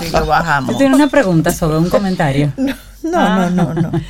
Si 0.00 0.10
lo 0.10 0.26
bajamos. 0.26 0.78
Yo 0.78 0.86
una 0.86 1.08
pregunta 1.08 1.52
sobre 1.52 1.78
un 1.78 1.88
comentario. 1.88 2.52
No, 3.02 3.50
no, 3.50 3.50
no, 3.50 3.74
no. 3.74 3.92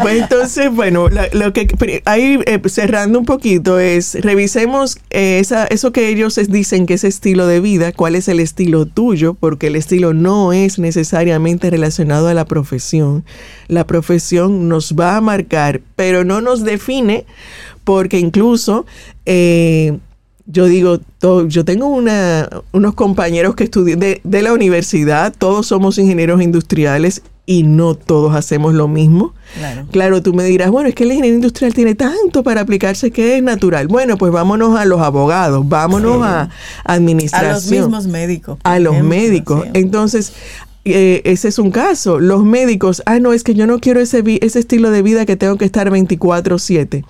Pues 0.00 0.22
entonces, 0.22 0.74
bueno, 0.74 1.08
lo 1.32 1.52
que 1.52 2.02
ahí 2.04 2.38
eh, 2.46 2.60
cerrando 2.66 3.18
un 3.18 3.24
poquito 3.24 3.78
es, 3.78 4.20
revisemos 4.20 4.96
eh, 5.10 5.38
esa, 5.38 5.66
eso 5.66 5.92
que 5.92 6.08
ellos 6.08 6.38
dicen 6.48 6.86
que 6.86 6.94
es 6.94 7.04
estilo 7.04 7.46
de 7.46 7.60
vida, 7.60 7.92
cuál 7.92 8.16
es 8.16 8.26
el 8.28 8.40
estilo 8.40 8.86
tuyo, 8.86 9.34
porque 9.34 9.68
el 9.68 9.76
estilo 9.76 10.12
no 10.12 10.52
es 10.52 10.80
necesariamente 10.80 11.70
relacionado 11.70 12.26
a 12.28 12.34
la 12.34 12.44
profesión. 12.44 13.24
La 13.68 13.86
profesión 13.86 14.68
nos 14.68 14.94
va 14.94 15.16
a 15.16 15.20
marcar, 15.20 15.80
pero 15.94 16.24
no 16.24 16.40
nos 16.40 16.64
define, 16.64 17.24
porque 17.84 18.18
incluso... 18.18 18.86
Eh, 19.26 19.98
yo 20.46 20.66
digo, 20.66 21.00
yo 21.48 21.64
tengo 21.64 21.86
una, 21.86 22.48
unos 22.72 22.94
compañeros 22.94 23.54
que 23.54 23.64
estudian 23.64 23.98
de, 23.98 24.20
de, 24.24 24.42
la 24.42 24.52
universidad, 24.52 25.32
todos 25.36 25.66
somos 25.66 25.98
ingenieros 25.98 26.42
industriales 26.42 27.22
y 27.46 27.62
no 27.62 27.94
todos 27.94 28.34
hacemos 28.34 28.74
lo 28.74 28.88
mismo. 28.88 29.34
Claro. 29.90 30.22
tú 30.22 30.32
me 30.32 30.44
dirás, 30.44 30.70
bueno, 30.70 30.88
es 30.88 30.94
que 30.94 31.04
el 31.04 31.12
ingeniero 31.12 31.36
industrial 31.36 31.74
tiene 31.74 31.94
tanto 31.94 32.42
para 32.42 32.62
aplicarse 32.62 33.10
que 33.10 33.36
es 33.36 33.42
natural. 33.42 33.88
Bueno, 33.88 34.16
pues 34.16 34.32
vámonos 34.32 34.78
a 34.78 34.84
los 34.84 35.00
abogados, 35.00 35.68
vámonos 35.68 36.22
a 36.22 36.50
administración. 36.84 37.50
A 37.50 37.54
los 37.54 37.70
mismos 37.70 38.06
médicos. 38.06 38.58
A 38.64 38.78
los 38.78 39.02
médicos. 39.02 39.66
Entonces, 39.74 40.32
eh, 40.86 41.22
ese 41.24 41.48
es 41.48 41.58
un 41.58 41.70
caso. 41.70 42.18
Los 42.18 42.44
médicos, 42.44 43.02
ah, 43.06 43.18
no, 43.18 43.32
es 43.32 43.44
que 43.44 43.54
yo 43.54 43.66
no 43.66 43.78
quiero 43.78 44.00
ese, 44.00 44.22
ese 44.40 44.58
estilo 44.58 44.90
de 44.90 45.02
vida 45.02 45.26
que 45.26 45.36
tengo 45.36 45.56
que 45.56 45.64
estar 45.64 45.90
24/7. 45.90 47.04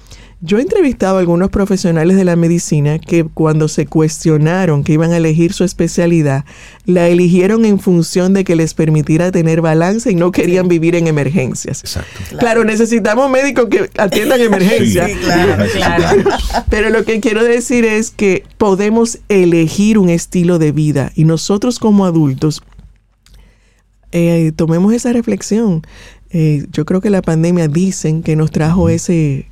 Yo 0.46 0.58
he 0.58 0.60
entrevistado 0.60 1.16
a 1.16 1.20
algunos 1.20 1.48
profesionales 1.48 2.18
de 2.18 2.24
la 2.24 2.36
medicina 2.36 2.98
que 2.98 3.24
cuando 3.24 3.66
se 3.66 3.86
cuestionaron 3.86 4.84
que 4.84 4.92
iban 4.92 5.10
a 5.12 5.16
elegir 5.16 5.54
su 5.54 5.64
especialidad, 5.64 6.44
la 6.84 7.08
eligieron 7.08 7.64
en 7.64 7.80
función 7.80 8.34
de 8.34 8.44
que 8.44 8.54
les 8.54 8.74
permitiera 8.74 9.32
tener 9.32 9.62
balance 9.62 10.12
y 10.12 10.14
no 10.16 10.32
querían 10.32 10.68
vivir 10.68 10.96
en 10.96 11.06
emergencias. 11.06 11.80
Exacto. 11.80 12.36
Claro, 12.38 12.62
necesitamos 12.62 13.30
médicos 13.30 13.68
que 13.70 13.88
atiendan 13.96 14.38
emergencias. 14.38 15.10
Sí, 15.12 15.16
claro, 15.16 15.64
claro. 15.72 16.22
Pero 16.68 16.90
lo 16.90 17.06
que 17.06 17.20
quiero 17.20 17.42
decir 17.42 17.86
es 17.86 18.10
que 18.10 18.44
podemos 18.58 19.20
elegir 19.30 19.96
un 19.96 20.10
estilo 20.10 20.58
de 20.58 20.72
vida 20.72 21.10
y 21.14 21.24
nosotros 21.24 21.78
como 21.78 22.04
adultos 22.04 22.62
eh, 24.12 24.52
tomemos 24.54 24.92
esa 24.92 25.10
reflexión. 25.14 25.86
Eh, 26.28 26.66
yo 26.70 26.84
creo 26.84 27.00
que 27.00 27.08
la 27.08 27.22
pandemia 27.22 27.66
dicen 27.66 28.22
que 28.22 28.36
nos 28.36 28.50
trajo 28.50 28.90
ese 28.90 29.48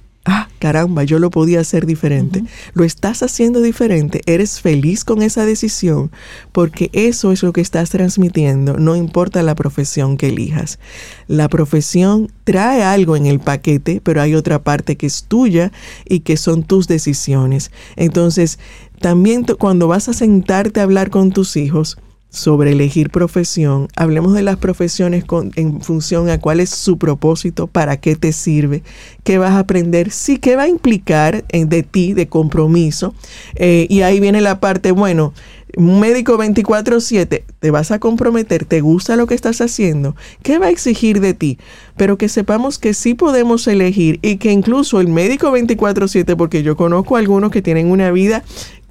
caramba, 0.63 1.03
yo 1.03 1.19
lo 1.19 1.31
podía 1.31 1.59
hacer 1.59 1.87
diferente. 1.87 2.45
Lo 2.73 2.85
estás 2.85 3.25
haciendo 3.25 3.61
diferente, 3.61 4.21
eres 4.27 4.61
feliz 4.61 5.05
con 5.05 5.21
esa 5.21 5.45
decisión, 5.45 6.13
porque 6.53 6.89
eso 6.93 7.33
es 7.33 7.43
lo 7.43 7.53
que 7.53 7.61
estás 7.61 7.91
transmitiendo, 7.91 8.79
no 8.79 8.95
importa 8.95 9.43
la 9.43 9.57
profesión 9.57 10.17
que 10.17 10.29
elijas. 10.29 10.79
La 11.27 11.49
profesión 11.49 12.31
trae 12.45 12.85
algo 12.85 13.17
en 13.17 13.27
el 13.27 13.41
paquete, 13.41 14.01
pero 14.05 14.23
hay 14.23 14.37
otra 14.37 14.63
parte 14.63 14.95
que 14.95 15.07
es 15.07 15.25
tuya 15.25 15.73
y 16.09 16.21
que 16.21 16.37
son 16.37 16.63
tus 16.63 16.87
decisiones. 16.87 17.73
Entonces, 17.97 18.61
también 19.01 19.45
cuando 19.59 19.89
vas 19.89 20.09
a 20.09 20.13
sentarte 20.13 20.79
a 20.79 20.85
hablar 20.85 21.11
con 21.11 21.33
tus 21.33 21.57
hijos, 21.57 21.99
sobre 22.33 22.73
elegir 22.73 23.11
profesión, 23.11 23.89
hablemos 23.95 24.33
de 24.33 24.43
las 24.43 24.57
profesiones 24.57 25.25
en 25.55 25.83
función 25.83 26.31
a 26.31 26.41
cuál 26.41 26.61
es 26.61 26.71
su 26.71 26.97
propósito, 26.97 27.67
para 27.67 27.99
qué 27.99 28.17
te 28.17 28.33
sirve, 28.33 28.83
qué 29.23 29.37
vas 29.37 29.53
a 29.53 29.61
aprender, 29.61 30.11
sí, 30.11 30.39
qué 30.39 30.57
va 30.57 30.63
a 30.63 30.69
implicar 30.69 31.45
en, 31.51 31.69
de 31.69 31.83
ti, 31.83 32.15
de 32.15 32.29
compromiso. 32.29 33.15
Eh, 33.55 33.87
y 33.91 34.01
ahí 34.01 34.19
viene 34.19 34.41
la 34.41 34.61
parte, 34.61 34.93
bueno, 34.93 35.35
un 35.77 36.01
médico 36.01 36.39
24/7, 36.39 37.45
te 37.59 37.71
vas 37.71 37.91
a 37.91 37.99
comprometer, 37.99 38.65
te 38.65 38.81
gusta 38.81 39.17
lo 39.17 39.27
que 39.27 39.35
estás 39.35 39.61
haciendo, 39.61 40.17
¿qué 40.43 40.59
va 40.59 40.67
a 40.67 40.71
exigir 40.71 41.21
de 41.21 41.35
ti? 41.35 41.59
Pero 41.97 42.19
que 42.19 42.29
sepamos 42.29 42.79
que 42.79 42.95
sí 42.95 43.15
podemos 43.15 43.67
elegir 43.67 44.19
y 44.23 44.37
que 44.37 44.53
incluso 44.53 45.01
el 45.01 45.09
médico 45.09 45.51
24/7, 45.51 46.37
porque 46.37 46.63
yo 46.63 46.77
conozco 46.77 47.17
algunos 47.17 47.51
que 47.51 47.63
tienen 47.63 47.91
una 47.91 48.11
vida 48.11 48.43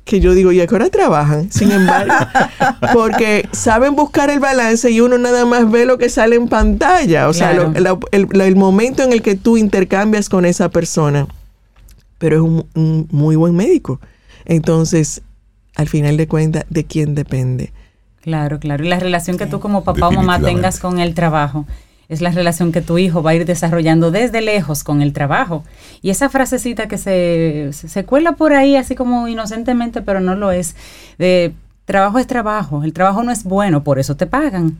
que 0.05 0.19
yo 0.19 0.33
digo, 0.33 0.51
¿y 0.51 0.59
a 0.61 0.67
qué 0.67 0.75
hora 0.75 0.89
trabajan? 0.89 1.51
Sin 1.51 1.71
embargo, 1.71 2.13
porque 2.93 3.47
saben 3.51 3.95
buscar 3.95 4.29
el 4.29 4.39
balance 4.39 4.89
y 4.89 4.99
uno 5.01 5.17
nada 5.17 5.45
más 5.45 5.69
ve 5.69 5.85
lo 5.85 5.97
que 5.97 6.09
sale 6.09 6.35
en 6.35 6.47
pantalla, 6.47 7.27
o 7.29 7.33
sea, 7.33 7.51
el, 7.51 8.55
momento 8.55 9.03
en 9.03 9.13
el 9.13 9.21
que 9.21 9.35
tú 9.35 9.57
intercambias 9.57 10.29
con 10.29 10.45
esa 10.45 10.69
persona, 10.69 11.27
pero 12.17 12.35
es 12.35 12.41
un, 12.75 13.07
muy 13.11 13.35
buen 13.35 13.55
médico. 13.55 13.99
Entonces, 14.45 15.21
al 15.75 15.87
final 15.87 16.17
de 16.17 16.27
cuentas, 16.27 16.65
¿de 16.69 16.83
quién 16.83 17.15
depende? 17.15 17.71
Claro, 18.21 18.59
claro. 18.59 18.83
Y 18.83 18.87
la 18.87 18.99
relación 18.99 19.37
que 19.37 19.45
tú 19.45 19.59
como 19.59 19.83
papá 19.83 20.07
o 20.07 20.11
mamá 20.11 20.39
tengas 20.39 20.79
con 20.79 20.99
el 20.99 21.13
trabajo 21.13 21.65
es 22.11 22.19
la 22.19 22.29
relación 22.29 22.73
que 22.73 22.81
tu 22.81 22.97
hijo 22.97 23.23
va 23.23 23.31
a 23.31 23.35
ir 23.35 23.45
desarrollando 23.45 24.11
desde 24.11 24.41
lejos 24.41 24.83
con 24.83 25.01
el 25.01 25.13
trabajo. 25.13 25.63
Y 26.01 26.09
esa 26.09 26.27
frasecita 26.27 26.89
que 26.89 26.97
se, 26.97 27.69
se 27.71 28.03
cuela 28.03 28.33
por 28.33 28.51
ahí 28.51 28.75
así 28.75 28.95
como 28.95 29.29
inocentemente, 29.29 30.01
pero 30.01 30.19
no 30.19 30.35
lo 30.35 30.51
es, 30.51 30.75
de 31.17 31.53
trabajo 31.85 32.19
es 32.19 32.27
trabajo, 32.27 32.83
el 32.83 32.91
trabajo 32.91 33.23
no 33.23 33.31
es 33.31 33.45
bueno, 33.45 33.85
por 33.85 33.97
eso 33.97 34.17
te 34.17 34.27
pagan. 34.27 34.77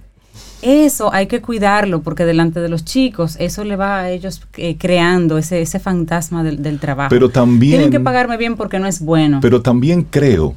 Eso 0.61 1.13
hay 1.13 1.27
que 1.27 1.41
cuidarlo 1.41 2.01
porque 2.01 2.25
delante 2.25 2.59
de 2.59 2.67
los 2.67 2.83
chicos 2.83 3.37
eso 3.39 3.63
le 3.63 3.77
va 3.77 4.01
a 4.01 4.09
ellos 4.09 4.41
eh, 4.57 4.75
creando 4.77 5.37
ese, 5.37 5.61
ese 5.61 5.79
fantasma 5.79 6.43
del, 6.43 6.61
del, 6.61 6.79
trabajo. 6.79 7.09
Pero 7.11 7.29
también... 7.29 7.71
Tienen 7.71 7.91
que 7.91 8.01
pagarme 8.01 8.35
bien 8.35 8.57
porque 8.57 8.77
no 8.77 8.87
es 8.87 8.99
bueno. 8.99 9.39
Pero 9.41 9.61
también 9.61 10.03
creo 10.03 10.55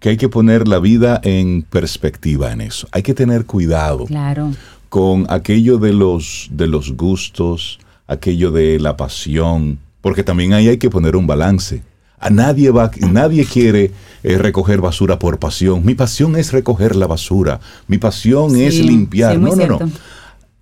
que 0.00 0.08
hay 0.08 0.16
que 0.16 0.28
poner 0.28 0.66
la 0.66 0.80
vida 0.80 1.20
en 1.22 1.62
perspectiva 1.62 2.52
en 2.52 2.60
eso. 2.60 2.88
Hay 2.90 3.02
que 3.02 3.14
tener 3.14 3.46
cuidado. 3.46 4.04
Claro 4.06 4.50
con 4.88 5.26
aquello 5.28 5.78
de 5.78 5.92
los, 5.92 6.48
de 6.50 6.66
los 6.66 6.92
gustos, 6.92 7.78
aquello 8.06 8.50
de 8.50 8.80
la 8.80 8.96
pasión, 8.96 9.78
porque 10.00 10.22
también 10.22 10.52
ahí 10.52 10.68
hay 10.68 10.78
que 10.78 10.90
poner 10.90 11.16
un 11.16 11.26
balance. 11.26 11.82
A 12.18 12.30
nadie 12.30 12.70
va, 12.70 12.90
nadie 13.00 13.44
quiere 13.44 13.92
eh, 14.22 14.38
recoger 14.38 14.80
basura 14.80 15.18
por 15.18 15.38
pasión. 15.38 15.84
Mi 15.84 15.94
pasión 15.94 16.34
es 16.36 16.52
recoger 16.52 16.96
la 16.96 17.06
basura. 17.06 17.60
Mi 17.86 17.98
pasión 17.98 18.56
es 18.56 18.78
limpiar. 18.80 19.38
no, 19.38 19.54
no, 19.54 19.66
no. 19.66 19.78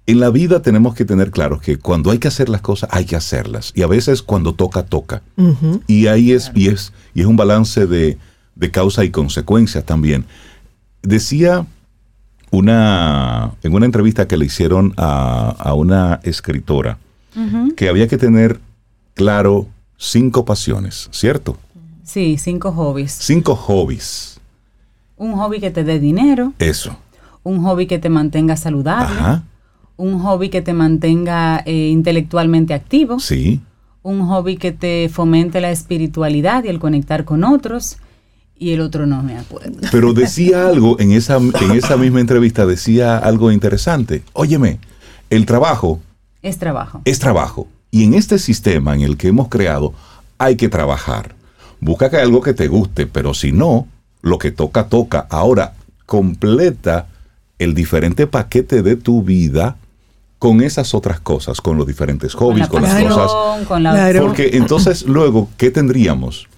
En 0.08 0.20
la 0.20 0.30
vida 0.30 0.62
tenemos 0.62 0.94
que 0.94 1.04
tener 1.04 1.32
claro 1.32 1.58
que 1.58 1.78
cuando 1.78 2.12
hay 2.12 2.18
que 2.18 2.28
hacer 2.28 2.48
las 2.48 2.60
cosas, 2.60 2.90
hay 2.92 3.06
que 3.06 3.16
hacerlas. 3.16 3.72
Y 3.74 3.82
a 3.82 3.88
veces 3.88 4.22
cuando 4.22 4.54
toca, 4.54 4.84
toca. 4.84 5.22
Y 5.88 6.06
ahí 6.06 6.30
es, 6.30 6.52
y 6.54 6.68
es, 6.68 6.92
y 7.12 7.22
es 7.22 7.26
un 7.26 7.36
balance 7.36 7.86
de, 7.86 8.16
de 8.54 8.70
causa 8.70 9.04
y 9.04 9.10
consecuencia 9.10 9.84
también. 9.84 10.24
Decía 11.02 11.66
una, 12.50 13.52
en 13.62 13.74
una 13.74 13.86
entrevista 13.86 14.28
que 14.28 14.36
le 14.36 14.46
hicieron 14.46 14.94
a, 14.96 15.74
una 15.74 16.20
escritora 16.22 16.98
que 17.76 17.90
había 17.90 18.08
que 18.08 18.16
tener 18.16 18.60
claro 19.14 19.66
cinco 19.98 20.44
pasiones, 20.44 21.08
¿cierto? 21.12 21.58
Sí, 22.02 22.38
cinco 22.38 22.72
hobbies. 22.72 23.12
Cinco 23.12 23.54
hobbies. 23.54 24.40
Un 25.16 25.34
hobby 25.34 25.60
que 25.60 25.70
te 25.70 25.84
dé 25.84 25.98
dinero. 25.98 26.52
Eso. 26.58 26.96
Un 27.42 27.62
hobby 27.62 27.86
que 27.86 27.98
te 27.98 28.08
mantenga 28.08 28.56
saludable. 28.56 29.18
Ajá. 29.18 29.42
Un 29.96 30.20
hobby 30.20 30.48
que 30.48 30.62
te 30.62 30.72
mantenga 30.72 31.62
eh, 31.66 31.88
intelectualmente 31.88 32.74
activo. 32.74 33.18
Sí. 33.18 33.60
Un 34.02 34.26
hobby 34.28 34.56
que 34.56 34.72
te 34.72 35.08
fomente 35.08 35.60
la 35.60 35.70
espiritualidad 35.70 36.64
y 36.64 36.68
el 36.68 36.78
conectar 36.78 37.24
con 37.24 37.44
otros 37.44 37.98
y 38.58 38.72
el 38.72 38.80
otro 38.80 39.06
no 39.06 39.22
me 39.22 39.36
acuerdo. 39.38 39.88
Pero 39.90 40.12
decía 40.14 40.68
algo 40.68 40.98
en 40.98 41.12
esa, 41.12 41.36
en 41.36 41.70
esa 41.72 41.96
misma 41.96 42.20
entrevista, 42.20 42.66
decía 42.66 43.18
algo 43.18 43.52
interesante. 43.52 44.22
Óyeme, 44.32 44.78
el 45.30 45.46
trabajo... 45.46 46.00
Es 46.42 46.58
trabajo. 46.58 47.02
Es 47.04 47.18
trabajo. 47.18 47.68
Y 47.90 48.04
en 48.04 48.14
este 48.14 48.38
sistema 48.38 48.94
en 48.94 49.00
el 49.00 49.16
que 49.16 49.28
hemos 49.28 49.48
creado, 49.48 49.92
hay 50.38 50.56
que 50.56 50.68
trabajar. 50.68 51.34
Busca 51.80 52.10
que 52.10 52.16
algo 52.16 52.40
que 52.40 52.54
te 52.54 52.68
guste, 52.68 53.06
pero 53.06 53.34
si 53.34 53.52
no, 53.52 53.86
lo 54.22 54.38
que 54.38 54.50
toca, 54.50 54.88
toca. 54.88 55.26
Ahora, 55.30 55.74
completa 56.04 57.08
el 57.58 57.74
diferente 57.74 58.26
paquete 58.26 58.82
de 58.82 58.96
tu 58.96 59.22
vida 59.22 59.76
con 60.38 60.62
esas 60.62 60.94
otras 60.94 61.20
cosas, 61.20 61.60
con 61.60 61.78
los 61.78 61.86
diferentes 61.86 62.34
hobbies, 62.34 62.68
con, 62.68 62.82
las 62.82 63.02
cosas. 63.02 63.66
Con 63.66 63.82
la... 63.82 64.12
Porque 64.20 64.50
entonces 64.52 65.06
luego, 65.06 65.48
¿qué 65.56 65.70
tendríamos? 65.70 66.48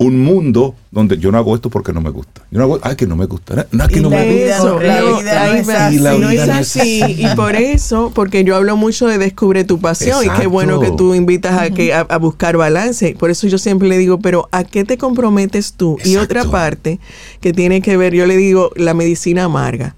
Un 0.00 0.18
mundo 0.20 0.76
donde 0.92 1.18
yo 1.18 1.32
no 1.32 1.38
hago 1.38 1.54
esto 1.56 1.70
porque 1.70 1.92
no 1.92 2.00
me 2.00 2.10
gusta. 2.10 2.42
Yo 2.52 2.58
no 2.58 2.64
hago, 2.64 2.78
ay, 2.82 2.94
que 2.94 3.06
no 3.06 3.16
me 3.16 3.26
gusta. 3.26 3.66
No, 3.72 3.82
es 3.84 3.88
que 3.90 3.98
Y 3.98 4.02
no 4.02 4.10
me 4.10 4.32
gusta. 4.46 4.58
no- 4.64 4.78
La 4.80 5.00
vida 5.02 5.46
no 5.48 5.54
es 5.54 5.68
así. 5.68 5.98
La 5.98 6.12
no 6.12 6.28
vida 6.28 6.42
es 6.42 6.46
no 6.48 6.52
es 6.54 6.76
así. 6.76 7.02
así. 7.02 7.26
Y 7.26 7.26
por 7.34 7.56
eso, 7.56 8.12
porque 8.14 8.44
yo 8.44 8.54
hablo 8.54 8.76
mucho 8.76 9.06
de 9.08 9.18
descubre 9.18 9.64
tu 9.64 9.80
pasión 9.80 10.18
y 10.18 10.26
qué 10.26 10.26
Exacto. 10.28 10.50
bueno 10.50 10.78
que 10.80 10.92
tú 10.92 11.14
invitas 11.14 11.60
a, 11.60 11.70
que, 11.70 11.92
a, 11.92 12.00
a 12.00 12.18
buscar 12.18 12.56
balance. 12.56 13.16
Por 13.18 13.30
eso 13.30 13.48
yo 13.48 13.58
siempre 13.58 13.88
le 13.88 13.98
digo, 13.98 14.20
pero 14.20 14.48
¿a 14.52 14.62
qué 14.64 14.84
te 14.84 14.98
comprometes 14.98 15.72
tú? 15.72 15.98
Y 16.04 16.14
otra 16.16 16.40
Exacto. 16.42 16.50
parte 16.52 17.00
que 17.40 17.52
tiene 17.52 17.82
que 17.82 17.96
ver, 17.96 18.14
yo 18.14 18.24
le 18.26 18.36
digo, 18.36 18.70
la 18.76 18.94
medicina 18.94 19.44
amarga. 19.44 19.96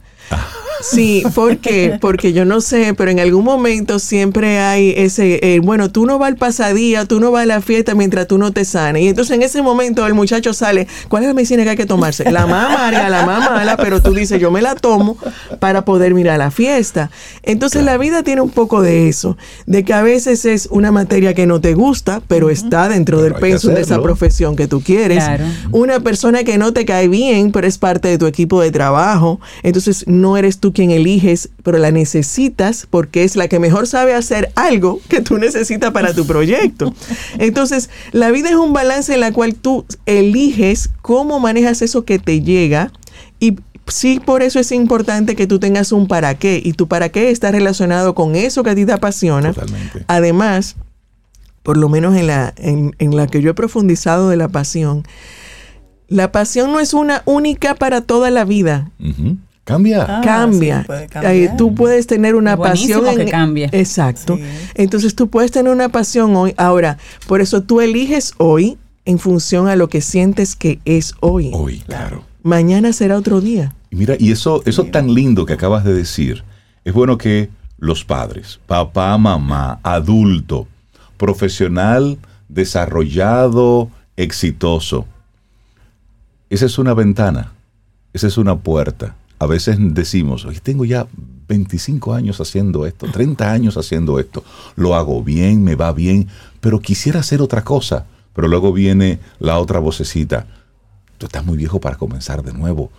Sí, 0.82 1.22
¿por 1.34 1.58
qué? 1.58 1.98
Porque 2.00 2.32
yo 2.32 2.44
no 2.44 2.60
sé, 2.60 2.94
pero 2.94 3.10
en 3.10 3.20
algún 3.20 3.44
momento 3.44 3.98
siempre 3.98 4.58
hay 4.58 4.94
ese, 4.96 5.38
eh, 5.42 5.60
bueno, 5.60 5.90
tú 5.90 6.06
no 6.06 6.18
vas 6.18 6.28
al 6.28 6.36
pasadía, 6.36 7.04
tú 7.04 7.20
no 7.20 7.30
vas 7.30 7.44
a 7.44 7.46
la 7.46 7.60
fiesta 7.60 7.94
mientras 7.94 8.26
tú 8.26 8.38
no 8.38 8.52
te 8.52 8.64
sanes. 8.64 9.02
Y 9.02 9.08
entonces 9.08 9.34
en 9.34 9.42
ese 9.42 9.62
momento 9.62 10.06
el 10.06 10.14
muchacho 10.14 10.52
sale, 10.52 10.86
¿cuál 11.08 11.22
es 11.22 11.28
la 11.28 11.34
medicina 11.34 11.64
que 11.64 11.70
hay 11.70 11.76
que 11.76 11.86
tomarse? 11.86 12.30
La 12.30 12.46
más 12.46 12.70
amarga, 12.70 13.08
la 13.08 13.26
más 13.26 13.50
mala, 13.50 13.76
pero 13.76 14.00
tú 14.02 14.14
dices, 14.14 14.40
yo 14.40 14.50
me 14.50 14.62
la 14.62 14.74
tomo 14.74 15.16
para 15.58 15.84
poder 15.84 16.14
mirar 16.14 16.38
la 16.38 16.50
fiesta. 16.50 17.10
Entonces 17.42 17.84
la 17.84 17.96
vida 17.98 18.22
tiene 18.22 18.40
un 18.40 18.50
poco 18.50 18.82
de 18.82 19.08
eso, 19.08 19.36
de 19.66 19.84
que 19.84 19.92
a 19.92 20.02
veces 20.02 20.44
es 20.44 20.68
una 20.70 20.92
materia 20.92 21.34
que 21.34 21.46
no 21.46 21.60
te 21.60 21.74
gusta, 21.74 22.22
pero 22.26 22.50
está 22.50 22.88
dentro 22.88 23.18
Pero 23.18 23.24
del 23.24 23.40
pensum 23.40 23.74
de 23.74 23.80
esa 23.80 24.00
profesión 24.00 24.56
que 24.56 24.66
tú 24.66 24.80
quieres. 24.80 25.24
Claro. 25.24 25.44
Una 25.72 26.00
persona 26.00 26.44
que 26.44 26.58
no 26.58 26.72
te 26.72 26.84
cae 26.84 27.08
bien, 27.08 27.52
pero 27.52 27.66
es 27.66 27.78
parte 27.78 28.08
de 28.08 28.18
tu 28.18 28.26
equipo 28.26 28.60
de 28.60 28.70
trabajo. 28.70 29.40
Entonces 29.62 30.04
no 30.06 30.36
eres 30.36 30.58
tú 30.58 30.69
quien 30.70 30.90
eliges, 30.90 31.50
pero 31.62 31.78
la 31.78 31.90
necesitas 31.90 32.86
porque 32.88 33.24
es 33.24 33.36
la 33.36 33.48
que 33.48 33.58
mejor 33.58 33.86
sabe 33.86 34.14
hacer 34.14 34.52
algo 34.54 35.00
que 35.08 35.20
tú 35.20 35.38
necesitas 35.38 35.92
para 35.92 36.14
tu 36.14 36.26
proyecto. 36.26 36.94
Entonces, 37.38 37.90
la 38.12 38.30
vida 38.30 38.50
es 38.50 38.56
un 38.56 38.72
balance 38.72 39.14
en 39.14 39.20
la 39.20 39.32
cual 39.32 39.54
tú 39.54 39.84
eliges 40.06 40.90
cómo 41.02 41.40
manejas 41.40 41.82
eso 41.82 42.04
que 42.04 42.18
te 42.18 42.42
llega 42.42 42.92
y 43.38 43.56
sí 43.86 44.20
por 44.24 44.42
eso 44.42 44.58
es 44.60 44.72
importante 44.72 45.36
que 45.36 45.46
tú 45.46 45.58
tengas 45.58 45.92
un 45.92 46.06
para 46.06 46.34
qué 46.34 46.60
y 46.64 46.72
tu 46.72 46.86
para 46.88 47.08
qué 47.08 47.30
está 47.30 47.50
relacionado 47.50 48.14
con 48.14 48.36
eso 48.36 48.62
que 48.62 48.70
a 48.70 48.74
ti 48.74 48.86
te 48.86 48.92
apasiona. 48.92 49.52
Totalmente. 49.52 50.04
Además, 50.06 50.76
por 51.62 51.76
lo 51.76 51.88
menos 51.88 52.16
en 52.16 52.26
la, 52.26 52.54
en, 52.56 52.94
en 52.98 53.16
la 53.16 53.26
que 53.26 53.42
yo 53.42 53.50
he 53.50 53.54
profundizado 53.54 54.28
de 54.28 54.36
la 54.36 54.48
pasión, 54.48 55.04
la 56.08 56.32
pasión 56.32 56.72
no 56.72 56.80
es 56.80 56.92
una 56.92 57.22
única 57.24 57.74
para 57.74 58.00
toda 58.00 58.30
la 58.30 58.44
vida. 58.44 58.90
Ujú. 58.98 59.38
Cambia. 59.70 60.06
Ah, 60.08 60.20
cambia. 60.22 60.80
sí, 60.80 60.86
puede 60.86 61.08
cambiar. 61.08 61.56
Tú 61.56 61.74
puedes 61.74 62.06
tener 62.06 62.34
una 62.34 62.56
Buenísimo 62.56 63.02
pasión. 63.02 63.24
que 63.24 63.30
cambie. 63.30 63.68
Exacto. 63.72 64.36
Sí. 64.36 64.42
Entonces 64.74 65.14
tú 65.14 65.28
puedes 65.28 65.50
tener 65.50 65.72
una 65.72 65.88
pasión 65.88 66.34
hoy. 66.36 66.54
Ahora, 66.56 66.98
por 67.26 67.40
eso 67.40 67.62
tú 67.62 67.80
eliges 67.80 68.34
hoy 68.38 68.78
en 69.04 69.18
función 69.18 69.68
a 69.68 69.76
lo 69.76 69.88
que 69.88 70.00
sientes 70.00 70.56
que 70.56 70.80
es 70.84 71.14
hoy. 71.20 71.50
Hoy, 71.54 71.78
claro. 71.86 72.24
Mañana 72.42 72.92
será 72.92 73.16
otro 73.16 73.40
día. 73.40 73.74
Y 73.90 73.96
mira, 73.96 74.16
y 74.18 74.32
eso, 74.32 74.62
eso 74.66 74.84
tan 74.84 75.12
lindo 75.14 75.46
que 75.46 75.52
acabas 75.52 75.84
de 75.84 75.92
decir, 75.94 76.44
es 76.84 76.92
bueno 76.92 77.18
que 77.18 77.50
los 77.78 78.04
padres, 78.04 78.60
papá, 78.66 79.16
mamá, 79.18 79.80
adulto, 79.82 80.66
profesional, 81.16 82.18
desarrollado, 82.48 83.90
exitoso, 84.16 85.06
esa 86.50 86.66
es 86.66 86.78
una 86.78 86.94
ventana, 86.94 87.52
esa 88.12 88.26
es 88.26 88.36
una 88.36 88.58
puerta. 88.58 89.14
A 89.40 89.46
veces 89.46 89.78
decimos, 89.80 90.44
hoy 90.44 90.60
tengo 90.62 90.84
ya 90.84 91.08
25 91.48 92.12
años 92.12 92.40
haciendo 92.42 92.86
esto, 92.86 93.06
30 93.10 93.50
años 93.50 93.78
haciendo 93.78 94.20
esto, 94.20 94.44
lo 94.76 94.94
hago 94.94 95.24
bien, 95.24 95.64
me 95.64 95.76
va 95.76 95.92
bien, 95.92 96.28
pero 96.60 96.78
quisiera 96.78 97.20
hacer 97.20 97.40
otra 97.40 97.64
cosa. 97.64 98.04
Pero 98.34 98.48
luego 98.48 98.72
viene 98.72 99.18
la 99.38 99.58
otra 99.58 99.78
vocecita, 99.78 100.46
tú 101.16 101.24
estás 101.24 101.44
muy 101.44 101.56
viejo 101.56 101.80
para 101.80 101.96
comenzar 101.96 102.42
de 102.42 102.52
nuevo. 102.52 102.90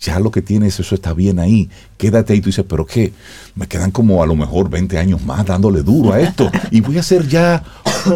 Ya 0.00 0.18
lo 0.18 0.30
que 0.30 0.40
tienes, 0.40 0.80
eso 0.80 0.94
está 0.94 1.12
bien 1.12 1.38
ahí. 1.38 1.70
Quédate 1.98 2.32
ahí. 2.32 2.40
Tú 2.40 2.46
dices, 2.46 2.64
¿pero 2.68 2.84
qué? 2.84 3.12
Me 3.54 3.66
quedan 3.66 3.90
como 3.90 4.22
a 4.22 4.26
lo 4.26 4.34
mejor 4.34 4.68
20 4.68 4.98
años 4.98 5.22
más 5.22 5.46
dándole 5.46 5.82
duro 5.82 6.12
a 6.12 6.20
esto. 6.20 6.50
Y 6.70 6.80
voy 6.80 6.96
a 6.96 7.00
hacer 7.00 7.28
ya 7.28 7.62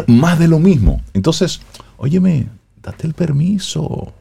más 0.07 0.37
de 0.37 0.47
lo 0.47 0.59
mismo. 0.59 1.01
Entonces, 1.13 1.61
óyeme, 1.97 2.47
date 2.83 3.07
el 3.07 3.13
permiso. 3.13 4.11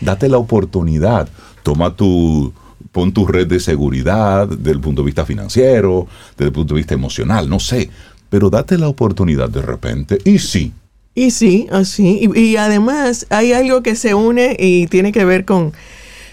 Date 0.00 0.28
la 0.28 0.38
oportunidad. 0.38 1.28
Toma 1.62 1.94
tu, 1.94 2.52
pon 2.94 3.12
tu 3.12 3.26
red 3.26 3.48
de 3.48 3.58
seguridad 3.58 4.46
desde 4.46 4.70
el 4.70 4.78
punto 4.78 5.02
de 5.02 5.06
vista 5.06 5.26
financiero, 5.26 6.06
desde 6.38 6.46
el 6.46 6.52
punto 6.52 6.74
de 6.74 6.78
vista 6.78 6.94
emocional, 6.94 7.50
no 7.50 7.58
sé. 7.58 7.90
Pero 8.30 8.50
date 8.50 8.78
la 8.78 8.86
oportunidad 8.86 9.48
de 9.50 9.62
repente. 9.62 10.18
Y 10.24 10.38
sí, 10.38 10.72
Y 11.16 11.32
sí, 11.32 11.66
así. 11.72 12.20
Y, 12.22 12.40
y 12.40 12.56
además 12.56 13.26
hay 13.30 13.52
algo 13.52 13.82
que 13.82 13.96
se 13.96 14.14
une 14.14 14.56
y 14.58 14.86
tiene 14.86 15.10
que 15.10 15.24
ver 15.24 15.44
con... 15.44 15.72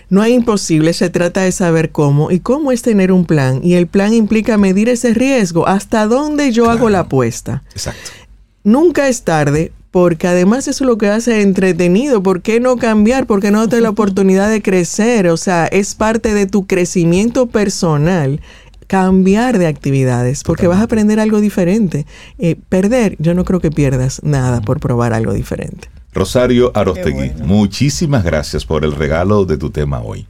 No 0.09 0.21
hay 0.21 0.33
imposible, 0.33 0.93
se 0.93 1.09
trata 1.09 1.41
de 1.41 1.51
saber 1.51 1.91
cómo. 1.91 2.31
Y 2.31 2.41
cómo 2.41 2.71
es 2.71 2.81
tener 2.81 3.11
un 3.11 3.25
plan. 3.25 3.61
Y 3.63 3.73
el 3.73 3.87
plan 3.87 4.13
implica 4.13 4.57
medir 4.57 4.89
ese 4.89 5.13
riesgo. 5.13 5.67
¿Hasta 5.67 6.05
dónde 6.05 6.51
yo 6.51 6.69
hago 6.69 6.89
la 6.89 6.99
apuesta? 6.99 7.63
exacto. 7.71 8.11
Nunca 8.63 9.07
es 9.07 9.23
tarde, 9.23 9.71
porque 9.91 10.27
además 10.27 10.67
eso 10.67 10.83
es 10.83 10.87
lo 10.87 10.97
que 10.97 11.09
hace 11.09 11.41
entretenido. 11.41 12.23
¿Por 12.23 12.41
qué 12.41 12.59
no 12.59 12.77
cambiar? 12.77 13.27
¿Por 13.27 13.41
qué 13.41 13.51
no 13.51 13.59
darte 13.59 13.81
la 13.81 13.89
oportunidad 13.89 14.49
de 14.49 14.61
crecer? 14.61 15.27
O 15.27 15.37
sea, 15.37 15.67
es 15.67 15.95
parte 15.95 16.33
de 16.33 16.47
tu 16.47 16.65
crecimiento 16.65 17.47
personal 17.47 18.41
cambiar 18.87 19.57
de 19.57 19.67
actividades, 19.67 20.43
porque 20.43 20.67
vas 20.67 20.79
a 20.79 20.83
aprender 20.83 21.21
algo 21.21 21.39
diferente. 21.39 22.05
Eh, 22.39 22.57
perder, 22.67 23.15
yo 23.19 23.33
no 23.33 23.45
creo 23.45 23.61
que 23.61 23.71
pierdas 23.71 24.21
nada 24.21 24.59
por 24.59 24.81
probar 24.81 25.13
algo 25.13 25.31
diferente. 25.31 25.89
Rosario 26.13 26.73
Arostegui, 26.75 27.29
bueno. 27.29 27.45
muchísimas 27.45 28.25
gracias 28.25 28.65
por 28.65 28.83
el 28.83 28.91
regalo 28.91 29.45
de 29.45 29.57
tu 29.57 29.69
tema 29.69 30.01
hoy. 30.01 30.27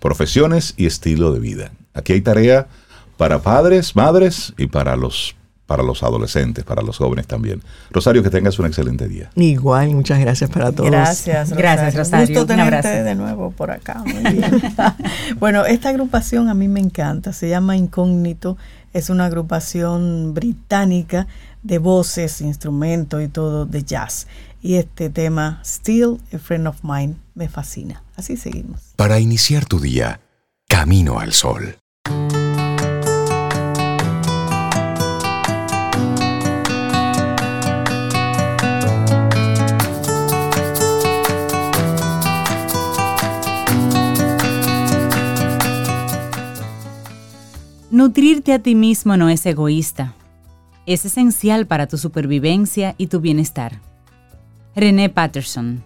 Profesiones 0.00 0.74
y 0.76 0.86
estilo 0.86 1.32
de 1.32 1.38
vida. 1.38 1.70
Aquí 1.94 2.12
hay 2.12 2.20
tarea 2.20 2.66
para 3.16 3.42
padres, 3.42 3.94
madres 3.94 4.54
y 4.58 4.66
para 4.66 4.96
los, 4.96 5.36
para 5.70 5.84
los 5.84 6.02
adolescentes, 6.02 6.64
para 6.64 6.82
los 6.82 6.96
jóvenes 6.98 7.28
también. 7.28 7.62
Rosario, 7.92 8.24
que 8.24 8.30
tengas 8.30 8.58
un 8.58 8.66
excelente 8.66 9.06
día. 9.06 9.30
Igual, 9.36 9.90
muchas 9.90 10.18
gracias 10.18 10.50
para 10.50 10.72
todos. 10.72 10.90
Gracias, 10.90 11.50
Rosario. 11.50 11.62
Gracias, 11.62 11.94
Rosario. 11.94 12.26
Gusto 12.26 12.40
Un 12.40 12.46
tenerte 12.48 12.88
abrazo. 12.88 13.04
de 13.04 13.14
nuevo 13.14 13.52
por 13.52 13.70
acá. 13.70 14.02
Muy 14.04 14.32
bien. 14.32 14.60
bueno, 15.38 15.64
esta 15.64 15.90
agrupación 15.90 16.48
a 16.48 16.54
mí 16.54 16.66
me 16.66 16.80
encanta. 16.80 17.32
Se 17.32 17.48
llama 17.48 17.76
Incógnito. 17.76 18.56
Es 18.92 19.10
una 19.10 19.26
agrupación 19.26 20.34
británica 20.34 21.28
de 21.62 21.78
voces, 21.78 22.40
instrumentos 22.40 23.22
y 23.22 23.28
todo 23.28 23.64
de 23.64 23.84
jazz. 23.84 24.26
Y 24.60 24.74
este 24.74 25.08
tema, 25.08 25.62
Still 25.64 26.18
a 26.34 26.38
Friend 26.38 26.66
of 26.66 26.78
Mine, 26.82 27.14
me 27.36 27.48
fascina. 27.48 28.02
Así 28.16 28.36
seguimos. 28.36 28.80
Para 28.96 29.20
iniciar 29.20 29.66
tu 29.66 29.78
día, 29.78 30.20
Camino 30.66 31.20
al 31.20 31.32
Sol. 31.32 31.79
Nutrirte 47.90 48.52
a 48.52 48.60
ti 48.60 48.76
mismo 48.76 49.16
no 49.16 49.28
es 49.28 49.44
egoísta. 49.46 50.14
Es 50.86 51.04
esencial 51.04 51.66
para 51.66 51.88
tu 51.88 51.98
supervivencia 51.98 52.94
y 52.98 53.08
tu 53.08 53.20
bienestar. 53.20 53.80
René 54.76 55.08
Patterson. 55.08 55.82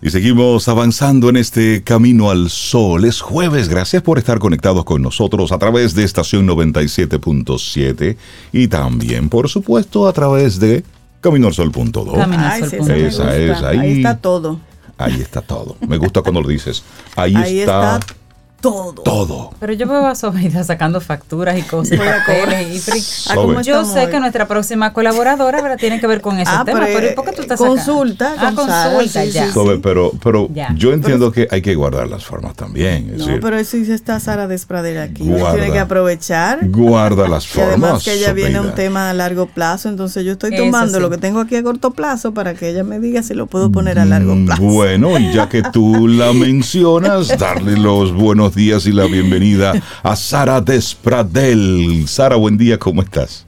Y 0.00 0.08
seguimos 0.08 0.66
avanzando 0.68 1.28
en 1.28 1.36
este 1.36 1.82
camino 1.84 2.30
al 2.30 2.48
sol. 2.48 3.04
Es 3.04 3.20
jueves. 3.20 3.68
Gracias 3.68 4.02
por 4.02 4.16
estar 4.16 4.38
conectados 4.38 4.84
con 4.86 5.02
nosotros 5.02 5.52
a 5.52 5.58
través 5.58 5.94
de 5.94 6.04
estación 6.04 6.48
97.7 6.48 8.16
y 8.52 8.68
también, 8.68 9.28
por 9.28 9.50
supuesto, 9.50 10.08
a 10.08 10.12
través 10.14 10.58
de. 10.58 10.84
Camino 11.20 11.48
al 11.48 11.54
sol 11.54 11.70
esa 11.70 12.96
Esa 12.96 13.36
es, 13.36 13.62
ahí. 13.62 13.78
ahí 13.78 13.96
está 13.98 14.16
todo. 14.16 14.58
Ahí 14.96 15.20
está 15.20 15.42
todo. 15.42 15.76
Me 15.86 15.98
gusta 15.98 16.22
cuando 16.22 16.40
lo 16.40 16.48
dices. 16.48 16.82
Ahí, 17.14 17.34
Ahí 17.34 17.60
está, 17.60 17.98
está 17.98 18.14
todo. 18.60 19.02
todo. 19.02 19.50
Pero 19.58 19.72
yo 19.72 19.86
veo 19.86 20.06
a 20.06 20.14
Sobeida 20.14 20.62
sacando 20.64 21.00
facturas 21.00 21.58
y 21.58 21.62
cosas, 21.62 21.98
papeles 21.98 22.86
y 22.88 23.30
Ah, 23.30 23.34
¿cómo 23.34 23.52
Sobe. 23.54 23.64
Yo 23.64 23.84
sé 23.84 24.04
hoy? 24.06 24.10
que 24.10 24.20
nuestra 24.20 24.46
próxima 24.48 24.92
colaboradora 24.92 25.60
¿verdad? 25.62 25.78
tiene 25.78 26.00
que 26.00 26.06
ver 26.06 26.20
con 26.20 26.38
ese 26.38 26.50
Ah, 26.54 26.62
tema, 26.64 26.80
pero, 26.80 26.92
pero 26.98 27.12
¿y 27.12 27.14
por 27.14 27.24
qué 27.24 27.32
tú 27.32 27.42
estás 27.42 27.58
consulta? 27.58 28.34
Ah, 28.38 28.52
consulta, 28.54 29.22
sí, 29.24 29.30
ya. 29.30 29.46
sí, 29.46 29.52
Sobe, 29.52 29.78
pero, 29.78 30.12
pero 30.22 30.48
Ya. 30.52 30.74
yo 30.76 30.92
entiendo 30.92 31.32
que 31.32 31.48
hay 31.50 31.62
que 31.62 31.74
guardar 31.74 32.08
las 32.08 32.24
formas 32.24 32.54
también. 32.54 33.10
Es 33.10 33.18
No, 33.18 33.26
decir, 33.26 33.40
pero 33.40 33.56
eso 33.58 33.70
sí 33.82 33.90
está 33.92 34.20
Sara 34.20 34.46
Despradera 34.46 35.02
aquí. 35.04 35.24
Guarda. 35.24 35.52
tiene 35.54 35.72
que 35.72 35.78
aprovechar. 35.78 36.58
guarda 36.68 37.28
las 37.28 37.44
Y 37.44 37.48
formas. 37.48 37.70
además 37.72 38.04
que 38.04 38.12
ella 38.14 38.32
viene 38.32 38.58
a 38.58 38.62
un 38.62 38.74
tema 38.74 39.10
a 39.10 39.14
largo 39.14 39.46
plazo, 39.46 39.88
entonces 39.88 40.24
yo 40.24 40.32
estoy 40.32 40.54
tomando 40.56 40.96
sí. 40.98 41.00
lo 41.00 41.10
que 41.10 41.18
tengo 41.18 41.40
aquí 41.40 41.56
a 41.56 41.62
corto 41.62 41.92
plazo 41.92 42.32
para 42.34 42.54
que 42.54 42.68
ella 42.70 42.84
me 42.84 43.00
diga 43.00 43.22
si 43.22 43.34
lo 43.34 43.46
puedo 43.46 43.70
poner 43.72 43.98
a 43.98 44.04
largo 44.04 44.34
Mm, 44.34 44.46
plazo. 44.46 44.62
Bueno, 44.62 45.18
y 45.18 45.32
ya 45.32 45.48
que 45.48 45.62
tú 45.62 46.06
la 46.08 46.32
mencionas, 46.74 47.36
darle 47.38 47.76
los 47.76 48.12
buenos 48.12 48.49
días 48.54 48.86
y 48.86 48.92
la 48.92 49.06
bienvenida 49.06 49.72
a 50.02 50.16
Sara 50.16 50.60
Despradel. 50.60 52.04
Sara, 52.06 52.36
buen 52.36 52.56
día, 52.56 52.78
¿cómo 52.78 53.02
estás? 53.02 53.46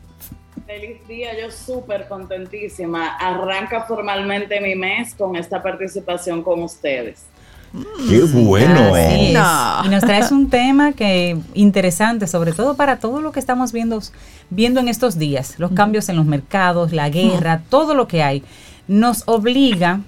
Feliz 0.66 1.06
días, 1.06 1.36
yo 1.40 1.50
súper 1.50 2.08
contentísima. 2.08 3.16
Arranca 3.16 3.84
formalmente 3.84 4.60
mi 4.60 4.74
mes 4.74 5.14
con 5.14 5.36
esta 5.36 5.62
participación 5.62 6.42
con 6.42 6.62
ustedes. 6.62 7.26
Qué 8.08 8.22
bueno. 8.22 8.92
Y 9.84 9.88
nos 9.88 10.02
traes 10.02 10.30
un 10.30 10.50
tema 10.50 10.92
que 10.92 11.38
interesante, 11.54 12.26
sobre 12.26 12.52
todo 12.52 12.76
para 12.76 12.98
todo 12.98 13.20
lo 13.22 13.32
que 13.32 13.40
estamos 13.40 13.72
viendo, 13.72 14.00
viendo 14.50 14.80
en 14.80 14.88
estos 14.88 15.18
días, 15.18 15.58
los 15.58 15.72
cambios 15.72 16.08
en 16.08 16.16
los 16.16 16.26
mercados, 16.26 16.92
la 16.92 17.08
guerra, 17.08 17.62
todo 17.70 17.94
lo 17.94 18.08
que 18.08 18.22
hay, 18.22 18.42
nos 18.88 19.22
obliga 19.26 20.00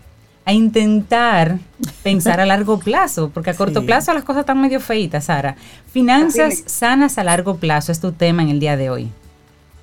a 0.44 0.52
intentar 0.52 1.58
pensar 2.02 2.40
a 2.40 2.46
largo 2.46 2.78
plazo, 2.78 3.30
porque 3.32 3.50
a 3.50 3.54
corto 3.54 3.84
plazo 3.84 4.12
las 4.12 4.24
cosas 4.24 4.40
están 4.40 4.60
medio 4.60 4.80
feitas, 4.80 5.24
Sara. 5.24 5.56
Finanzas 5.90 6.62
sanas 6.66 7.18
a 7.18 7.24
largo 7.24 7.56
plazo 7.56 7.92
es 7.92 8.00
tu 8.00 8.12
tema 8.12 8.42
en 8.42 8.50
el 8.50 8.60
día 8.60 8.76
de 8.76 8.90
hoy. 8.90 9.08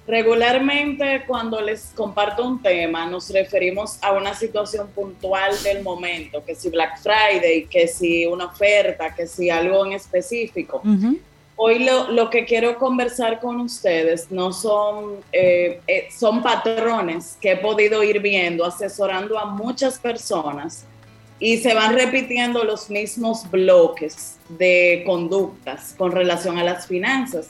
Regularmente 0.08 1.24
cuando 1.26 1.62
les 1.62 1.92
comparto 1.96 2.46
un 2.46 2.62
tema 2.62 3.06
nos 3.06 3.30
referimos 3.30 3.98
a 4.02 4.12
una 4.12 4.34
situación 4.34 4.88
puntual 4.90 5.54
del 5.64 5.84
momento, 5.84 6.44
que 6.44 6.54
si 6.54 6.70
Black 6.70 7.00
Friday, 7.02 7.66
que 7.66 7.88
si 7.88 8.26
una 8.26 8.46
oferta, 8.46 9.16
que 9.16 9.26
si 9.26 9.50
algo 9.50 9.86
en 9.86 9.94
específico. 9.94 10.82
Hoy 11.56 11.86
lo, 11.86 12.30
que 12.30 12.46
quiero 12.46 12.78
conversar 12.78 13.40
con 13.40 13.60
ustedes 13.62 14.32
no 14.32 14.52
son, 14.52 15.18
eh, 15.32 15.80
eh, 15.86 16.08
son 16.10 16.42
patrones 16.42 17.38
que 17.40 17.52
he 17.52 17.58
podido 17.58 18.04
ir 18.04 18.20
viendo, 18.20 18.66
asesorando 18.66 19.38
a 19.38 19.46
muchas 19.46 20.00
personas 20.00 20.86
y 21.40 21.58
se 21.58 21.74
van 21.74 21.94
repitiendo 21.94 22.64
los 22.64 22.90
mismos 22.90 23.50
bloques 23.50 24.38
de 24.50 25.04
conductas 25.06 25.94
con 25.98 26.12
relación 26.12 26.58
a 26.58 26.64
las 26.64 26.88
finanzas. 26.88 27.50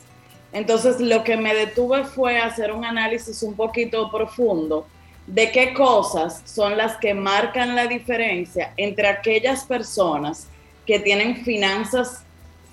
Entonces, 0.54 1.00
lo 1.00 1.24
que 1.24 1.38
me 1.38 1.54
detuve 1.54 2.04
fue 2.04 2.38
hacer 2.38 2.72
un 2.72 2.84
análisis 2.84 3.42
un 3.44 3.54
poquito 3.54 4.12
profundo 4.12 4.86
de 5.28 5.52
qué 5.52 5.74
cosas 5.74 6.42
son 6.46 6.78
las 6.78 6.98
que 6.98 7.14
marcan 7.14 7.76
la 7.76 7.88
diferencia 7.88 8.74
entre 8.76 9.08
aquellas 9.08 9.64
personas 9.66 10.48
que 10.86 11.00
tienen 11.00 11.44
finanzas 11.46 12.24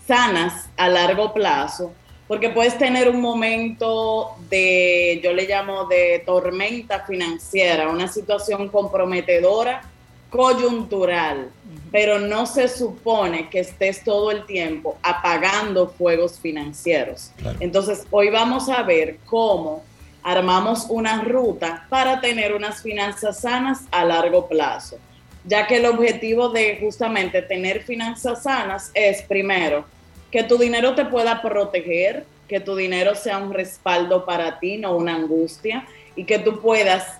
sanas 0.08 0.68
a 0.76 0.88
largo 0.88 1.32
plazo, 1.34 1.92
porque 2.26 2.48
puedes 2.48 2.76
tener 2.78 3.08
un 3.08 3.20
momento 3.20 4.30
de, 4.48 5.20
yo 5.22 5.34
le 5.34 5.46
llamo 5.46 5.84
de 5.84 6.22
tormenta 6.24 7.04
financiera, 7.04 7.90
una 7.90 8.08
situación 8.08 8.68
comprometedora, 8.68 9.82
coyuntural, 10.30 11.50
pero 11.92 12.18
no 12.18 12.46
se 12.46 12.68
supone 12.68 13.48
que 13.50 13.60
estés 13.60 14.02
todo 14.02 14.30
el 14.30 14.46
tiempo 14.46 14.96
apagando 15.02 15.88
fuegos 15.88 16.38
financieros. 16.38 17.30
Entonces, 17.60 18.06
hoy 18.10 18.30
vamos 18.30 18.68
a 18.70 18.82
ver 18.82 19.18
cómo 19.26 19.84
armamos 20.22 20.86
una 20.88 21.22
ruta 21.22 21.86
para 21.90 22.20
tener 22.20 22.54
unas 22.54 22.82
finanzas 22.82 23.40
sanas 23.40 23.80
a 23.90 24.04
largo 24.04 24.48
plazo, 24.48 24.98
ya 25.44 25.66
que 25.66 25.76
el 25.76 25.86
objetivo 25.86 26.48
de 26.48 26.78
justamente 26.80 27.40
tener 27.42 27.82
finanzas 27.82 28.42
sanas 28.42 28.90
es, 28.94 29.22
primero, 29.22 29.86
que 30.30 30.42
tu 30.42 30.58
dinero 30.58 30.94
te 30.94 31.04
pueda 31.04 31.40
proteger, 31.42 32.24
que 32.48 32.60
tu 32.60 32.76
dinero 32.76 33.14
sea 33.14 33.38
un 33.38 33.52
respaldo 33.52 34.24
para 34.24 34.58
ti, 34.58 34.76
no 34.76 34.96
una 34.96 35.14
angustia, 35.14 35.86
y 36.16 36.24
que 36.24 36.38
tú 36.38 36.60
puedas 36.60 37.18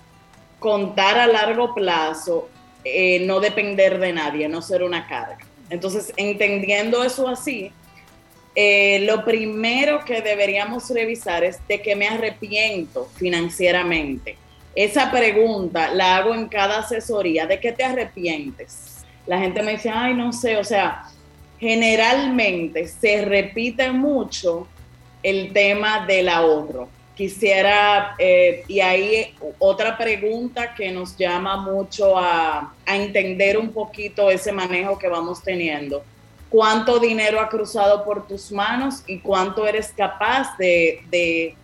contar 0.59 1.17
a 1.17 1.27
largo 1.27 1.73
plazo 1.73 2.49
eh, 2.83 3.25
no 3.25 3.39
depender 3.39 3.99
de 3.99 4.13
nadie, 4.13 4.47
no 4.47 4.61
ser 4.61 4.83
una 4.83 5.07
carga. 5.07 5.37
Entonces, 5.69 6.13
entendiendo 6.17 7.03
eso 7.03 7.27
así, 7.27 7.71
eh, 8.55 8.99
lo 9.01 9.23
primero 9.23 10.03
que 10.03 10.21
deberíamos 10.21 10.89
revisar 10.89 11.43
es 11.43 11.65
de 11.67 11.81
qué 11.81 11.95
me 11.95 12.07
arrepiento 12.07 13.09
financieramente. 13.15 14.37
Esa 14.75 15.11
pregunta 15.11 15.93
la 15.93 16.17
hago 16.17 16.33
en 16.33 16.47
cada 16.47 16.79
asesoría, 16.79 17.45
¿de 17.45 17.59
qué 17.59 17.71
te 17.71 17.83
arrepientes? 17.83 19.05
La 19.27 19.39
gente 19.39 19.61
me 19.61 19.73
dice, 19.73 19.89
ay, 19.89 20.13
no 20.13 20.33
sé, 20.33 20.57
o 20.57 20.63
sea, 20.63 21.03
generalmente 21.59 22.87
se 22.87 23.25
repite 23.25 23.91
mucho 23.91 24.67
el 25.21 25.51
tema 25.53 26.05
del 26.05 26.29
ahorro 26.29 26.89
quisiera, 27.19 28.15
eh, 28.17 28.63
y 28.69 28.79
ahí 28.79 29.35
otra 29.57 29.97
pregunta 29.97 30.73
que 30.73 30.89
nos 30.89 31.17
llama 31.17 31.57
mucho 31.57 32.17
a, 32.17 32.73
entender 32.85 33.57
un 33.57 33.73
poquito 33.73 34.31
ese 34.31 34.53
manejo 34.53 34.97
que 34.97 35.09
vamos 35.09 35.43
teniendo. 35.43 36.01
¿Cuánto 36.49 36.97
dinero 36.97 37.41
ha 37.41 37.49
cruzado 37.49 38.05
por 38.05 38.25
tus 38.25 38.53
manos 38.53 39.03
y 39.05 39.19
cuánto 39.19 39.67
eres 39.67 39.91
capaz 39.91 40.57
de, 40.57 41.55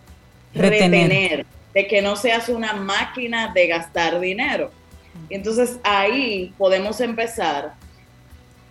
retener. 0.52 1.46
De 1.72 1.86
que 1.86 2.02
no 2.02 2.16
seas 2.16 2.50
una 2.50 2.74
máquina 2.74 3.50
de 3.54 3.66
gastar 3.66 4.20
dinero. 4.20 4.70
Entonces 5.30 5.78
ahí 5.82 6.52
podemos 6.58 7.00
empezar 7.00 7.72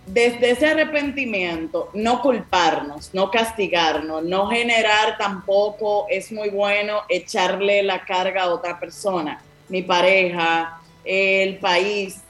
desde 0.06 0.52
ese 0.52 0.68
arrepentimiento, 0.68 1.90
no 1.94 2.22
culparnos, 2.22 3.10
no 3.14 3.32
castigarnos, 3.32 4.24
no 4.24 4.48
generar 4.48 5.18
tampoco, 5.18 6.06
es 6.10 6.32
muy 6.32 6.50
bueno 6.50 7.02
echarle 7.10 7.82
la 7.82 8.06
carga 8.06 8.44
a 8.44 8.54
otra 8.54 8.80
persona, 8.80 9.42
mi 9.68 9.82
pareja, 9.82 10.80
el 11.04 11.58
país, 11.58 12.22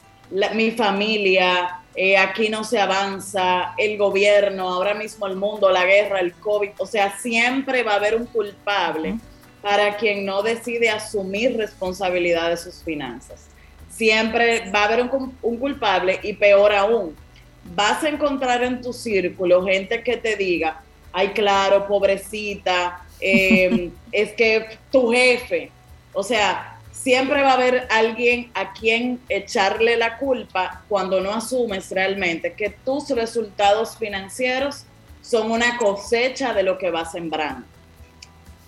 mi 0.53 0.71
familia, 0.71 1.81
eh, 1.95 2.17
aquí 2.17 2.49
no 2.49 2.63
se 2.63 2.79
avanza, 2.79 3.73
el 3.77 3.97
gobierno, 3.97 4.69
ahora 4.69 4.93
mismo 4.93 5.27
el 5.27 5.35
mundo, 5.35 5.69
la 5.69 5.85
guerra, 5.85 6.19
el 6.19 6.33
COVID, 6.33 6.71
o 6.77 6.85
sea, 6.85 7.17
siempre 7.17 7.83
va 7.83 7.93
a 7.93 7.95
haber 7.95 8.15
un 8.15 8.25
culpable 8.25 9.15
para 9.61 9.97
quien 9.97 10.25
no 10.25 10.43
decide 10.43 10.89
asumir 10.89 11.57
responsabilidad 11.57 12.49
de 12.49 12.57
sus 12.57 12.83
finanzas. 12.83 13.47
Siempre 13.89 14.69
va 14.71 14.81
a 14.81 14.85
haber 14.85 15.01
un, 15.03 15.37
un 15.41 15.57
culpable 15.57 16.19
y 16.21 16.33
peor 16.33 16.73
aún, 16.73 17.15
vas 17.73 18.03
a 18.03 18.09
encontrar 18.09 18.63
en 18.63 18.81
tu 18.81 18.93
círculo 18.93 19.65
gente 19.65 20.03
que 20.03 20.17
te 20.17 20.35
diga, 20.35 20.81
ay, 21.11 21.29
claro, 21.29 21.87
pobrecita, 21.87 23.05
em, 23.19 23.91
es 24.11 24.33
que 24.33 24.77
tu 24.91 25.11
jefe, 25.11 25.71
o 26.13 26.23
sea, 26.23 26.79
siempre 26.91 27.41
va 27.41 27.51
a 27.51 27.53
haber 27.53 27.87
alguien 27.89 28.51
a 28.53 28.73
quien 28.73 29.19
echarle 29.29 29.97
la 29.97 30.17
culpa 30.17 30.83
cuando 30.87 31.21
no 31.21 31.33
asumes 31.33 31.91
realmente 31.91 32.53
que 32.53 32.69
tus 32.69 33.09
resultados 33.09 33.97
financieros 33.97 34.85
son 35.21 35.51
una 35.51 35.77
cosecha 35.77 36.53
de 36.53 36.63
lo 36.63 36.77
que 36.77 36.91
vas 36.91 37.11
sembrando. 37.11 37.65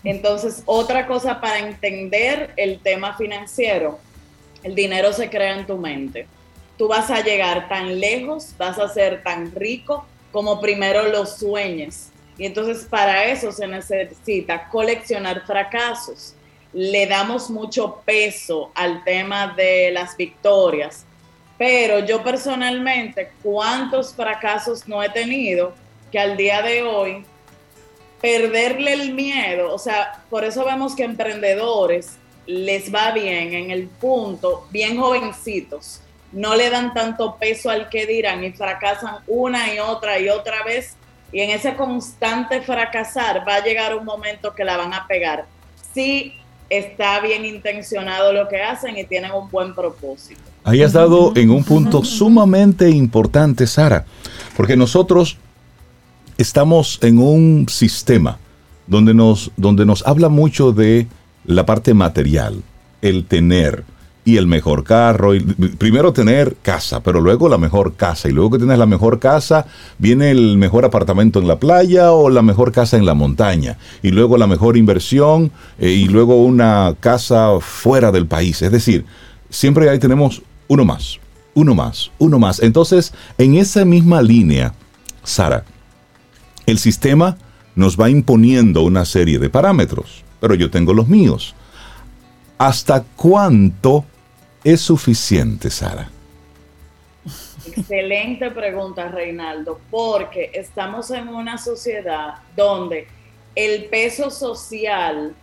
Entonces, 0.04 0.64
otra 0.66 1.08
cosa 1.08 1.42
para 1.42 1.60
entender 1.60 2.54
el 2.56 2.80
tema 2.80 3.16
financiero, 3.16 4.00
el 4.64 4.76
dinero 4.76 5.14
se 5.14 5.30
crea 5.30 5.58
en 5.58 5.68
tu 5.68 5.78
mente 5.78 6.28
tú 6.78 6.88
vas 6.88 7.10
a 7.10 7.22
llegar 7.22 7.68
tan 7.68 8.00
lejos, 8.00 8.54
vas 8.58 8.78
a 8.80 8.88
ser 8.88 9.24
tan 9.24 9.54
rico 9.54 10.06
como 10.32 10.62
primero 10.62 11.04
lo 11.10 11.26
sueñes. 11.26 12.12
Y 12.38 12.46
entonces 12.46 12.86
para 12.86 13.26
eso 13.26 13.52
se 13.52 13.68
necesita 13.68 14.70
coleccionar 14.70 15.46
fracasos. 15.46 16.36
Le 16.74 17.08
damos 17.08 17.50
mucho 17.50 18.02
peso 18.06 18.72
al 18.76 19.04
tema 19.04 19.54
de 19.58 19.90
las 19.92 20.16
victorias, 20.16 21.06
pero 21.58 22.00
yo 22.06 22.24
personalmente, 22.24 23.32
¿cuántos 23.42 24.14
fracasos 24.14 24.88
no 24.88 25.02
he 25.02 25.10
tenido 25.10 25.74
que 26.12 26.20
al 26.20 26.38
día 26.38 26.62
de 26.62 26.84
hoy 26.84 27.26
perderle 28.22 28.94
el 28.94 29.14
miedo? 29.16 29.74
O 29.74 29.80
sea, 29.80 30.24
por 30.30 30.44
eso 30.44 30.64
vemos 30.66 30.96
que 30.96 31.04
emprendedores 31.04 32.18
les 32.46 32.94
va 32.94 33.12
bien 33.12 33.54
en 33.54 33.72
el 33.72 33.88
punto, 33.88 34.68
bien 34.70 34.98
jovencitos, 34.98 36.02
no 36.32 36.56
le 36.56 36.70
dan 36.70 36.94
tanto 36.94 37.38
peso 37.40 37.70
al 37.70 37.90
que 37.90 38.06
dirán 38.06 38.44
y 38.44 38.52
fracasan 38.52 39.18
una 39.28 39.74
y 39.74 39.80
otra 39.80 40.20
y 40.20 40.30
otra 40.30 40.64
vez. 40.64 40.96
Y 41.32 41.42
en 41.42 41.50
ese 41.50 41.76
constante 41.76 42.62
fracasar 42.62 43.44
va 43.48 43.56
a 43.56 43.64
llegar 43.64 43.96
un 43.96 44.06
momento 44.06 44.54
que 44.54 44.64
la 44.64 44.78
van 44.78 44.94
a 44.94 45.06
pegar. 45.08 45.46
Si 45.94 46.34
está 46.70 47.20
bien 47.22 47.46
intencionado 47.46 48.34
lo 48.34 48.48
que 48.48 48.62
hacen 48.62 48.98
y 48.98 49.06
tienen 49.06 49.32
un 49.32 49.50
buen 49.50 49.74
propósito. 49.74 50.42
Ahí 50.64 50.84
has 50.84 50.94
dado 50.94 51.32
en 51.36 51.50
un 51.50 51.64
punto 51.64 52.04
sumamente 52.04 52.90
importante, 52.90 53.68
Sara, 53.68 54.06
porque 54.56 54.76
nosotros 54.76 55.38
estamos 56.38 57.00
en 57.02 57.20
un 57.20 57.68
sistema 57.70 58.38
donde 58.86 59.14
nos, 59.14 59.52
donde 59.56 59.86
nos 59.86 60.06
habla 60.06 60.30
mucho 60.30 60.72
de 60.72 61.08
la 61.46 61.66
parte 61.66 61.94
material, 61.94 62.64
el 63.02 63.26
tener, 63.26 63.86
y 64.28 64.36
el 64.36 64.46
mejor 64.46 64.84
carro. 64.84 65.36
Y 65.36 65.40
primero 65.40 66.12
tener 66.12 66.58
casa, 66.62 67.02
pero 67.02 67.22
luego 67.22 67.48
la 67.48 67.58
mejor 67.58 67.96
casa. 67.96 68.28
Y 68.28 68.34
luego 68.34 68.52
que 68.52 68.58
tienes 68.58 68.78
la 68.78 68.86
mejor 68.86 69.20
casa, 69.20 69.66
viene 70.00 70.32
el 70.32 70.58
mejor 70.58 70.84
apartamento 70.84 71.40
en 71.40 71.48
la 71.48 71.60
playa 71.60 72.12
o 72.12 72.30
la 72.30 72.42
mejor 72.42 72.74
casa 72.74 72.98
en 72.98 73.06
la 73.06 73.14
montaña. 73.14 73.78
Y 74.04 74.12
luego 74.12 74.38
la 74.38 74.46
mejor 74.46 74.76
inversión 74.76 75.50
eh, 75.80 75.92
y 75.92 76.10
luego 76.10 76.44
una 76.44 76.94
casa 77.00 77.62
fuera 77.62 78.12
del 78.12 78.28
país. 78.28 78.62
Es 78.62 78.70
decir, 78.70 79.06
siempre 79.50 79.90
ahí 79.90 79.98
tenemos 79.98 80.42
uno 80.68 80.84
más, 80.84 81.20
uno 81.54 81.74
más, 81.74 82.12
uno 82.18 82.38
más. 82.38 82.62
Entonces, 82.62 83.14
en 83.38 83.56
esa 83.56 83.86
misma 83.86 84.22
línea, 84.22 84.74
Sara, 85.24 85.64
el 86.66 86.80
sistema 86.80 87.38
nos 87.76 87.98
va 87.98 88.10
imponiendo 88.10 88.82
una 88.82 89.06
serie 89.06 89.40
de 89.40 89.50
parámetros, 89.50 90.26
pero 90.42 90.54
yo 90.54 90.70
tengo 90.70 90.94
los 90.94 91.08
míos 91.08 91.56
¿Hasta 92.58 93.04
cuánto 93.16 94.04
es 94.74 94.82
suficiente, 94.82 95.70
Sara? 95.70 96.10
Excelente 97.66 98.52
pregunta, 98.52 99.08
Reinaldo, 99.08 99.80
porque 99.90 100.52
estamos 100.54 101.10
en 101.12 101.30
una 101.30 101.58
sociedad 101.58 102.36
donde 102.54 103.08
el 103.56 103.86
peso 103.86 104.30
social 104.30 105.34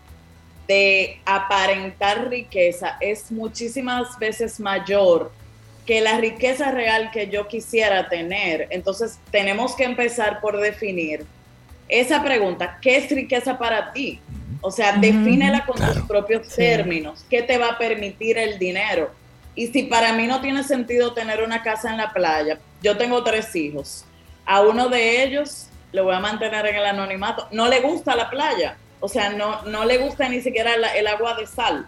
de 0.69 1.21
aparentar 1.25 2.29
riqueza 2.29 2.99
es 3.01 3.33
muchísimas 3.33 4.19
veces 4.19 4.61
mayor 4.61 5.33
que 5.87 6.03
la 6.03 6.19
riqueza 6.19 6.71
real 6.71 7.11
que 7.11 7.29
yo 7.29 7.49
quisiera 7.49 8.11
tener. 8.11 8.69
Entonces 8.71 9.19
tenemos 9.31 9.75
que 9.75 9.85
empezar 9.85 10.43
por 10.43 10.59
definir 10.59 11.25
esa 11.89 12.23
pregunta, 12.23 12.79
¿qué 12.83 12.99
es 12.99 13.11
riqueza 13.11 13.57
para 13.59 13.91
ti? 13.93 14.21
O 14.67 14.71
sea, 14.71 14.93
defínela 14.93 15.67
con 15.67 15.77
tus 15.77 16.07
propios 16.07 16.49
términos. 16.49 17.23
¿Qué 17.29 17.43
te 17.43 17.59
va 17.59 17.73
a 17.73 17.79
permitir 17.79 18.39
el 18.39 18.59
dinero? 18.59 19.11
Y 19.55 19.67
si 19.67 19.83
para 19.83 20.15
mí 20.15 20.27
no 20.27 20.41
tiene 20.41 20.65
sentido 20.65 21.13
tener 21.13 21.43
una 21.43 21.63
casa 21.63 21.91
en 21.91 21.99
la 21.99 22.15
playa, 22.15 22.59
yo 22.83 22.97
tengo 22.97 23.23
tres 23.23 23.55
hijos. 23.55 24.07
A 24.47 24.63
uno 24.63 24.89
de 24.89 25.23
ellos 25.23 25.69
lo 25.93 26.05
voy 26.05 26.15
a 26.15 26.21
mantener 26.21 26.65
en 26.65 26.77
el 26.77 26.87
anonimato. 26.87 27.47
No 27.53 27.69
le 27.69 27.81
gusta 27.83 28.17
la 28.17 28.31
playa. 28.31 28.79
O 29.01 29.09
sea, 29.09 29.29
no, 29.29 29.61
no 29.65 29.85
le 29.85 29.99
gusta 29.99 30.31
ni 30.31 30.41
siquiera 30.41 30.77
el 30.97 31.07
agua 31.09 31.35
de 31.35 31.47
sal. 31.47 31.87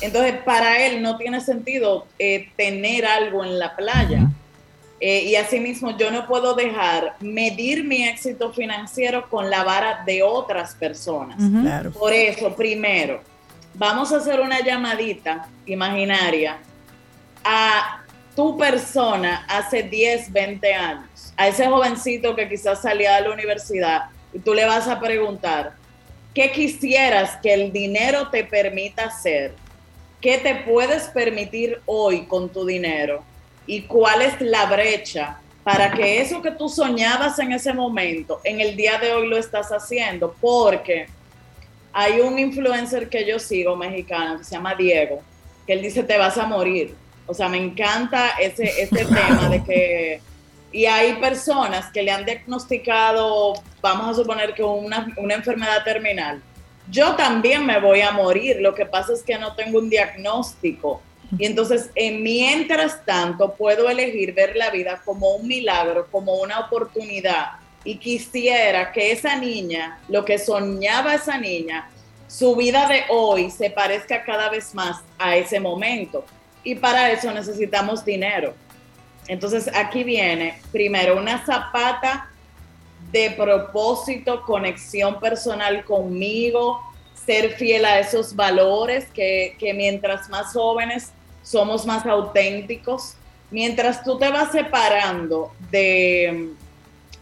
Entonces, 0.00 0.34
para 0.44 0.86
él 0.86 1.02
no 1.02 1.16
tiene 1.16 1.40
sentido 1.40 2.06
eh, 2.20 2.50
tener 2.56 3.04
algo 3.04 3.44
en 3.44 3.58
la 3.58 3.74
playa. 3.74 4.28
Eh, 5.04 5.24
y 5.24 5.34
asimismo, 5.34 5.98
yo 5.98 6.12
no 6.12 6.28
puedo 6.28 6.54
dejar 6.54 7.16
medir 7.18 7.82
mi 7.82 8.04
éxito 8.04 8.52
financiero 8.52 9.28
con 9.28 9.50
la 9.50 9.64
vara 9.64 10.04
de 10.06 10.22
otras 10.22 10.76
personas. 10.76 11.38
Por 11.90 12.12
eso, 12.12 12.54
primero, 12.54 13.20
vamos 13.74 14.12
a 14.12 14.18
hacer 14.18 14.38
una 14.40 14.60
llamadita 14.60 15.48
imaginaria 15.66 16.58
a 17.42 18.04
tu 18.36 18.56
persona 18.56 19.44
hace 19.48 19.82
10, 19.82 20.30
20 20.30 20.72
años, 20.72 21.34
a 21.36 21.48
ese 21.48 21.66
jovencito 21.66 22.36
que 22.36 22.48
quizás 22.48 22.82
salía 22.82 23.16
de 23.16 23.22
la 23.22 23.34
universidad, 23.34 24.02
y 24.32 24.38
tú 24.38 24.54
le 24.54 24.64
vas 24.66 24.86
a 24.86 25.00
preguntar, 25.00 25.72
¿qué 26.32 26.52
quisieras 26.52 27.38
que 27.42 27.52
el 27.52 27.72
dinero 27.72 28.28
te 28.28 28.44
permita 28.44 29.06
hacer? 29.06 29.52
¿Qué 30.20 30.38
te 30.38 30.54
puedes 30.54 31.08
permitir 31.08 31.80
hoy 31.86 32.26
con 32.26 32.48
tu 32.50 32.64
dinero? 32.64 33.31
¿Y 33.66 33.82
cuál 33.82 34.22
es 34.22 34.40
la 34.40 34.66
brecha 34.66 35.38
para 35.64 35.92
que 35.92 36.20
eso 36.20 36.42
que 36.42 36.50
tú 36.50 36.68
soñabas 36.68 37.38
en 37.38 37.52
ese 37.52 37.72
momento, 37.72 38.40
en 38.44 38.60
el 38.60 38.76
día 38.76 38.98
de 38.98 39.12
hoy 39.12 39.28
lo 39.28 39.36
estás 39.36 39.70
haciendo? 39.70 40.34
Porque 40.40 41.06
hay 41.92 42.20
un 42.20 42.38
influencer 42.38 43.08
que 43.08 43.26
yo 43.26 43.38
sigo 43.38 43.76
mexicano 43.76 44.38
que 44.38 44.44
se 44.44 44.54
llama 44.54 44.74
Diego, 44.74 45.20
que 45.66 45.74
él 45.74 45.82
dice, 45.82 46.02
te 46.02 46.18
vas 46.18 46.38
a 46.38 46.46
morir. 46.46 46.94
O 47.26 47.34
sea, 47.34 47.48
me 47.48 47.58
encanta 47.58 48.30
ese, 48.40 48.64
ese 48.82 49.04
tema 49.04 49.48
de 49.48 49.62
que... 49.62 50.20
Y 50.74 50.86
hay 50.86 51.14
personas 51.14 51.92
que 51.92 52.02
le 52.02 52.10
han 52.10 52.24
diagnosticado, 52.24 53.52
vamos 53.82 54.08
a 54.08 54.14
suponer 54.14 54.54
que 54.54 54.62
una, 54.62 55.12
una 55.18 55.34
enfermedad 55.34 55.84
terminal 55.84 56.40
yo 56.90 57.14
también 57.14 57.64
me 57.64 57.80
voy 57.80 58.00
a 58.00 58.12
morir, 58.12 58.58
lo 58.60 58.74
que 58.74 58.86
pasa 58.86 59.12
es 59.12 59.22
que 59.22 59.38
no 59.38 59.54
tengo 59.54 59.78
un 59.78 59.88
diagnóstico. 59.88 61.00
Y 61.38 61.46
entonces, 61.46 61.90
en 61.94 62.22
mientras 62.22 63.04
tanto, 63.04 63.54
puedo 63.54 63.88
elegir 63.88 64.34
ver 64.34 64.54
la 64.56 64.70
vida 64.70 65.00
como 65.04 65.36
un 65.36 65.48
milagro, 65.48 66.06
como 66.10 66.34
una 66.34 66.60
oportunidad. 66.60 67.52
Y 67.84 67.96
quisiera 67.96 68.92
que 68.92 69.12
esa 69.12 69.36
niña, 69.36 69.98
lo 70.08 70.24
que 70.24 70.38
soñaba 70.38 71.14
esa 71.14 71.38
niña, 71.38 71.90
su 72.28 72.54
vida 72.54 72.86
de 72.86 73.04
hoy 73.08 73.50
se 73.50 73.70
parezca 73.70 74.24
cada 74.24 74.50
vez 74.50 74.74
más 74.74 75.00
a 75.18 75.36
ese 75.36 75.58
momento. 75.58 76.24
Y 76.64 76.74
para 76.74 77.10
eso 77.10 77.32
necesitamos 77.32 78.04
dinero. 78.04 78.54
Entonces, 79.26 79.70
aquí 79.74 80.04
viene 80.04 80.60
primero 80.70 81.16
una 81.16 81.44
zapata 81.44 82.28
de 83.10 83.30
propósito, 83.30 84.42
conexión 84.42 85.18
personal 85.18 85.84
conmigo, 85.84 86.80
ser 87.26 87.52
fiel 87.52 87.84
a 87.84 88.00
esos 88.00 88.34
valores 88.34 89.06
que, 89.12 89.56
mientras 89.74 90.28
más 90.28 90.52
jóvenes 90.52 91.12
somos 91.42 91.86
más 91.86 92.06
auténticos, 92.06 93.14
mientras 93.50 94.02
tú 94.02 94.18
te 94.18 94.30
vas 94.30 94.52
separando 94.52 95.52
de, 95.70 96.50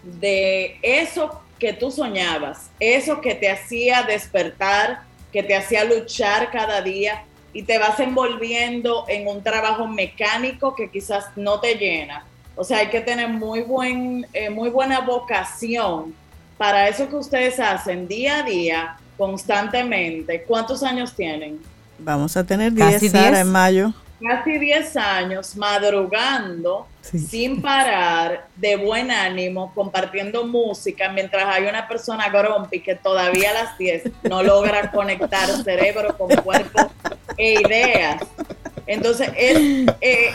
de 0.03 0.79
eso 0.83 1.41
que 1.59 1.73
tú 1.73 1.91
soñabas, 1.91 2.71
eso 2.79 3.21
que 3.21 3.35
te 3.35 3.51
hacía 3.51 4.03
despertar, 4.03 5.03
que 5.33 5.43
te 5.43 5.57
hacía 5.57 5.85
luchar 5.85 6.51
cada 6.51 6.81
día 6.83 7.25
y 7.53 7.63
te 7.63 7.79
vas 7.79 7.99
envolviendo 8.01 9.05
en 9.09 9.27
un 9.27 9.43
trabajo 9.43 9.87
mecánico 9.87 10.75
que 10.75 10.91
quizás 10.91 11.27
no 11.37 11.61
te 11.61 11.75
llena 11.75 12.25
o 12.61 12.65
sea, 12.65 12.81
hay 12.81 12.89
que 12.89 13.01
tener 13.01 13.27
muy, 13.27 13.63
buen, 13.63 14.27
eh, 14.35 14.51
muy 14.51 14.69
buena 14.69 15.01
vocación 15.01 16.15
para 16.59 16.89
eso 16.89 17.09
que 17.09 17.17
ustedes 17.17 17.59
hacen 17.59 18.07
día 18.07 18.41
a 18.41 18.43
día, 18.43 18.97
constantemente. 19.17 20.43
¿Cuántos 20.47 20.83
años 20.83 21.15
tienen? 21.17 21.59
Vamos 21.99 22.37
a 22.37 22.45
tener 22.45 22.75
10 22.75 23.15
en 23.15 23.51
mayo. 23.51 23.95
Casi 24.21 24.59
10 24.59 24.97
años 24.97 25.57
madrugando, 25.57 26.87
sin 27.01 27.63
parar, 27.63 28.47
de 28.57 28.77
buen 28.77 29.11
ánimo, 29.11 29.73
compartiendo 29.75 30.47
música, 30.47 31.11
mientras 31.11 31.47
hay 31.47 31.65
una 31.65 31.89
persona 31.89 32.29
grumpy 32.29 32.81
que 32.81 32.95
todavía 32.95 33.51
a 33.51 33.55
las 33.55 33.79
10 33.79 34.05
no 34.25 34.43
logra 34.43 34.91
conectar 34.91 35.49
cerebro 35.65 36.17
con 36.19 36.29
cuerpo 36.37 36.91
e 37.37 37.55
ideas. 37.55 38.23
Entonces, 38.87 39.31
él 39.37 39.91
eh, 40.01 40.33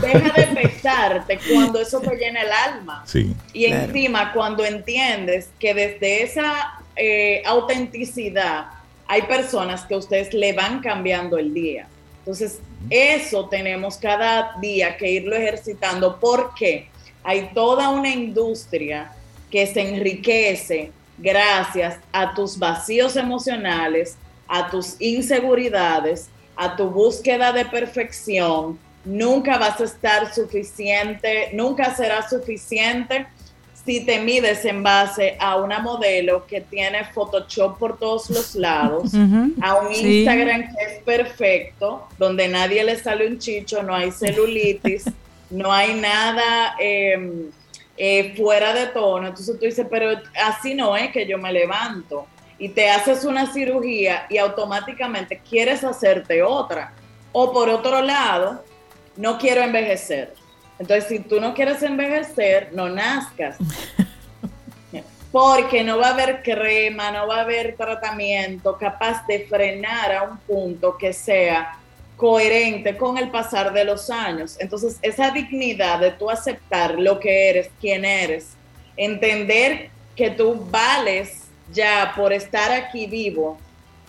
deja 0.00 0.32
de 0.32 0.46
pesarte 0.54 1.38
cuando 1.50 1.80
eso 1.80 2.00
te 2.00 2.14
llena 2.16 2.42
el 2.42 2.52
alma. 2.52 3.02
Sí. 3.06 3.34
Y 3.52 3.64
encima, 3.64 4.32
cuando 4.32 4.64
entiendes 4.64 5.48
que 5.58 5.72
desde 5.74 6.22
esa 6.22 6.80
eh, 6.96 7.42
autenticidad 7.46 8.66
hay 9.06 9.22
personas 9.22 9.84
que 9.86 9.96
ustedes 9.96 10.32
le 10.34 10.52
van 10.52 10.80
cambiando 10.80 11.38
el 11.38 11.52
día. 11.52 11.88
Entonces, 12.24 12.58
eso 12.88 13.48
tenemos 13.48 13.96
cada 13.96 14.58
día 14.60 14.96
que 14.96 15.10
irlo 15.10 15.36
ejercitando 15.36 16.18
porque 16.18 16.88
hay 17.22 17.50
toda 17.54 17.90
una 17.90 18.08
industria 18.08 19.12
que 19.50 19.66
se 19.66 19.80
enriquece 19.80 20.90
gracias 21.18 21.98
a 22.12 22.34
tus 22.34 22.58
vacíos 22.58 23.16
emocionales, 23.16 24.16
a 24.48 24.70
tus 24.70 25.00
inseguridades 25.00 26.28
a 26.56 26.76
tu 26.76 26.90
búsqueda 26.90 27.52
de 27.52 27.64
perfección, 27.64 28.78
nunca 29.04 29.58
vas 29.58 29.80
a 29.80 29.84
estar 29.84 30.32
suficiente, 30.32 31.50
nunca 31.52 31.94
será 31.94 32.28
suficiente 32.28 33.26
si 33.84 34.00
te 34.04 34.18
mides 34.20 34.64
en 34.64 34.82
base 34.82 35.36
a 35.38 35.56
una 35.56 35.78
modelo 35.78 36.46
que 36.46 36.60
tiene 36.62 37.04
Photoshop 37.04 37.78
por 37.78 37.98
todos 37.98 38.30
los 38.30 38.54
lados, 38.54 39.12
a 39.60 39.74
un 39.76 39.92
Instagram 39.92 40.62
que 40.74 40.84
es 40.84 41.02
perfecto, 41.02 42.08
donde 42.18 42.48
nadie 42.48 42.82
le 42.82 42.96
sale 42.98 43.26
un 43.26 43.38
chicho, 43.38 43.82
no 43.82 43.94
hay 43.94 44.10
celulitis, 44.10 45.04
no 45.50 45.72
hay 45.72 45.94
nada 45.94 46.74
em, 46.78 47.50
eh, 47.96 48.34
fuera 48.36 48.72
de 48.72 48.86
tono. 48.86 49.28
Entonces 49.28 49.58
tú 49.58 49.64
dices, 49.64 49.86
pero 49.90 50.18
así 50.42 50.74
no 50.74 50.96
es 50.96 51.10
que 51.10 51.26
yo 51.26 51.38
me 51.38 51.52
levanto 51.52 52.26
y 52.58 52.70
te 52.70 52.88
haces 52.88 53.24
una 53.24 53.52
cirugía 53.52 54.26
y 54.30 54.38
automáticamente 54.38 55.40
quieres 55.48 55.84
hacerte 55.84 56.42
otra. 56.42 56.92
O 57.32 57.52
por 57.52 57.68
otro 57.68 58.00
lado, 58.00 58.64
no 59.16 59.38
quiero 59.38 59.60
envejecer. 59.62 60.32
Entonces, 60.78 61.08
si 61.08 61.18
tú 61.20 61.40
no 61.40 61.54
quieres 61.54 61.82
envejecer, 61.82 62.70
no 62.72 62.88
nazcas. 62.88 63.56
Porque 65.30 65.82
no 65.82 65.98
va 65.98 66.08
a 66.08 66.12
haber 66.12 66.42
crema, 66.42 67.10
no 67.10 67.26
va 67.26 67.38
a 67.38 67.40
haber 67.40 67.76
tratamiento 67.76 68.78
capaz 68.78 69.26
de 69.26 69.46
frenar 69.48 70.12
a 70.12 70.22
un 70.22 70.38
punto 70.38 70.96
que 70.96 71.12
sea 71.12 71.76
coherente 72.16 72.96
con 72.96 73.18
el 73.18 73.30
pasar 73.30 73.72
de 73.72 73.84
los 73.84 74.10
años. 74.10 74.56
Entonces, 74.60 74.98
esa 75.02 75.30
dignidad 75.30 75.98
de 75.98 76.12
tú 76.12 76.30
aceptar 76.30 76.98
lo 76.98 77.18
que 77.18 77.50
eres, 77.50 77.70
quién 77.80 78.04
eres, 78.04 78.50
entender 78.96 79.90
que 80.14 80.30
tú 80.30 80.66
vales 80.70 81.42
ya 81.72 82.12
por 82.14 82.32
estar 82.32 82.70
aquí 82.70 83.06
vivo 83.06 83.58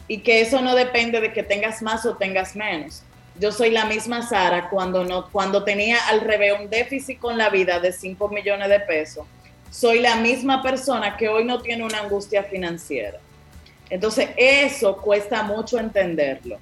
y 0.07 0.19
que 0.19 0.41
eso 0.41 0.61
no 0.61 0.75
depende 0.75 1.19
de 1.19 1.33
que 1.33 1.41
tengas 1.41 1.81
más 1.81 2.05
o 2.05 2.15
tengas 2.15 2.55
menos. 2.55 3.01
Yo 3.39 3.51
soy 3.51 3.71
la 3.71 3.85
misma 3.85 4.27
Sara 4.27 4.69
cuando, 4.69 5.03
no, 5.03 5.29
cuando 5.29 5.63
tenía 5.63 5.97
al 6.07 6.21
revés 6.21 6.53
un 6.59 6.69
déficit 6.69 7.19
con 7.19 7.37
la 7.37 7.49
vida 7.49 7.79
de 7.79 7.91
5 7.91 8.29
millones 8.29 8.69
de 8.69 8.79
pesos. 8.79 9.25
Soy 9.69 9.99
la 9.99 10.15
misma 10.15 10.63
persona 10.63 11.17
que 11.17 11.27
hoy 11.27 11.43
no 11.43 11.61
tiene 11.61 11.83
una 11.83 11.99
angustia 11.99 12.43
financiera. 12.43 13.19
Entonces, 13.89 14.29
eso 14.37 14.97
cuesta 14.97 15.43
mucho 15.43 15.77
entenderlo. 15.77 16.57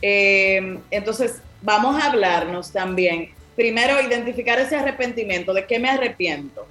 Eh, 0.00 0.78
entonces, 0.90 1.42
vamos 1.60 2.02
a 2.02 2.06
hablarnos 2.06 2.72
también. 2.72 3.30
Primero, 3.54 4.00
identificar 4.00 4.58
ese 4.58 4.76
arrepentimiento. 4.76 5.52
¿De 5.52 5.66
qué 5.66 5.78
me 5.78 5.90
arrepiento? 5.90 6.66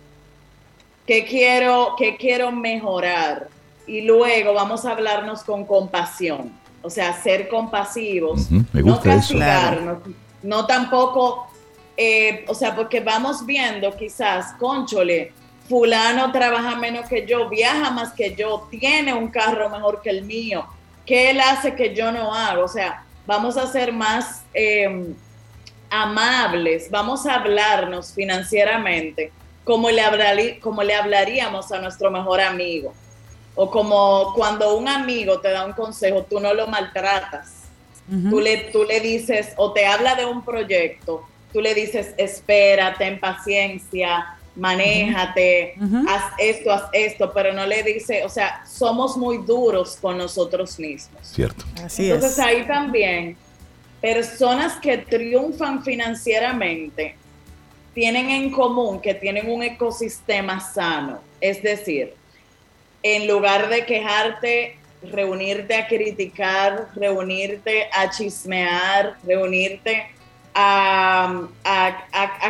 qué 1.11 1.25
quiero, 1.25 1.95
qué 1.97 2.15
quiero 2.15 2.51
mejorar. 2.51 3.49
Y 3.87 4.01
luego 4.01 4.53
vamos 4.53 4.85
a 4.85 4.91
hablarnos 4.91 5.43
con 5.43 5.65
compasión. 5.65 6.51
O 6.81 6.89
sea, 6.89 7.13
ser 7.13 7.47
compasivos, 7.47 8.49
me 8.51 8.81
no 8.81 8.93
gusta 8.93 9.09
castigarnos, 9.15 9.97
no 10.43 10.65
tampoco, 10.65 11.47
eh, 11.97 12.43
o 12.47 12.53
sea, 12.55 12.75
porque 12.75 12.99
vamos 12.99 13.45
viendo 13.45 13.95
quizás, 13.95 14.53
conchole, 14.59 15.31
fulano 15.69 16.31
trabaja 16.31 16.75
menos 16.75 17.07
que 17.07 17.25
yo, 17.25 17.47
viaja 17.49 17.91
más 17.91 18.11
que 18.13 18.35
yo, 18.35 18.67
tiene 18.71 19.13
un 19.13 19.27
carro 19.29 19.69
mejor 19.69 20.01
que 20.01 20.09
el 20.09 20.23
mío, 20.23 20.65
¿qué 21.05 21.29
él 21.29 21.39
hace 21.39 21.75
que 21.75 21.93
yo 21.95 22.11
no 22.11 22.33
hago? 22.33 22.63
O 22.63 22.67
sea, 22.67 23.03
vamos 23.27 23.55
a 23.57 23.67
ser 23.67 23.93
más 23.93 24.43
eh, 24.53 25.13
amables, 25.89 26.89
vamos 26.89 27.25
a 27.25 27.35
hablarnos 27.35 28.13
financieramente 28.13 29.31
como 29.63 29.89
le, 29.89 30.01
hablarí- 30.03 30.59
como 30.59 30.81
le 30.83 30.95
hablaríamos 30.95 31.71
a 31.71 31.79
nuestro 31.79 32.09
mejor 32.09 32.41
amigo. 32.41 32.93
O 33.55 33.69
como 33.69 34.33
cuando 34.35 34.77
un 34.77 34.87
amigo 34.87 35.39
te 35.39 35.49
da 35.49 35.65
un 35.65 35.73
consejo, 35.73 36.23
tú 36.29 36.39
no 36.39 36.53
lo 36.53 36.67
maltratas. 36.67 37.53
tú, 38.29 38.39
le, 38.39 38.57
tú 38.71 38.83
le 38.83 38.99
dices, 38.99 39.53
o 39.57 39.71
te 39.71 39.85
habla 39.85 40.15
de 40.15 40.25
un 40.25 40.43
proyecto, 40.43 41.25
tú 41.53 41.61
le 41.61 41.73
dices, 41.73 42.13
espera, 42.17 42.95
ten 42.97 43.19
paciencia, 43.19 44.37
manéjate, 44.55 45.75
Ujú. 45.81 46.03
haz 46.09 46.33
esto, 46.37 46.71
haz 46.71 46.83
esto, 46.91 47.31
pero 47.33 47.53
no 47.53 47.65
le 47.65 47.83
dice, 47.83 48.23
o 48.25 48.29
sea, 48.29 48.63
somos 48.65 49.15
muy 49.17 49.37
duros 49.39 49.97
con 50.01 50.17
nosotros 50.17 50.77
mismos. 50.79 51.21
Cierto. 51.23 51.63
Así 51.83 52.11
Entonces 52.11 52.37
es. 52.37 52.39
ahí 52.39 52.67
también, 52.67 53.37
personas 54.01 54.73
que 54.81 54.97
triunfan 54.97 55.83
financieramente 55.83 57.15
tienen 57.93 58.29
en 58.29 58.51
común 58.51 58.99
que 59.01 59.13
tienen 59.13 59.49
un 59.49 59.63
ecosistema 59.63 60.59
sano. 60.59 61.19
Es 61.39 61.61
decir, 61.61 62.13
en 63.03 63.27
lugar 63.27 63.69
de 63.69 63.85
quejarte, 63.85 64.77
reunirte 65.03 65.75
a 65.75 65.87
criticar, 65.87 66.89
reunirte 66.95 67.89
a 67.91 68.09
chismear, 68.09 69.15
reunirte 69.23 70.07
a, 70.53 71.47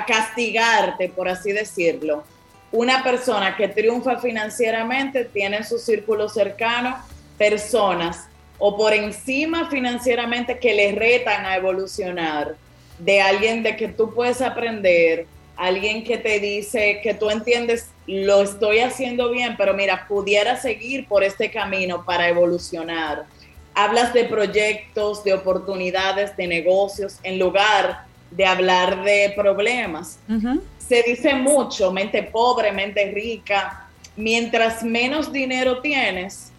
castigarte, 0.07 1.09
por 1.09 1.29
así 1.29 1.51
decirlo. 1.51 2.23
Una 2.71 3.03
persona 3.03 3.55
que 3.55 3.67
triunfa 3.67 4.17
financieramente 4.17 5.25
tiene 5.25 5.57
en 5.57 5.65
su 5.65 5.77
círculo 5.77 6.29
cercano 6.29 6.97
personas 7.37 8.27
o 8.57 8.77
por 8.77 8.93
encima 8.93 9.69
financieramente 9.69 10.59
que 10.59 10.73
le 10.73 10.91
retan 10.93 11.45
a 11.45 11.55
evolucionar, 11.55 12.55
de 12.99 13.19
alguien 13.19 13.63
de 13.63 13.75
que 13.75 13.87
tú 13.87 14.13
puedes 14.13 14.41
aprender, 14.41 15.25
alguien 15.67 16.03
que 16.03 16.17
te 16.17 16.39
dice 16.39 16.99
que 17.03 17.13
tú 17.13 17.29
entiendes, 17.29 17.87
lo 18.07 18.41
estoy 18.41 18.79
haciendo 18.79 19.31
bien, 19.31 19.55
pero 19.57 19.73
mira, 19.73 20.05
pudiera 20.07 20.59
seguir 20.59 21.07
por 21.07 21.23
este 21.23 21.51
camino 21.51 22.03
para 22.05 22.27
evolucionar. 22.27 23.25
Hablas 23.73 24.13
de 24.13 24.25
proyectos, 24.25 25.23
de 25.23 25.33
oportunidades, 25.33 26.35
de 26.35 26.47
negocios, 26.47 27.17
en 27.23 27.39
lugar 27.39 28.05
de 28.31 28.45
hablar 28.45 29.03
de 29.03 29.33
problemas 29.35 30.19
se 30.91 31.03
dice 31.03 31.33
mucho, 31.35 31.89
mente 31.93 32.21
pobre, 32.21 32.73
mente 32.73 33.09
rica. 33.11 33.87
Mientras 34.17 34.83
menos 34.83 35.31
dinero 35.31 35.79
tienes, 35.79 36.51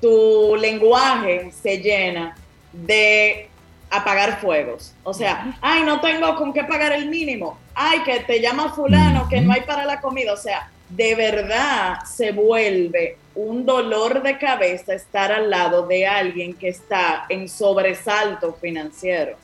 tu 0.00 0.56
lenguaje 0.56 1.52
se 1.62 1.76
llena 1.76 2.34
de 2.72 3.50
apagar 3.90 4.40
fuegos. 4.40 4.94
O 5.04 5.14
sea, 5.14 5.56
ay, 5.60 5.82
no 5.84 6.00
tengo 6.00 6.34
con 6.36 6.52
qué 6.52 6.64
pagar 6.64 6.92
el 6.92 7.08
mínimo. 7.08 7.58
Ay, 7.74 8.00
que 8.00 8.20
te 8.20 8.40
llama 8.40 8.72
fulano, 8.72 9.28
que 9.28 9.40
no 9.40 9.52
hay 9.52 9.62
para 9.62 9.84
la 9.84 10.00
comida. 10.00 10.32
O 10.32 10.36
sea, 10.36 10.70
de 10.88 11.14
verdad 11.14 11.98
se 12.04 12.32
vuelve 12.32 13.18
un 13.34 13.66
dolor 13.66 14.22
de 14.22 14.38
cabeza 14.38 14.94
estar 14.94 15.30
al 15.30 15.50
lado 15.50 15.86
de 15.86 16.06
alguien 16.06 16.54
que 16.54 16.68
está 16.68 17.26
en 17.28 17.48
sobresalto 17.48 18.54
financiero. 18.54 19.36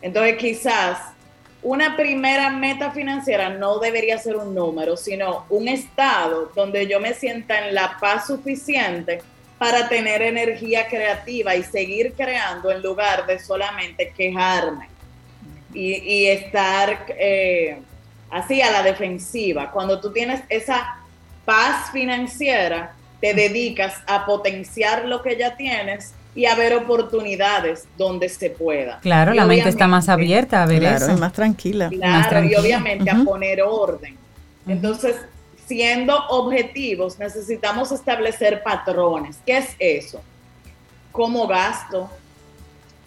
Entonces, 0.00 0.36
quizás 0.36 0.98
una 1.62 1.96
primera 1.96 2.50
meta 2.50 2.90
financiera 2.90 3.48
no 3.48 3.78
debería 3.78 4.18
ser 4.18 4.36
un 4.36 4.54
número, 4.54 4.96
sino 4.96 5.46
un 5.48 5.68
estado 5.68 6.50
donde 6.56 6.88
yo 6.88 6.98
me 6.98 7.14
sienta 7.14 7.66
en 7.66 7.74
la 7.74 7.98
paz 8.00 8.26
suficiente 8.26 9.22
para 9.62 9.88
tener 9.88 10.22
energía 10.22 10.88
creativa 10.88 11.54
y 11.54 11.62
seguir 11.62 12.14
creando 12.16 12.72
en 12.72 12.82
lugar 12.82 13.26
de 13.28 13.38
solamente 13.38 14.12
quejarme 14.16 14.88
y, 15.72 15.92
y 16.02 16.26
estar 16.26 17.06
eh, 17.16 17.78
así 18.28 18.60
a 18.60 18.72
la 18.72 18.82
defensiva. 18.82 19.70
Cuando 19.70 20.00
tú 20.00 20.12
tienes 20.12 20.40
esa 20.48 20.96
paz 21.44 21.92
financiera, 21.92 22.92
te 23.20 23.34
dedicas 23.34 23.94
a 24.08 24.26
potenciar 24.26 25.04
lo 25.04 25.22
que 25.22 25.36
ya 25.36 25.54
tienes 25.56 26.12
y 26.34 26.46
a 26.46 26.56
ver 26.56 26.74
oportunidades 26.74 27.86
donde 27.96 28.28
se 28.30 28.50
pueda. 28.50 28.98
Claro, 28.98 29.32
Y 29.32 29.36
la 29.36 29.44
mente 29.44 29.68
está 29.68 29.86
más 29.86 30.08
abierta 30.08 30.64
a 30.64 30.66
ver 30.66 30.80
Claro, 30.80 30.96
eso. 30.96 31.12
es 31.12 31.20
más 31.20 31.32
tranquila. 31.32 31.84
Más 31.88 31.98
Claro, 32.00 32.24
y 32.26 32.28
tranquila. 32.30 32.60
obviamente 32.60 33.10
a 33.12 33.22
poner 33.22 33.62
orden. 33.62 34.16
Entonces, 34.66 35.14
siendo 35.66 36.16
objetivos, 36.28 37.18
necesitamos 37.18 37.92
establecer 37.92 38.62
patrones. 38.62 39.38
¿Qué 39.44 39.58
es 39.58 39.76
eso? 39.78 40.22
¿Cómo 41.10 41.46
gasto? 41.46 42.10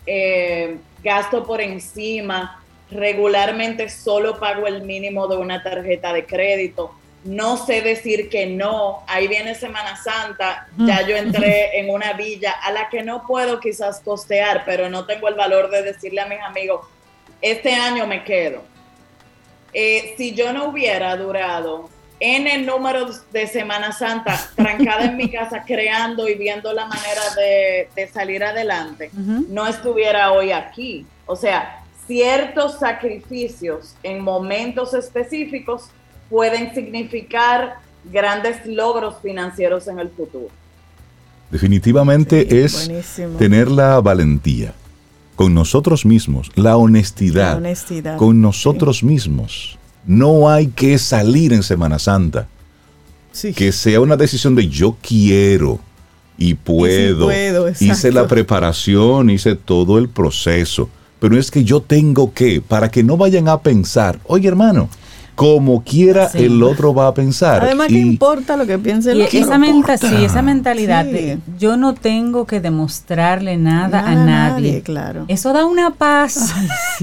Eh, 0.05 0.77
gasto 1.03 1.43
por 1.43 1.61
encima. 1.61 2.61
Regularmente 2.91 3.89
solo 3.89 4.39
pago 4.39 4.67
el 4.67 4.83
mínimo 4.83 5.27
de 5.27 5.37
una 5.37 5.63
tarjeta 5.63 6.13
de 6.13 6.25
crédito. 6.25 6.93
No 7.23 7.57
sé 7.57 7.81
decir 7.81 8.29
que 8.29 8.45
no. 8.45 9.03
Ahí 9.07 9.27
viene 9.27 9.55
Semana 9.55 9.95
Santa. 9.95 10.67
Ya 10.77 11.01
yo 11.07 11.15
entré 11.15 11.79
en 11.79 11.89
una 11.89 12.13
villa 12.13 12.51
a 12.51 12.71
la 12.71 12.89
que 12.89 13.01
no 13.01 13.25
puedo 13.25 13.59
quizás 13.59 13.99
costear, 14.01 14.63
pero 14.65 14.89
no 14.89 15.05
tengo 15.05 15.27
el 15.27 15.33
valor 15.33 15.71
de 15.71 15.81
decirle 15.81 16.21
a 16.21 16.27
mis 16.27 16.39
amigos, 16.41 16.85
este 17.41 17.73
año 17.73 18.05
me 18.05 18.23
quedo. 18.23 18.63
Eh, 19.73 20.13
si 20.17 20.33
yo 20.33 20.53
no 20.53 20.69
hubiera 20.69 21.17
durado 21.17 21.89
en 22.19 22.47
el 22.47 22.65
número 22.65 23.07
de 23.33 23.47
Semana 23.47 23.91
Santa 23.91 24.39
trancada 24.55 25.05
en 25.05 25.17
mi 25.17 25.29
casa 25.29 25.63
creando 25.65 26.27
y 26.29 26.35
viendo 26.35 26.71
la 26.73 26.85
manera 26.85 27.21
de, 27.35 27.89
de 27.95 28.07
salir 28.07 28.43
adelante, 28.43 29.09
no 29.13 29.67
estuviera 29.67 30.31
hoy 30.31 30.51
aquí. 30.51 31.05
O 31.25 31.35
sea, 31.35 31.83
ciertos 32.07 32.79
sacrificios 32.79 33.95
en 34.03 34.21
momentos 34.21 34.93
específicos 34.93 35.89
pueden 36.29 36.73
significar 36.73 37.75
grandes 38.11 38.65
logros 38.65 39.15
financieros 39.21 39.87
en 39.87 39.99
el 39.99 40.09
futuro. 40.09 40.47
Definitivamente 41.51 42.47
Sí, 42.49 42.57
es 42.57 42.87
buenísimo. 42.87 43.37
tener 43.37 43.69
la 43.69 43.99
valentía 44.01 44.73
con 45.35 45.53
nosotros 45.53 46.05
mismos, 46.05 46.51
la 46.55 46.77
honestidad, 46.77 47.51
La 47.51 47.57
honestidad, 47.57 48.17
con 48.17 48.41
nosotros 48.41 49.03
mismos. 49.03 49.77
No 50.05 50.49
hay 50.49 50.67
que 50.67 50.97
salir 50.97 51.53
en 51.53 51.63
Semana 51.63 51.99
Santa. 51.99 52.47
Sí. 53.31 53.53
Que 53.53 53.71
sea 53.71 53.99
una 53.99 54.15
decisión 54.15 54.55
de 54.55 54.67
yo 54.67 54.95
quiero 55.01 55.79
y 56.37 56.53
puedo. 56.53 57.25
puedo, 57.25 57.69
hice 57.69 58.11
la 58.11 58.27
preparación, 58.27 59.29
hice 59.29 59.55
todo 59.55 59.97
el 59.97 60.09
proceso. 60.09 60.89
Pero 61.19 61.37
es 61.37 61.49
que 61.49 61.63
yo 61.63 61.81
tengo 61.81 62.33
que, 62.33 62.61
para 62.61 62.91
que 62.91 63.03
no 63.03 63.17
vayan 63.17 63.47
a 63.47 63.61
pensar, 63.61 64.19
oye 64.25 64.47
hermano, 64.47 64.89
como 65.35 65.83
quiera 65.83 66.29
Sí. 66.29 66.39
el 66.45 66.63
otro 66.63 66.93
va 66.93 67.07
a 67.07 67.13
pensar. 67.13 67.61
Además, 67.63 67.87
¿qué 67.89 67.95
Y- 67.95 68.01
importa 68.01 68.55
lo 68.55 68.65
que 68.65 68.77
piense 68.79 69.11
el 69.11 69.21
otro? 69.21 69.37
esa, 69.37 69.57
menta- 69.57 69.97
sí, 69.97 70.23
esa 70.23 70.41
mentalidad 70.41 71.05
Sí. 71.05 71.11
de 71.11 71.37
yo 71.59 71.75
no 71.77 71.93
tengo 71.93 72.45
que 72.47 72.61
demostrarle 72.61 73.57
nada, 73.57 74.01
Nada 74.01 74.11
a 74.11 74.15
nadie. 74.15 74.69
nadie, 74.69 74.81
claro. 74.81 75.25
Eso 75.27 75.51
da 75.53 75.65
una 75.65 75.91
paz. 75.91 76.53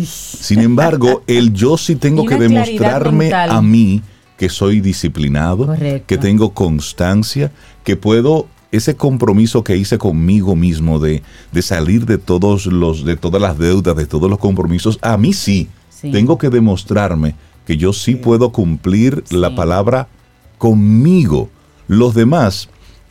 Sin 0.03 0.61
embargo, 0.61 1.23
el 1.27 1.53
yo 1.53 1.77
sí 1.77 1.97
tengo 1.97 2.25
que 2.25 2.37
demostrarme 2.37 3.25
mental. 3.27 3.51
a 3.51 3.63
mí 3.63 4.01
que 4.37 4.49
soy 4.49 4.81
disciplinado, 4.81 5.67
Correcto. 5.67 6.07
que 6.07 6.19
tengo 6.19 6.53
constancia, 6.55 7.53
que 7.85 7.97
puedo 7.97 8.47
ese 8.73 8.97
compromiso 8.97 9.63
que 9.63 9.77
hice 9.77 9.99
conmigo 9.99 10.57
mismo 10.57 10.99
de, 10.99 11.23
de 11.53 11.63
salir 11.63 12.07
de 12.07 12.17
todos 12.17 12.65
los 12.67 13.05
de 13.05 13.17
todas 13.17 13.41
las 13.43 13.59
deudas, 13.59 13.95
de 13.95 14.07
todos 14.07 14.31
los 14.31 14.39
compromisos, 14.39 14.99
a 15.03 15.17
mí 15.19 15.33
sí. 15.35 15.69
Sí. 15.91 16.11
Tengo 16.11 16.37
que 16.39 16.49
demostrarme 16.49 17.35
que 17.67 17.77
yo 17.77 17.93
sí, 17.93 18.15
puedo 18.17 18.51
cumplir 18.53 19.25
la 19.31 19.55
palabra 19.55 20.09
conmigo. 20.59 21.49
Los 21.89 22.15
demás 22.15 22.69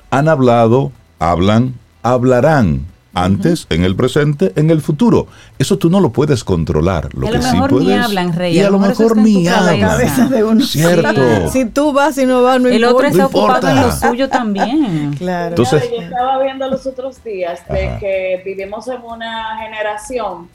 han 0.10 0.28
hablado, 0.28 0.92
hablan, 1.20 1.76
hablarán 2.04 2.86
antes, 3.14 3.68
en 3.70 3.84
el 3.84 3.98
presente, 3.98 4.54
en 4.56 4.70
el 4.70 4.80
futuro. 4.82 5.28
Eso 5.60 5.78
tú 5.78 5.90
no 5.90 6.00
lo 6.00 6.12
puedes 6.14 6.46
controlar. 6.46 7.14
Lo 7.14 7.26
Y 7.26 7.30
a 7.30 7.32
que 7.34 7.38
lo 7.40 7.44
sí 7.44 7.52
mejor 7.56 7.74
ni 7.74 7.86
puedes- 7.86 8.06
hablan, 8.06 8.34
Rey, 8.34 8.56
Y 8.56 8.60
a 8.62 8.68
a 8.68 8.70
lo 8.70 8.80
lo 8.80 8.88
mejor 8.88 9.18
ni 9.18 9.48
hablan. 9.50 9.80
cabeza 9.82 10.26
de 10.28 10.44
uno. 10.46 10.66
Cierto. 10.66 11.50
Si 11.52 11.66
tú 11.66 11.92
vas 11.92 12.18
y 12.18 12.26
no 12.26 12.42
vas, 12.42 12.62
no 12.62 12.70
El 12.70 12.84
otro 12.86 13.06
está 13.08 13.26
ocupado 13.26 13.68
en 13.68 13.82
lo 13.82 13.92
suyo 13.92 14.30
también. 14.30 15.14
Claro. 15.18 15.50
Entonces- 15.50 15.90
yo 15.94 16.02
estaba 16.02 16.42
viendo 16.42 16.70
los 16.70 16.88
otros 16.88 17.22
días 17.24 17.60
de 17.70 17.90
Ajá. 17.90 18.00
que 18.00 18.42
vivimos 18.46 18.88
en 18.88 19.02
una 19.04 19.58
generación 19.62 20.48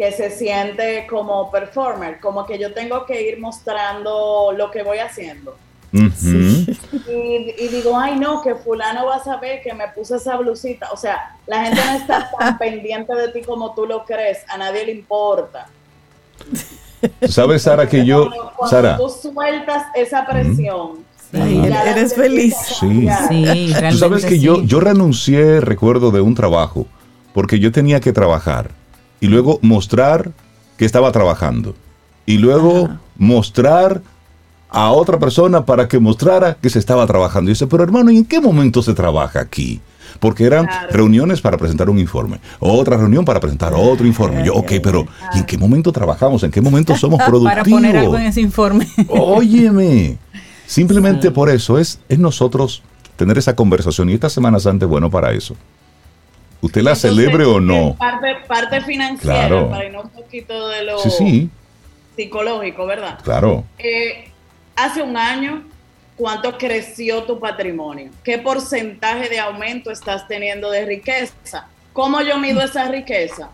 que 0.00 0.12
se 0.12 0.30
siente 0.30 1.06
como 1.10 1.50
performer, 1.50 2.20
como 2.20 2.46
que 2.46 2.58
yo 2.58 2.72
tengo 2.72 3.04
que 3.04 3.20
ir 3.20 3.38
mostrando 3.38 4.50
lo 4.56 4.70
que 4.70 4.82
voy 4.82 4.96
haciendo. 4.96 5.58
Y, 5.92 7.68
digo, 7.68 7.98
ay 7.98 8.18
no, 8.18 8.40
que 8.40 8.54
fulano 8.54 9.04
va 9.04 9.16
a 9.16 9.22
saber 9.22 9.60
que 9.60 9.74
me 9.74 9.88
puse 9.88 10.16
esa 10.16 10.38
blusita. 10.38 10.88
O 10.92 10.96
sea, 10.96 11.36
la 11.46 11.66
gente 11.66 11.82
no 11.84 11.92
está 11.98 12.30
tan 12.38 12.56
pendiente 12.58 13.14
de 13.14 13.28
ti 13.28 13.42
como 13.42 13.74
tú 13.74 13.84
lo 13.84 14.06
crees, 14.06 14.38
a 14.48 14.56
nadie 14.56 14.86
le 14.86 14.92
importa. 14.92 15.68
¿Sabes, 17.28 17.64
Sara, 17.64 17.86
que 17.86 18.02
yo... 18.02 18.30
Cuando, 18.56 18.70
Sara. 18.70 18.96
tú 18.96 19.10
sueltas 19.10 19.84
esa 19.94 20.24
presión. 20.24 21.04
eres 21.30 22.14
feliz. 22.14 22.56
Sí, 22.56 23.06
sí 23.28 23.74
Tú 23.90 23.98
sabes 23.98 24.24
que 24.24 24.38
yo, 24.38 24.62
yo 24.62 24.80
renuncié, 24.80 25.60
recuerdo, 25.60 26.10
de 26.10 26.22
un 26.22 26.34
trabajo, 26.34 26.86
porque 27.34 27.58
yo 27.58 27.70
tenía 27.70 28.00
que 28.00 28.14
trabajar 28.14 28.79
y 29.20 29.28
luego 29.28 29.58
mostrar 29.62 30.32
que 30.76 30.84
estaba 30.84 31.12
trabajando 31.12 31.74
y 32.26 32.38
luego 32.38 32.88
mostrar 33.16 34.02
a 34.70 34.90
otra 34.92 35.18
persona 35.18 35.66
para 35.66 35.88
que 35.88 35.98
mostrara 35.98 36.54
que 36.54 36.70
se 36.70 36.78
estaba 36.78 37.06
trabajando. 37.06 37.50
Y 37.50 37.54
dice, 37.54 37.66
pero 37.66 37.82
hermano, 37.82 38.10
¿y 38.10 38.18
en 38.18 38.24
qué 38.24 38.40
momento 38.40 38.82
se 38.82 38.94
trabaja 38.94 39.40
aquí? 39.40 39.80
Porque 40.20 40.44
eran 40.44 40.68
reuniones 40.90 41.40
para 41.40 41.56
presentar 41.56 41.88
un 41.88 41.98
informe, 41.98 42.40
otra 42.58 42.96
reunión 42.96 43.24
para 43.24 43.40
presentar 43.40 43.72
otro 43.74 44.06
informe. 44.06 44.44
Yo, 44.44 44.54
ok, 44.54 44.72
pero 44.82 45.06
¿y 45.34 45.38
en 45.38 45.44
qué 45.44 45.56
momento 45.56 45.92
trabajamos? 45.92 46.42
¿En 46.42 46.50
qué 46.50 46.60
momento 46.60 46.96
somos 46.96 47.20
productivos? 47.20 47.52
Para 47.54 47.64
poner 47.64 47.96
algo 47.96 48.16
en 48.16 48.24
ese 48.24 48.40
informe. 48.40 48.88
Óyeme, 49.08 50.18
simplemente 50.66 51.30
por 51.30 51.48
eso 51.48 51.78
es, 51.78 52.00
es 52.08 52.18
nosotros 52.18 52.82
tener 53.16 53.38
esa 53.38 53.54
conversación 53.54 54.10
y 54.10 54.14
esta 54.14 54.28
Semana 54.28 54.58
Santa 54.58 54.86
es 54.86 54.90
bueno 54.90 55.10
para 55.10 55.32
eso. 55.32 55.54
¿Usted 56.62 56.82
la 56.82 56.94
celebre 56.94 57.44
o 57.44 57.58
no? 57.58 57.96
Parte, 57.96 58.36
parte 58.46 58.80
financiera, 58.82 59.68
para 59.68 59.84
irnos 59.84 60.04
un 60.04 60.10
poquito 60.10 60.68
de 60.68 60.84
lo 60.84 60.98
psicológico, 62.16 62.86
¿verdad? 62.86 63.18
Claro. 63.22 63.64
Eh, 63.78 64.30
hace 64.76 65.00
un 65.00 65.16
año, 65.16 65.64
¿cuánto 66.16 66.58
creció 66.58 67.22
tu 67.22 67.40
patrimonio? 67.40 68.10
¿Qué 68.22 68.38
porcentaje 68.38 69.28
de 69.28 69.38
aumento 69.38 69.90
estás 69.90 70.28
teniendo 70.28 70.70
de 70.70 70.84
riqueza? 70.84 71.66
¿Cómo 71.92 72.20
yo 72.20 72.38
mido 72.38 72.60
esa 72.60 72.88
riqueza? 72.88 73.50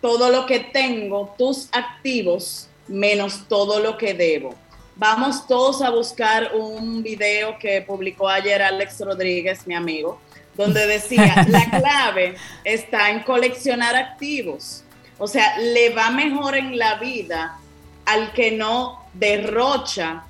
Todo 0.00 0.30
lo 0.30 0.46
que 0.46 0.60
tengo, 0.60 1.34
tus 1.36 1.68
activos, 1.72 2.68
menos 2.86 3.48
todo 3.48 3.80
lo 3.80 3.96
que 3.96 4.14
debo. 4.14 4.54
Vamos 4.96 5.48
todos 5.48 5.82
a 5.82 5.90
buscar 5.90 6.52
un 6.54 7.02
video 7.02 7.58
que 7.58 7.82
publicó 7.82 8.28
ayer 8.28 8.62
Alex 8.62 9.00
Rodríguez, 9.00 9.66
mi 9.66 9.74
amigo, 9.74 10.20
donde 10.56 10.86
decía, 10.86 11.44
la 11.48 11.70
clave 11.78 12.36
está 12.64 13.10
en 13.10 13.20
coleccionar 13.20 13.96
activos. 13.96 14.84
O 15.18 15.28
sea, 15.28 15.58
le 15.58 15.90
va 15.90 16.10
mejor 16.10 16.56
en 16.56 16.78
la 16.78 16.96
vida 16.96 17.58
al 18.04 18.32
que 18.32 18.50
no 18.50 19.04
derrocha 19.14 20.24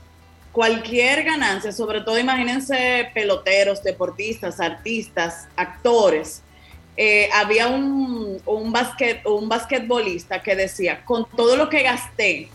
cualquier 0.53 1.25
ganancia, 1.25 1.72
sobre 1.72 2.01
todo 2.03 2.18
imagínense 2.18 3.11
peloteros, 3.12 3.83
deportistas, 3.83 4.61
artistas, 4.61 5.49
actores. 5.57 6.43
Eh, 6.97 7.29
había 7.35 7.66
un, 7.66 8.41
un, 8.47 8.72
basquet, 8.72 9.27
un 9.27 9.49
basquetbolista 9.49 10.41
que 10.43 10.55
decía, 10.55 11.05
con 11.05 11.27
todo 11.37 11.57
lo 11.57 11.68
que 11.68 11.83
gasté 11.83 12.49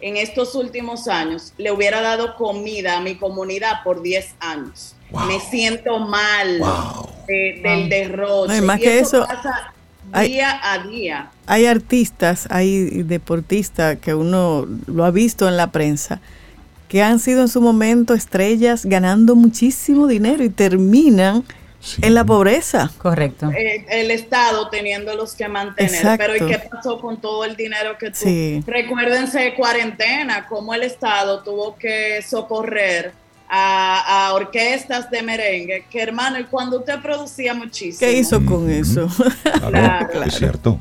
en 0.00 0.16
estos 0.16 0.54
últimos 0.54 1.08
años, 1.08 1.52
le 1.58 1.70
hubiera 1.70 2.00
dado 2.00 2.36
comida 2.36 2.96
a 2.96 3.00
mi 3.00 3.16
comunidad 3.16 3.82
por 3.82 4.02
10 4.02 4.34
años. 4.40 4.95
Me 5.10 5.40
siento 5.40 5.98
mal 5.98 6.60
del 7.26 7.88
derroche. 7.88 8.60
más 8.60 8.78
que 8.78 8.98
eso, 8.98 9.26
día 10.22 10.60
a 10.62 10.78
día. 10.86 11.30
Hay 11.46 11.66
artistas, 11.66 12.48
hay 12.50 13.02
deportistas 13.02 13.98
que 13.98 14.14
uno 14.14 14.66
lo 14.86 15.04
ha 15.04 15.10
visto 15.10 15.48
en 15.48 15.56
la 15.56 15.70
prensa 15.70 16.20
que 16.88 17.02
han 17.02 17.18
sido 17.18 17.42
en 17.42 17.48
su 17.48 17.60
momento 17.60 18.14
estrellas 18.14 18.86
ganando 18.86 19.34
muchísimo 19.34 20.06
dinero 20.06 20.44
y 20.44 20.50
terminan 20.50 21.44
en 22.02 22.14
la 22.14 22.24
pobreza. 22.24 22.90
Correcto. 22.98 23.50
Eh, 23.50 23.84
el 23.88 24.10
Estado 24.10 24.68
teniéndolos 24.68 25.34
que 25.34 25.48
mantener. 25.48 26.18
Pero 26.18 26.36
¿y 26.36 26.40
qué 26.40 26.58
pasó 26.70 27.00
con 27.00 27.20
todo 27.20 27.44
el 27.44 27.56
dinero 27.56 27.96
que 27.98 28.10
tú? 28.10 28.64
Recuérdense 28.66 29.54
cuarentena, 29.54 30.46
cómo 30.46 30.74
el 30.74 30.82
Estado 30.82 31.42
tuvo 31.42 31.76
que 31.76 32.22
socorrer 32.22 33.12
a, 33.48 34.32
orquestas 34.34 35.10
de 35.10 35.22
merengue, 35.22 35.84
que 35.90 36.02
hermano, 36.02 36.38
y 36.38 36.44
cuando 36.44 36.78
usted 36.78 37.00
producía 37.00 37.54
muchísimo. 37.54 37.98
¿Qué 37.98 38.18
hizo 38.18 38.44
con 38.44 38.70
eso? 38.70 39.08
Claro, 39.68 40.24
es 40.24 40.34
cierto. 40.34 40.80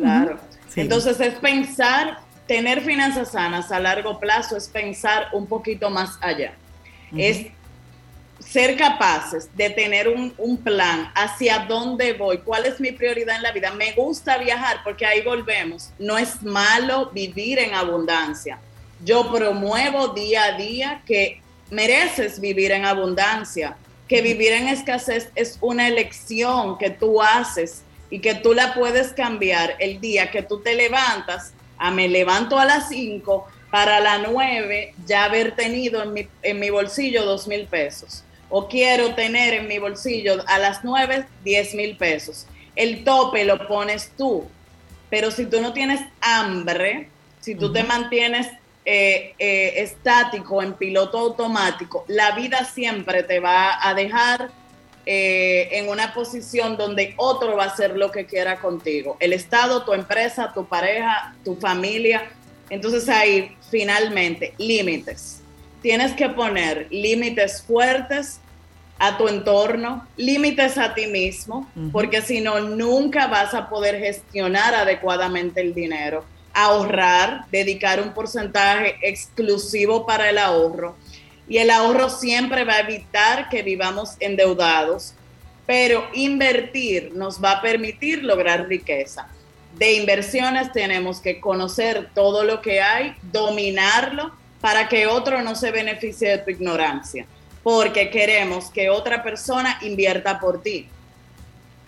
claro. 0.00 0.38
Entonces 0.76 1.20
es 1.20 1.34
pensar, 1.34 2.18
tener 2.46 2.80
finanzas 2.80 3.32
sanas 3.32 3.70
a 3.70 3.78
largo 3.78 4.18
plazo 4.18 4.56
es 4.56 4.68
pensar 4.68 5.28
un 5.32 5.46
poquito 5.46 5.90
más 5.90 6.18
allá. 6.20 6.54
Es 7.16 7.46
ser 8.40 8.76
capaces 8.76 9.48
de 9.56 9.70
tener 9.70 10.08
un, 10.08 10.34
un, 10.36 10.56
plan 10.56 11.10
hacia 11.14 11.60
dónde 11.60 12.12
voy, 12.12 12.38
cuál 12.38 12.66
es 12.66 12.80
mi 12.80 12.90
prioridad 12.90 13.36
en 13.36 13.42
la 13.42 13.52
vida. 13.52 13.70
Me 13.72 13.92
gusta 13.92 14.36
viajar 14.36 14.78
porque 14.82 15.06
ahí 15.06 15.22
volvemos. 15.22 15.90
No 15.98 16.18
es 16.18 16.42
malo 16.42 17.10
vivir 17.14 17.58
en 17.60 17.74
abundancia. 17.74 18.58
Yo 19.04 19.30
promuevo 19.32 20.08
día 20.08 20.44
a 20.44 20.52
día 20.56 21.02
que 21.06 21.40
mereces 21.70 22.40
vivir 22.40 22.72
en 22.72 22.84
abundancia, 22.84 23.76
que 24.08 24.22
vivir 24.22 24.52
en 24.52 24.68
escasez 24.68 25.30
es 25.34 25.58
una 25.60 25.88
elección 25.88 26.78
que 26.78 26.90
tú 26.90 27.22
haces 27.22 27.82
y 28.10 28.20
que 28.20 28.34
tú 28.34 28.52
la 28.52 28.74
puedes 28.74 29.12
cambiar 29.12 29.76
el 29.78 30.00
día 30.00 30.30
que 30.30 30.42
tú 30.42 30.60
te 30.60 30.74
levantas, 30.74 31.52
a 31.78 31.90
me 31.90 32.08
levanto 32.08 32.58
a 32.58 32.64
las 32.64 32.88
5 32.88 33.46
para 33.70 33.98
las 33.98 34.20
9 34.30 34.94
ya 35.06 35.24
haber 35.24 35.56
tenido 35.56 36.02
en 36.02 36.12
mi, 36.12 36.28
en 36.42 36.60
mi 36.60 36.70
bolsillo 36.70 37.24
2 37.24 37.48
mil 37.48 37.66
pesos. 37.66 38.22
O 38.48 38.68
quiero 38.68 39.14
tener 39.14 39.54
en 39.54 39.66
mi 39.66 39.78
bolsillo 39.78 40.44
a 40.46 40.58
las 40.58 40.84
9 40.84 41.26
10 41.42 41.74
mil 41.74 41.96
pesos. 41.96 42.46
El 42.76 43.02
tope 43.02 43.44
lo 43.44 43.66
pones 43.66 44.12
tú. 44.16 44.48
Pero 45.10 45.30
si 45.30 45.46
tú 45.46 45.60
no 45.60 45.72
tienes 45.72 46.00
hambre, 46.20 47.08
si 47.40 47.54
tú 47.54 47.72
te 47.72 47.82
mantienes 47.82 48.48
eh, 48.86 49.34
eh, 49.38 49.72
estático, 49.78 50.62
en 50.62 50.74
piloto 50.74 51.18
automático, 51.18 52.04
la 52.06 52.32
vida 52.32 52.66
siempre 52.66 53.22
te 53.22 53.40
va 53.40 53.78
a 53.80 53.94
dejar 53.94 54.50
eh, 55.06 55.68
en 55.72 55.88
una 55.88 56.12
posición 56.12 56.76
donde 56.76 57.14
otro 57.16 57.56
va 57.56 57.64
a 57.64 57.66
hacer 57.68 57.96
lo 57.96 58.10
que 58.10 58.26
quiera 58.26 58.58
contigo. 58.58 59.16
El 59.20 59.32
Estado, 59.32 59.86
tu 59.86 59.94
empresa, 59.94 60.52
tu 60.52 60.66
pareja, 60.66 61.34
tu 61.44 61.56
familia. 61.56 62.30
Entonces 62.68 63.08
ahí, 63.08 63.56
finalmente, 63.70 64.52
límites. 64.58 65.40
Tienes 65.80 66.12
que 66.12 66.28
poner 66.28 66.86
límites 66.90 67.62
fuertes 67.62 68.40
a 68.98 69.16
tu 69.16 69.28
entorno, 69.28 70.06
límites 70.18 70.76
a 70.76 70.92
ti 70.92 71.06
mismo, 71.06 71.70
porque 71.90 72.20
si 72.20 72.40
no, 72.40 72.60
nunca 72.60 73.26
vas 73.28 73.54
a 73.54 73.68
poder 73.68 73.98
gestionar 73.98 74.74
adecuadamente 74.74 75.62
el 75.62 75.74
dinero 75.74 76.24
ahorrar, 76.54 77.46
dedicar 77.50 78.00
un 78.00 78.14
porcentaje 78.14 78.96
exclusivo 79.02 80.06
para 80.06 80.30
el 80.30 80.38
ahorro. 80.38 80.96
Y 81.48 81.58
el 81.58 81.70
ahorro 81.70 82.08
siempre 82.08 82.64
va 82.64 82.74
a 82.74 82.80
evitar 82.80 83.48
que 83.48 83.62
vivamos 83.62 84.16
endeudados, 84.20 85.12
pero 85.66 86.06
invertir 86.14 87.12
nos 87.14 87.42
va 87.42 87.52
a 87.52 87.62
permitir 87.62 88.24
lograr 88.24 88.68
riqueza. 88.68 89.28
De 89.76 89.94
inversiones 89.94 90.72
tenemos 90.72 91.20
que 91.20 91.40
conocer 91.40 92.08
todo 92.14 92.44
lo 92.44 92.62
que 92.62 92.80
hay, 92.80 93.14
dominarlo 93.32 94.32
para 94.60 94.88
que 94.88 95.06
otro 95.06 95.42
no 95.42 95.56
se 95.56 95.72
beneficie 95.72 96.30
de 96.30 96.38
tu 96.38 96.50
ignorancia, 96.50 97.26
porque 97.62 98.08
queremos 98.10 98.70
que 98.70 98.88
otra 98.88 99.22
persona 99.22 99.78
invierta 99.82 100.38
por 100.38 100.62
ti. 100.62 100.88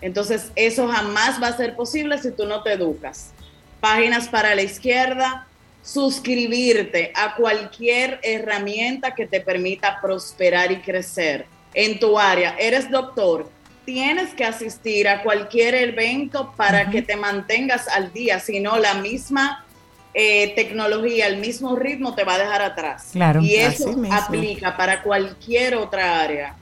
Entonces, 0.01 0.51
eso 0.55 0.87
jamás 0.87 1.41
va 1.41 1.47
a 1.47 1.57
ser 1.57 1.75
posible 1.75 2.19
si 2.19 2.31
tú 2.31 2.45
no 2.45 2.61
te 2.61 2.73
educas 2.73 3.31
páginas 3.79 4.27
para 4.27 4.55
la 4.55 4.61
izquierda, 4.61 5.47
suscribirte 5.83 7.11
a 7.15 7.35
cualquier 7.35 8.19
herramienta 8.21 9.15
que 9.15 9.25
te 9.25 9.39
permita 9.39 9.99
prosperar 10.01 10.71
y 10.71 10.77
crecer 10.77 11.45
en 11.73 11.99
tu 11.99 12.19
área. 12.19 12.55
Eres 12.59 12.89
doctor, 12.91 13.49
tienes 13.85 14.33
que 14.33 14.43
asistir 14.43 15.07
a 15.07 15.23
cualquier 15.23 15.75
evento 15.75 16.53
para 16.57 16.89
que 16.89 17.01
te 17.01 17.15
mantengas 17.15 17.87
al 17.87 18.11
día, 18.11 18.39
si 18.39 18.59
no 18.59 18.77
la 18.77 18.95
misma 18.95 19.65
eh, 20.13 20.53
tecnología, 20.55 21.27
el 21.27 21.37
mismo 21.37 21.75
ritmo 21.75 22.15
te 22.15 22.23
va 22.23 22.35
a 22.35 22.39
dejar 22.39 22.61
atrás. 22.63 23.09
Claro, 23.13 23.39
y 23.41 23.55
eso 23.55 23.95
aplica 24.11 24.75
para 24.75 25.03
cualquier 25.03 25.75
otra 25.75 26.19
área 26.19 26.55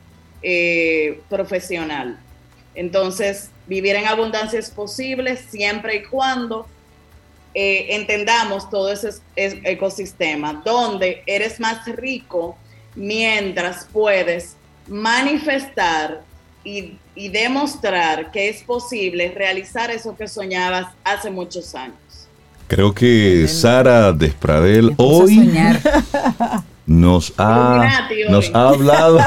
eh, 0.44 1.22
profesional. 1.30 2.20
Entonces, 2.76 3.50
vivir 3.66 3.96
en 3.96 4.06
abundancia 4.06 4.60
es 4.60 4.70
posible 4.70 5.38
siempre 5.38 5.96
y 5.96 6.04
cuando 6.04 6.68
eh, 7.58 7.96
entendamos 7.96 8.70
todo 8.70 8.92
ese 8.92 9.22
ecosistema, 9.36 10.62
donde 10.66 11.24
eres 11.26 11.58
más 11.60 11.86
rico 11.88 12.58
mientras 12.96 13.88
puedes 13.92 14.58
manifestar 14.88 16.22
y, 16.66 16.98
demostrar 17.16 18.30
que 18.32 18.50
es 18.50 18.62
posible 18.64 19.32
realizar 19.34 19.90
eso 19.90 20.18
que 20.18 20.28
soñabas 20.28 20.88
hace 21.06 21.32
muchos 21.32 21.74
años. 21.74 21.96
Creo 22.68 22.94
que 22.94 23.48
Sara 23.48 24.12
Despradel 24.12 24.94
hoy 24.98 25.40
nos 26.88 27.34
ha, 27.38 28.08
nos 28.30 28.54
ha 28.54 28.70
hablado, 28.70 29.20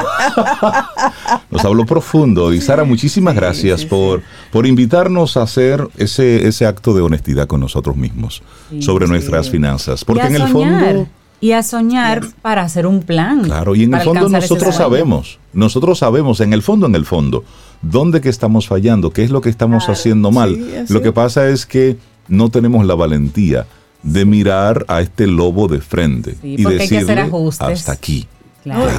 nos 1.51 1.65
habló 1.65 1.85
profundo. 1.85 2.53
Y 2.53 2.61
Sara, 2.61 2.83
muchísimas 2.83 3.35
gracias 3.35 3.85
por, 3.85 4.21
por 4.51 4.65
invitarnos 4.65 5.35
a 5.37 5.43
hacer 5.43 5.87
ese, 5.97 6.47
ese 6.47 6.65
acto 6.65 6.93
de 6.93 7.01
honestidad 7.01 7.47
con 7.47 7.59
nosotros 7.59 7.97
mismos 7.97 8.41
sobre 8.79 9.07
nuestras 9.07 9.49
finanzas. 9.49 10.05
Porque 10.05 10.27
en 10.27 10.35
el 10.35 10.47
fondo... 10.47 11.07
Y 11.41 11.53
a 11.53 11.63
soñar 11.63 12.21
para 12.41 12.63
hacer 12.63 12.85
un 12.85 13.01
plan. 13.01 13.43
Claro, 13.43 13.73
y 13.73 13.83
en 13.83 13.93
el 13.93 14.01
fondo 14.01 14.27
nosotros 14.27 14.75
sabemos, 14.75 15.39
nosotros 15.53 15.99
sabemos, 15.99 16.41
en 16.41 16.51
el 16.51 16.61
fondo, 16.61 16.85
en 16.85 16.95
el 16.95 17.05
fondo, 17.05 17.45
dónde 17.81 18.19
que 18.19 18.27
estamos 18.27 18.67
fallando, 18.67 19.11
qué 19.11 19.23
es 19.23 19.29
lo 19.29 19.39
que 19.39 19.49
estamos 19.49 19.87
haciendo 19.87 20.31
mal. 20.31 20.59
lo 20.89 21.01
que 21.01 21.13
pasa 21.13 21.47
es 21.47 21.65
que 21.65 21.95
no 22.27 22.49
tenemos 22.49 22.85
la 22.85 22.95
valentía 22.95 23.67
de 24.03 24.25
mirar 24.25 24.85
a 24.87 25.01
este 25.01 25.27
lobo 25.27 25.67
de 25.67 25.81
frente 25.81 26.35
y 26.41 26.63
decirle 26.63 27.29
hasta 27.59 27.91
aquí. 27.91 28.27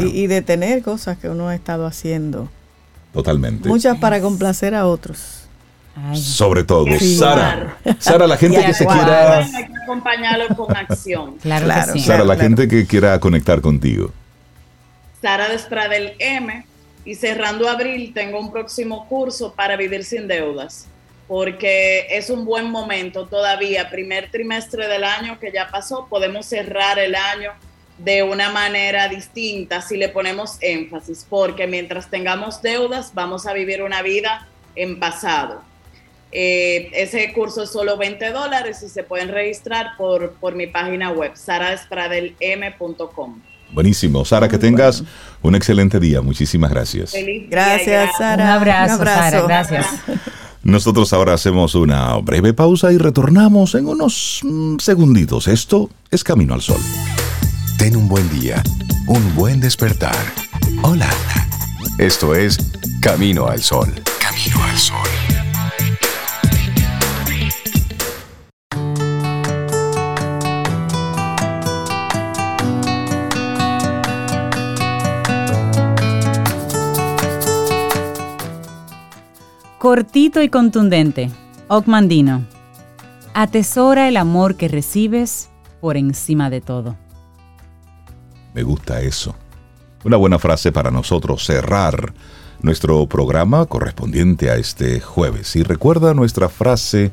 Y, 0.01 0.27
de 0.27 0.43
tener 0.43 0.83
cosas 0.83 1.19
que 1.19 1.29
uno 1.29 1.49
ha 1.49 1.55
estado 1.55 1.87
haciendo. 1.87 2.49
Totalmente. 3.13 3.69
Muchas 3.69 3.99
para 3.99 4.21
complacer 4.21 4.75
a 4.75 4.87
otros. 4.87 5.43
Sobre 6.15 6.65
todo. 6.65 6.87
Sara, 6.99 7.77
Sara, 7.99 8.27
la 8.27 8.37
gente 8.37 8.65
que 8.65 8.73
se 8.73 8.87
quiera... 8.87 9.39
Hay 9.39 9.51
que 9.51 9.77
acompañarlo 9.83 10.57
con 10.57 10.75
acción. 10.75 11.37
Claro, 11.43 11.99
Sara, 11.99 12.25
la 12.25 12.37
gente 12.37 12.69
que 12.69 12.87
quiera 12.87 13.19
conectar 13.21 13.61
contigo. 13.61 14.11
Sara 15.21 15.49
Despradel 15.49 16.15
M. 16.19 16.65
Y 17.05 17.15
cerrando 17.15 17.69
abril 17.69 18.13
tengo 18.15 18.39
un 18.39 18.53
próximo 18.53 19.07
curso 19.09 19.53
para 19.55 19.77
vivir 19.77 20.05
sin 20.05 20.29
deudas 20.29 20.87
porque 21.31 22.07
es 22.11 22.29
un 22.29 22.45
buen 22.45 22.69
momento 22.73 23.29
todavía, 23.29 23.89
primer 23.89 24.33
trimestre 24.33 24.89
del 24.89 25.05
año 25.05 25.39
que 25.39 25.53
ya 25.53 25.69
pasó, 25.69 26.09
podemos 26.11 26.45
cerrar 26.45 26.99
el 26.99 27.15
año 27.15 27.53
de 27.99 28.25
una 28.25 28.51
manera 28.51 29.07
distinta 29.07 29.81
si 29.81 29.97
le 29.97 30.09
ponemos 30.09 30.57
énfasis, 30.61 31.25
porque 31.31 31.69
mientras 31.69 32.11
tengamos 32.11 32.63
deudas 32.63 33.13
vamos 33.15 33.47
a 33.47 33.53
vivir 33.53 33.81
una 33.81 34.03
vida 34.03 34.49
en 34.75 34.99
pasado. 34.99 35.63
Eh, 36.33 36.91
ese 36.95 37.33
curso 37.33 37.63
es 37.63 37.71
solo 37.71 37.97
20 37.97 38.33
dólares 38.33 38.83
y 38.83 38.89
se 38.89 39.05
pueden 39.05 39.29
registrar 39.29 39.97
por, 39.97 40.33
por 40.33 40.57
mi 40.57 40.67
página 40.67 41.13
web, 41.13 41.37
saradespradelm.com. 41.37 43.41
Buenísimo. 43.71 44.25
Sara, 44.25 44.49
que 44.49 44.59
tengas 44.59 45.05
un 45.43 45.55
excelente 45.55 46.01
día. 46.01 46.23
Muchísimas 46.23 46.73
gracias. 46.73 47.15
gracias, 47.49 48.17
Sara. 48.19 48.43
Un 48.43 48.51
abrazo, 48.51 48.95
un 48.95 49.01
abrazo. 49.01 49.31
Sara. 49.31 49.47
Gracias. 49.47 49.87
Nosotros 50.63 51.13
ahora 51.13 51.35
hacemos 51.35 51.75
una 51.75 52.15
breve 52.17 52.53
pausa 52.53 52.93
y 52.93 52.99
retornamos 52.99 53.75
en 53.75 53.87
unos 53.87 54.41
mm, 54.43 54.77
segunditos. 54.79 55.49
Esto 55.49 55.89
es 56.11 56.23
Camino 56.23 56.55
al 56.55 56.61
Sol. 56.61 56.81
Ten 57.79 57.97
un 57.97 58.09
buen 58.09 58.29
día, 58.39 58.63
un 59.07 59.35
buen 59.35 59.61
despertar. 59.61 60.17
Hola. 60.83 61.09
Esto 61.99 62.35
es 62.35 62.59
Camino 63.01 63.47
al 63.47 63.63
Sol. 63.63 63.89
Camino 64.21 64.63
al 64.65 64.79
Sol. 64.79 65.50
Cortito 79.81 80.43
y 80.43 80.51
contundente. 80.51 81.31
Ocmandino. 81.69 82.45
Atesora 83.33 84.09
el 84.09 84.19
amor 84.19 84.57
que 84.57 84.69
recibes 84.69 85.49
por 85.81 85.97
encima 85.97 86.51
de 86.51 86.61
todo. 86.61 86.99
Me 88.53 88.63
gusta 88.63 89.01
eso. 89.01 89.35
Una 90.05 90.19
buena 90.19 90.39
frase 90.39 90.71
para 90.71 90.91
nosotros 90.91 91.47
cerrar 91.47 92.13
nuestro 92.61 93.07
programa 93.07 93.65
correspondiente 93.65 94.51
a 94.51 94.57
este 94.57 95.01
jueves. 95.01 95.57
Y 95.57 95.63
recuerda 95.63 96.13
nuestra 96.13 96.51
frase 96.51 97.11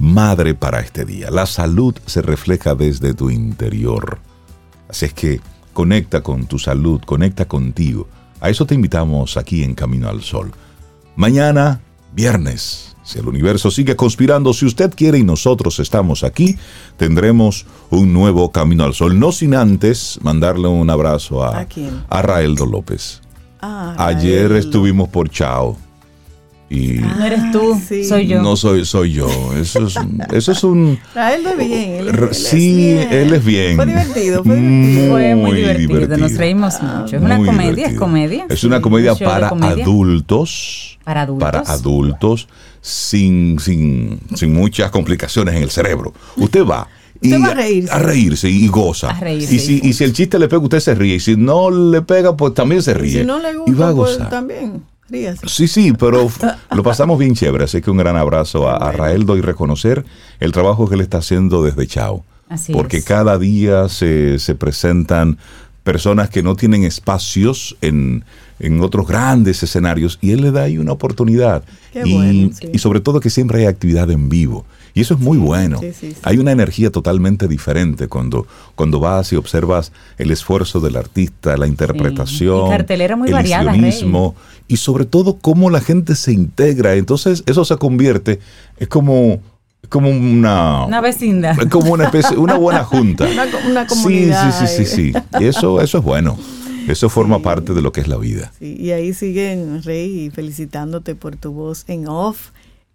madre 0.00 0.54
para 0.54 0.80
este 0.80 1.04
día. 1.04 1.30
La 1.30 1.46
salud 1.46 1.94
se 2.04 2.20
refleja 2.20 2.74
desde 2.74 3.14
tu 3.14 3.30
interior. 3.30 4.18
Así 4.88 5.04
es 5.04 5.14
que 5.14 5.40
conecta 5.72 6.20
con 6.24 6.48
tu 6.48 6.58
salud, 6.58 7.00
conecta 7.00 7.44
contigo. 7.44 8.08
A 8.40 8.50
eso 8.50 8.66
te 8.66 8.74
invitamos 8.74 9.36
aquí 9.36 9.62
en 9.62 9.76
Camino 9.76 10.08
al 10.08 10.22
Sol. 10.22 10.50
Mañana 11.14 11.80
viernes. 12.18 12.96
Si 13.04 13.18
el 13.20 13.28
universo 13.28 13.70
sigue 13.70 13.94
conspirando, 13.94 14.52
si 14.52 14.66
usted 14.66 14.92
quiere 14.94 15.18
y 15.18 15.22
nosotros 15.22 15.78
estamos 15.78 16.24
aquí, 16.24 16.58
tendremos 16.96 17.64
un 17.90 18.12
nuevo 18.12 18.50
Camino 18.50 18.82
al 18.84 18.92
Sol. 18.92 19.18
No 19.18 19.30
sin 19.30 19.54
antes 19.54 20.18
mandarle 20.20 20.66
un 20.66 20.90
abrazo 20.90 21.44
a, 21.44 21.64
¿A, 22.10 22.22
Raeldo 22.22 22.66
López. 22.66 23.22
Ah, 23.62 23.94
Ayer 23.96 24.52
estuvimos 24.52 25.08
por 25.08 25.30
Chao. 25.30 25.78
Y 26.70 26.98
no 26.98 27.24
eres 27.24 27.50
tú, 27.50 27.80
soy 28.06 28.26
yo. 28.26 28.42
No 28.42 28.56
soy, 28.56 28.84
soy 28.84 29.12
yo. 29.12 29.28
Eso 29.54 29.86
es, 29.86 29.96
eso 30.32 30.52
es 30.52 30.64
un. 30.64 30.98
Raeldo 31.14 31.50
es 31.50 31.58
bien. 31.58 32.28
sí, 32.32 32.90
él 32.90 33.32
es 33.32 33.44
bien. 33.44 33.76
Fue 33.76 33.86
divertido, 33.86 34.44
fue 34.44 34.56
divertido. 34.56 35.10
Fue 35.10 35.34
muy 35.34 35.56
divertido. 35.56 36.16
Nos 36.18 36.34
reímos 36.34 36.82
mucho. 36.82 37.16
Es 37.16 37.22
una 37.22 37.36
comedia, 37.38 37.86
es 37.86 37.98
comedia. 37.98 38.46
Es 38.48 38.64
una 38.64 38.80
comedia 38.80 39.14
para 39.14 39.48
adultos 39.48 40.98
para 41.08 41.22
adultos. 41.22 41.50
Para 41.50 41.60
adultos 41.60 42.48
sin, 42.82 43.58
sin, 43.58 44.20
sin 44.34 44.52
muchas 44.52 44.90
complicaciones 44.90 45.54
en 45.54 45.62
el 45.62 45.70
cerebro. 45.70 46.12
Usted 46.36 46.66
va. 46.66 46.86
Y 47.22 47.32
a, 47.32 47.54
reírse. 47.54 47.90
a 47.90 47.98
reírse 47.98 48.50
y 48.50 48.68
goza. 48.68 49.18
y, 49.26 49.46
si, 49.46 49.80
y 49.82 49.94
si 49.94 50.04
el 50.04 50.12
chiste 50.12 50.38
le 50.38 50.48
pega, 50.48 50.60
usted 50.62 50.80
se 50.80 50.94
ríe. 50.94 51.14
Y 51.14 51.20
si 51.20 51.34
no 51.34 51.70
le 51.70 52.02
pega, 52.02 52.36
pues 52.36 52.52
también 52.52 52.82
se 52.82 52.92
ríe. 52.92 53.08
Y 53.08 53.18
si 53.20 53.24
no 53.24 53.38
le 53.38 53.56
gusta, 53.56 53.72
y 53.72 53.74
va 53.74 53.88
a 53.88 53.94
pues 53.94 54.12
gozar. 54.12 54.28
también. 54.28 54.82
Ríase. 55.08 55.48
Sí, 55.48 55.68
sí, 55.68 55.92
pero 55.92 56.30
lo 56.70 56.82
pasamos 56.82 57.18
bien 57.18 57.34
chévere. 57.34 57.64
Así 57.64 57.80
que 57.80 57.90
un 57.90 57.96
gran 57.96 58.16
abrazo 58.16 58.68
a, 58.68 58.76
a 58.76 58.92
Raeldo 58.92 59.36
y 59.36 59.40
reconocer 59.40 60.04
el 60.40 60.52
trabajo 60.52 60.88
que 60.88 60.96
él 60.96 61.00
está 61.00 61.18
haciendo 61.18 61.62
desde 61.62 61.86
Chao. 61.86 62.24
Así 62.48 62.72
porque 62.72 62.98
es. 62.98 63.04
cada 63.04 63.38
día 63.38 63.88
se, 63.88 64.38
se 64.38 64.54
presentan 64.54 65.38
personas 65.84 66.28
que 66.28 66.42
no 66.42 66.54
tienen 66.54 66.84
espacios 66.84 67.76
en, 67.80 68.24
en 68.58 68.80
otros 68.82 69.06
grandes 69.06 69.62
escenarios 69.62 70.18
y 70.20 70.32
él 70.32 70.42
le 70.42 70.50
da 70.50 70.64
ahí 70.64 70.78
una 70.78 70.92
oportunidad. 70.92 71.62
y, 71.94 72.12
bueno, 72.12 72.50
sí. 72.52 72.68
y, 72.72 72.78
sobre 72.78 73.00
todo 73.00 73.20
que 73.20 73.30
siempre 73.30 73.60
hay 73.60 73.66
actividad 73.66 74.10
en 74.10 74.28
vivo. 74.28 74.66
Y 74.94 75.00
eso 75.02 75.14
es 75.14 75.20
muy 75.20 75.38
bueno. 75.38 75.78
sí, 75.80 75.92
sí, 75.92 76.10
sí. 76.12 76.16
Hay 76.22 76.38
una 76.38 76.52
energía 76.52 76.90
totalmente 76.90 77.46
diferente 77.48 78.08
cuando, 78.08 78.46
cuando 78.74 79.00
vas 79.00 79.32
y 79.32 79.36
observas 79.36 79.92
el 80.18 80.30
esfuerzo 80.30 80.80
del 80.80 80.96
artista, 80.96 81.56
la 81.56 81.66
interpretación, 81.66 82.70
cartelera 82.70 83.16
muy 83.16 83.28
el 83.28 83.34
variada, 83.34 83.76
y 84.66 84.76
sobre 84.76 85.04
todo 85.04 85.38
cómo 85.38 85.70
la 85.70 85.80
gente 85.80 86.14
se 86.14 86.32
integra. 86.32 86.94
Entonces 86.94 87.42
eso 87.46 87.64
se 87.64 87.76
convierte, 87.76 88.38
es 88.78 88.88
como, 88.88 89.40
como 89.88 90.10
una... 90.10 90.84
Una 90.86 91.00
vecindad. 91.00 91.56
como 91.70 91.92
una 91.92 92.04
especie, 92.04 92.36
una 92.36 92.54
buena 92.56 92.84
junta. 92.84 93.26
Una, 93.32 93.50
co- 93.50 93.58
una 93.68 93.86
comunidad. 93.86 94.52
Sí, 94.58 94.66
sí, 94.66 94.84
sí, 94.84 94.84
sí, 94.84 95.12
sí. 95.12 95.18
Y 95.40 95.44
eso, 95.46 95.80
eso 95.80 95.98
es 95.98 96.04
bueno. 96.04 96.36
Eso 96.88 97.10
forma 97.10 97.40
parte 97.40 97.74
de 97.74 97.82
lo 97.82 97.92
que 97.92 98.00
es 98.00 98.08
la 98.08 98.16
vida. 98.16 98.50
Sí, 98.58 98.74
y 98.80 98.92
ahí 98.92 99.12
siguen, 99.12 99.82
Rey, 99.82 100.30
felicitándote 100.30 101.14
por 101.14 101.36
tu 101.36 101.52
voz 101.52 101.84
en 101.86 102.08
off, 102.08 102.48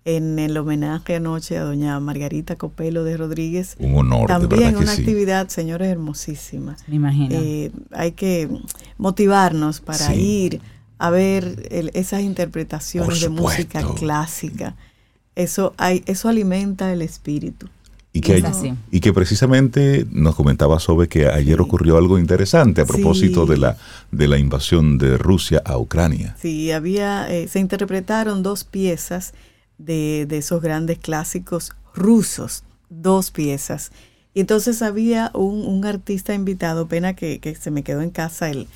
en 0.05 0.37
el 0.37 0.57
homenaje 0.57 1.15
anoche 1.15 1.57
a 1.57 1.63
doña 1.63 1.97
Margarita 1.99 2.57
Copelo 2.57 3.03
de 3.05 3.15
Rodríguez. 3.15 3.75
Un 3.79 3.95
honor, 3.95 4.27
de 4.27 4.47
También 4.47 4.71
que 4.71 4.77
una 4.83 4.93
sí. 4.95 5.01
actividad, 5.01 5.47
señores, 5.47 5.87
hermosísima. 5.87 6.75
Me 6.87 6.95
imagino. 6.95 7.35
Eh, 7.39 7.71
hay 7.91 8.11
que 8.11 8.49
motivarnos 8.97 9.79
para 9.81 10.07
Sí. 10.13 10.13
ir 10.21 10.61
a 10.97 11.09
ver 11.09 11.67
el- 11.71 11.91
esas 11.93 12.21
interpretaciones 12.21 13.21
de 13.21 13.29
música 13.29 13.83
clásica. 13.95 14.75
Eso, 15.35 15.73
hay, 15.77 16.03
eso 16.05 16.29
alimenta 16.29 16.91
el 16.93 17.01
espíritu. 17.01 17.67
Y 18.15 18.21
que, 18.21 18.37
Es 18.37 18.43
hay- 18.45 18.75
y 18.91 18.99
que 18.99 19.11
precisamente 19.11 20.05
nos 20.11 20.35
comentaba 20.35 20.79
sobre 20.79 21.07
que 21.07 21.27
ayer 21.27 21.59
ocurrió 21.59 21.97
algo 21.97 22.19
interesante 22.19 22.81
a 22.81 22.85
propósito 22.85 23.45
Sí. 23.45 23.51
de, 23.51 23.57
la, 23.57 23.77
de 24.11 24.27
la 24.27 24.37
invasión 24.37 24.99
de 24.99 25.17
Rusia 25.17 25.63
a 25.65 25.79
Ucrania. 25.79 26.35
Sí, 26.39 26.71
había, 26.71 27.27
eh, 27.33 27.47
se 27.47 27.59
interpretaron 27.59 28.43
dos 28.43 28.63
piezas 28.65 29.33
de, 29.77 30.25
de 30.27 30.37
esos 30.37 30.61
grandes 30.61 30.99
clásicos 30.99 31.71
rusos, 31.93 32.63
dos 32.89 33.31
piezas. 33.31 33.91
Y 34.33 34.41
entonces 34.41 34.81
había 34.81 35.31
un, 35.33 35.65
un 35.65 35.85
artista 35.85 36.33
invitado, 36.33 36.87
pena 36.87 37.15
que, 37.15 37.39
que 37.39 37.55
se 37.55 37.71
me 37.71 37.83
quedó 37.83 38.01
en 38.01 38.09
casa 38.09 38.49
el, 38.49 38.67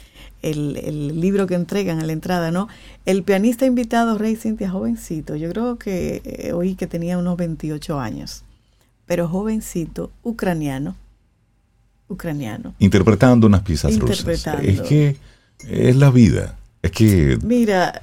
el, 0.41 0.77
el 0.77 1.19
libro 1.19 1.47
que 1.47 1.55
entregan 1.55 1.99
a 1.99 2.05
la 2.05 2.13
entrada, 2.13 2.51
¿no? 2.51 2.67
El 3.05 3.23
pianista 3.23 3.65
invitado, 3.65 4.17
Rey 4.17 4.35
Cintia, 4.35 4.69
jovencito, 4.69 5.35
yo 5.35 5.49
creo 5.49 5.77
que 5.77 6.21
eh, 6.23 6.53
oí 6.53 6.75
que 6.75 6.87
tenía 6.87 7.17
unos 7.17 7.37
28 7.37 7.99
años, 7.99 8.43
pero 9.05 9.27
jovencito, 9.27 10.11
ucraniano, 10.23 10.95
ucraniano. 12.07 12.75
Interpretando 12.79 13.47
unas 13.47 13.61
piezas 13.61 13.97
rusas. 13.97 14.19
Interpretando. 14.19 14.61
Es 14.61 14.81
que 14.81 15.17
es 15.67 15.95
la 15.95 16.11
vida. 16.11 16.57
Es 16.81 16.91
que 16.91 17.37
Mira, 17.43 17.99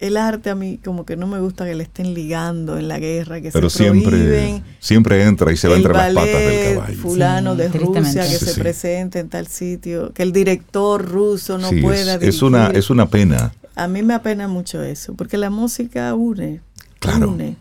el 0.00 0.16
arte 0.16 0.50
a 0.50 0.54
mí 0.54 0.78
como 0.84 1.04
que 1.06 1.16
no 1.16 1.26
me 1.26 1.38
gusta 1.40 1.64
que 1.66 1.74
le 1.74 1.82
estén 1.84 2.14
ligando 2.14 2.78
en 2.78 2.88
la 2.88 2.98
guerra, 2.98 3.40
que 3.40 3.50
Pero 3.52 3.70
se 3.70 3.84
prohíben. 3.84 4.02
siempre, 4.10 4.62
siempre 4.80 5.22
entra 5.24 5.52
y 5.52 5.56
se 5.56 5.68
va 5.68 5.76
entre 5.76 5.92
las 5.92 6.14
patas 6.14 6.24
del 6.32 6.74
caballo. 6.74 6.96
fulano 6.98 7.52
Sí, 7.54 7.58
de. 7.58 7.68
Rusia 7.68 8.22
que 8.22 8.28
Sí, 8.38 8.44
se 8.46 8.54
sí. 8.54 8.60
presente 8.60 9.18
en 9.18 9.28
tal 9.28 9.46
sitio, 9.46 10.12
que 10.12 10.22
el 10.22 10.32
director 10.32 11.06
ruso 11.06 11.58
no 11.58 11.68
Sí, 11.68 11.80
pueda 11.82 12.14
es, 12.16 12.22
es 12.22 12.42
una, 12.42 12.60
dirigir. 12.62 12.78
es 12.78 12.90
una 12.90 13.06
pena. 13.08 13.52
A 13.76 13.86
mí 13.88 14.02
me 14.02 14.14
apena 14.14 14.48
mucho 14.48 14.82
eso, 14.82 15.14
porque 15.14 15.36
la 15.38 15.50
música 15.50 16.14
une. 16.14 16.60
Claro. 16.98 17.30
Une. 17.30 17.56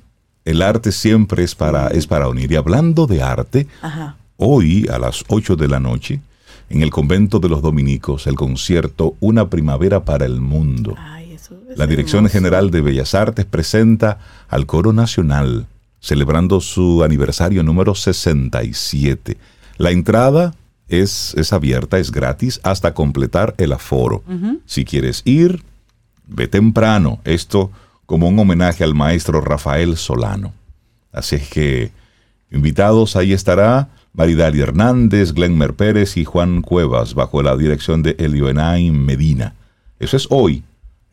El 0.45 0.61
arte 0.61 0.91
siempre 0.91 1.43
es 1.43 1.53
para, 1.55 1.87
es 1.89 2.07
para 2.07 2.27
unir. 2.29 2.51
Y 2.51 2.55
hablando 2.55 3.05
de 3.05 3.21
arte, 3.21 3.67
Ajá. 3.81 4.15
hoy 4.37 4.87
a 4.91 4.97
las 4.97 5.23
8 5.27 5.55
de 5.55 5.67
la 5.67 5.79
noche, 5.79 6.21
en 6.69 6.81
el 6.81 6.89
convento 6.89 7.39
de 7.39 7.49
los 7.49 7.61
dominicos, 7.61 8.25
el 8.27 8.35
concierto 8.35 9.15
Una 9.19 9.49
primavera 9.49 10.03
para 10.05 10.25
el 10.25 10.39
mundo. 10.41 10.95
Ay, 10.97 11.18
La 11.75 11.87
Dirección 11.87 12.25
hermoso. 12.25 12.33
General 12.33 12.71
de 12.71 12.81
Bellas 12.81 13.13
Artes 13.13 13.45
presenta 13.45 14.19
al 14.47 14.65
Coro 14.65 14.93
Nacional, 14.93 15.67
celebrando 15.99 16.61
su 16.61 17.03
aniversario 17.03 17.63
número 17.63 17.95
67. 17.95 19.37
La 19.77 19.91
entrada 19.91 20.55
es, 20.87 21.33
es 21.37 21.53
abierta, 21.53 21.99
es 21.99 22.11
gratis 22.11 22.59
hasta 22.63 22.93
completar 22.93 23.53
el 23.57 23.71
aforo. 23.71 24.23
Si 24.65 24.85
quieres 24.85 25.21
ir, 25.25 25.63
ve 26.27 26.47
temprano. 26.47 27.19
Esto 27.23 27.71
como 28.05 28.27
un 28.27 28.39
homenaje 28.39 28.83
al 28.83 28.95
maestro 28.95 29.39
Rafael 29.39 29.95
Solano. 29.95 30.53
Así 31.11 31.35
es 31.35 31.47
que, 31.47 31.91
invitados, 32.51 33.15
ahí 33.15 33.33
estará 33.33 33.89
Maridali 34.13 34.61
Hernández, 34.61 35.33
Glenmer 35.33 35.75
Pérez 35.75 36.17
y 36.17 36.25
Juan 36.25 36.61
Cuevas, 36.61 37.13
bajo 37.13 37.43
la 37.43 37.55
dirección 37.55 38.01
de 38.01 38.15
Elioenay 38.17 38.89
Medina. 38.89 39.53
Eso 39.99 40.17
es 40.17 40.27
hoy. 40.31 40.63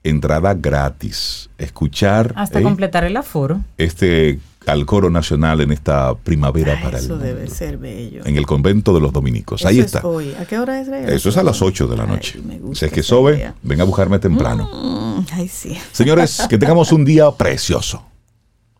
Entrada 0.08 0.54
gratis. 0.54 1.48
Escuchar 1.58 2.32
Hasta 2.36 2.60
¿eh? 2.60 2.62
completar 2.62 3.04
el 3.04 3.16
aforo. 3.16 3.60
este 3.76 4.38
al 4.66 4.84
coro 4.84 5.10
nacional 5.10 5.60
en 5.60 5.70
esta 5.70 6.12
primavera 6.16 6.72
Ay, 6.76 6.82
para 6.82 6.98
el 6.98 7.04
eso 7.04 7.12
mundo. 7.14 7.24
debe 7.24 7.48
ser 7.48 7.78
bello. 7.78 8.22
En 8.26 8.36
el 8.36 8.46
convento 8.46 8.92
de 8.92 9.00
los 9.00 9.12
dominicos. 9.12 9.60
Eso 9.60 9.68
Ahí 9.68 9.78
es 9.78 9.86
está. 9.86 10.00
hoy. 10.04 10.34
¿A 10.40 10.44
qué 10.44 10.58
hora 10.58 10.80
es 10.80 10.88
Rey? 10.88 11.04
Eso 11.06 11.28
es 11.28 11.36
a 11.36 11.44
las 11.44 11.62
8 11.62 11.86
de 11.86 11.96
la 11.96 12.02
Ay, 12.02 12.08
noche. 12.08 12.40
me 12.44 12.58
gusta 12.58 12.80
Si 12.80 12.84
es 12.86 12.92
que 12.92 13.02
sobe, 13.04 13.52
ven 13.62 13.80
a 13.80 13.84
buscarme 13.84 14.18
temprano. 14.18 14.68
Mm, 14.72 15.26
ay, 15.34 15.46
sí. 15.48 15.76
Señores, 15.92 16.46
que 16.50 16.58
tengamos 16.58 16.90
un 16.90 17.04
día 17.04 17.30
precioso. 17.30 18.02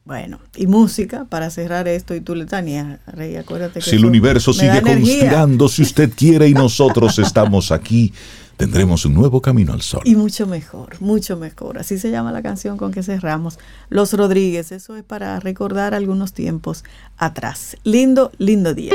Bueno, 0.05 0.39
y 0.57 0.67
música 0.69 1.25
para 1.29 1.51
cerrar 1.51 1.87
esto 1.89 2.15
y 2.17 2.21
tú, 2.21 2.35
Letania, 2.37 3.01
Rey, 3.09 3.37
acuérdate 3.37 3.81
que 3.81 3.85
Si 3.85 3.91
el 3.93 3.99
eso 3.99 4.07
universo 4.09 4.53
sigue 4.53 4.81
conspirando, 4.83 5.69
si 5.69 5.83
usted 5.83 6.11
quiere 6.17 6.49
y 6.49 6.55
nosotros 6.65 7.19
estamos 7.21 7.71
aquí, 7.73 8.13
tendremos 8.57 9.05
un 9.05 9.15
nuevo 9.15 9.41
camino 9.41 9.73
al 9.73 9.83
sol. 9.83 10.03
Y 10.05 10.17
mucho 10.17 10.47
mejor, 10.47 11.01
mucho 11.01 11.37
mejor. 11.37 11.79
Así 11.79 11.99
se 11.99 12.11
llama 12.11 12.33
la 12.33 12.43
canción 12.43 12.77
con 12.77 12.93
que 12.93 13.03
cerramos. 13.03 13.59
Los 13.89 14.13
Rodríguez, 14.13 14.73
eso 14.73 14.97
es 14.97 15.03
para 15.05 15.39
recordar 15.41 15.95
algunos 15.95 16.33
tiempos 16.33 16.85
atrás. 17.17 17.77
Lindo, 17.85 18.33
lindo 18.39 18.75
día. 18.75 18.95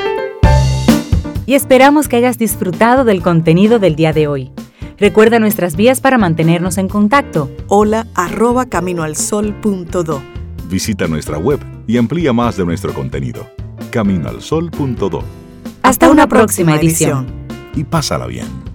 Y 1.46 1.54
esperamos 1.56 2.08
que 2.08 2.18
hayas 2.18 2.38
disfrutado 2.38 3.04
del 3.04 3.22
contenido 3.22 3.80
del 3.80 3.96
día 3.96 4.14
de 4.14 4.28
hoy. 4.28 4.52
Recuerda 4.98 5.40
nuestras 5.40 5.76
vías 5.76 6.00
para 6.00 6.18
mantenernos 6.18 6.78
en 6.78 6.88
contacto. 6.88 7.50
Hola 7.68 8.08
arroba 8.14 8.68
caminoalsol.do. 8.68 10.22
Visita 10.70 11.08
nuestra 11.08 11.38
web 11.40 11.60
y 11.88 11.98
amplía 11.98 12.32
más 12.32 12.56
de 12.58 12.66
nuestro 12.66 12.94
contenido. 12.94 13.48
Caminoalsol.do 13.90 15.24
Hasta 15.82 16.10
una 16.10 16.28
próxima 16.28 16.76
edición. 16.76 17.28
y 17.76 17.84
pásala 17.84 18.28
bien. 18.28 18.71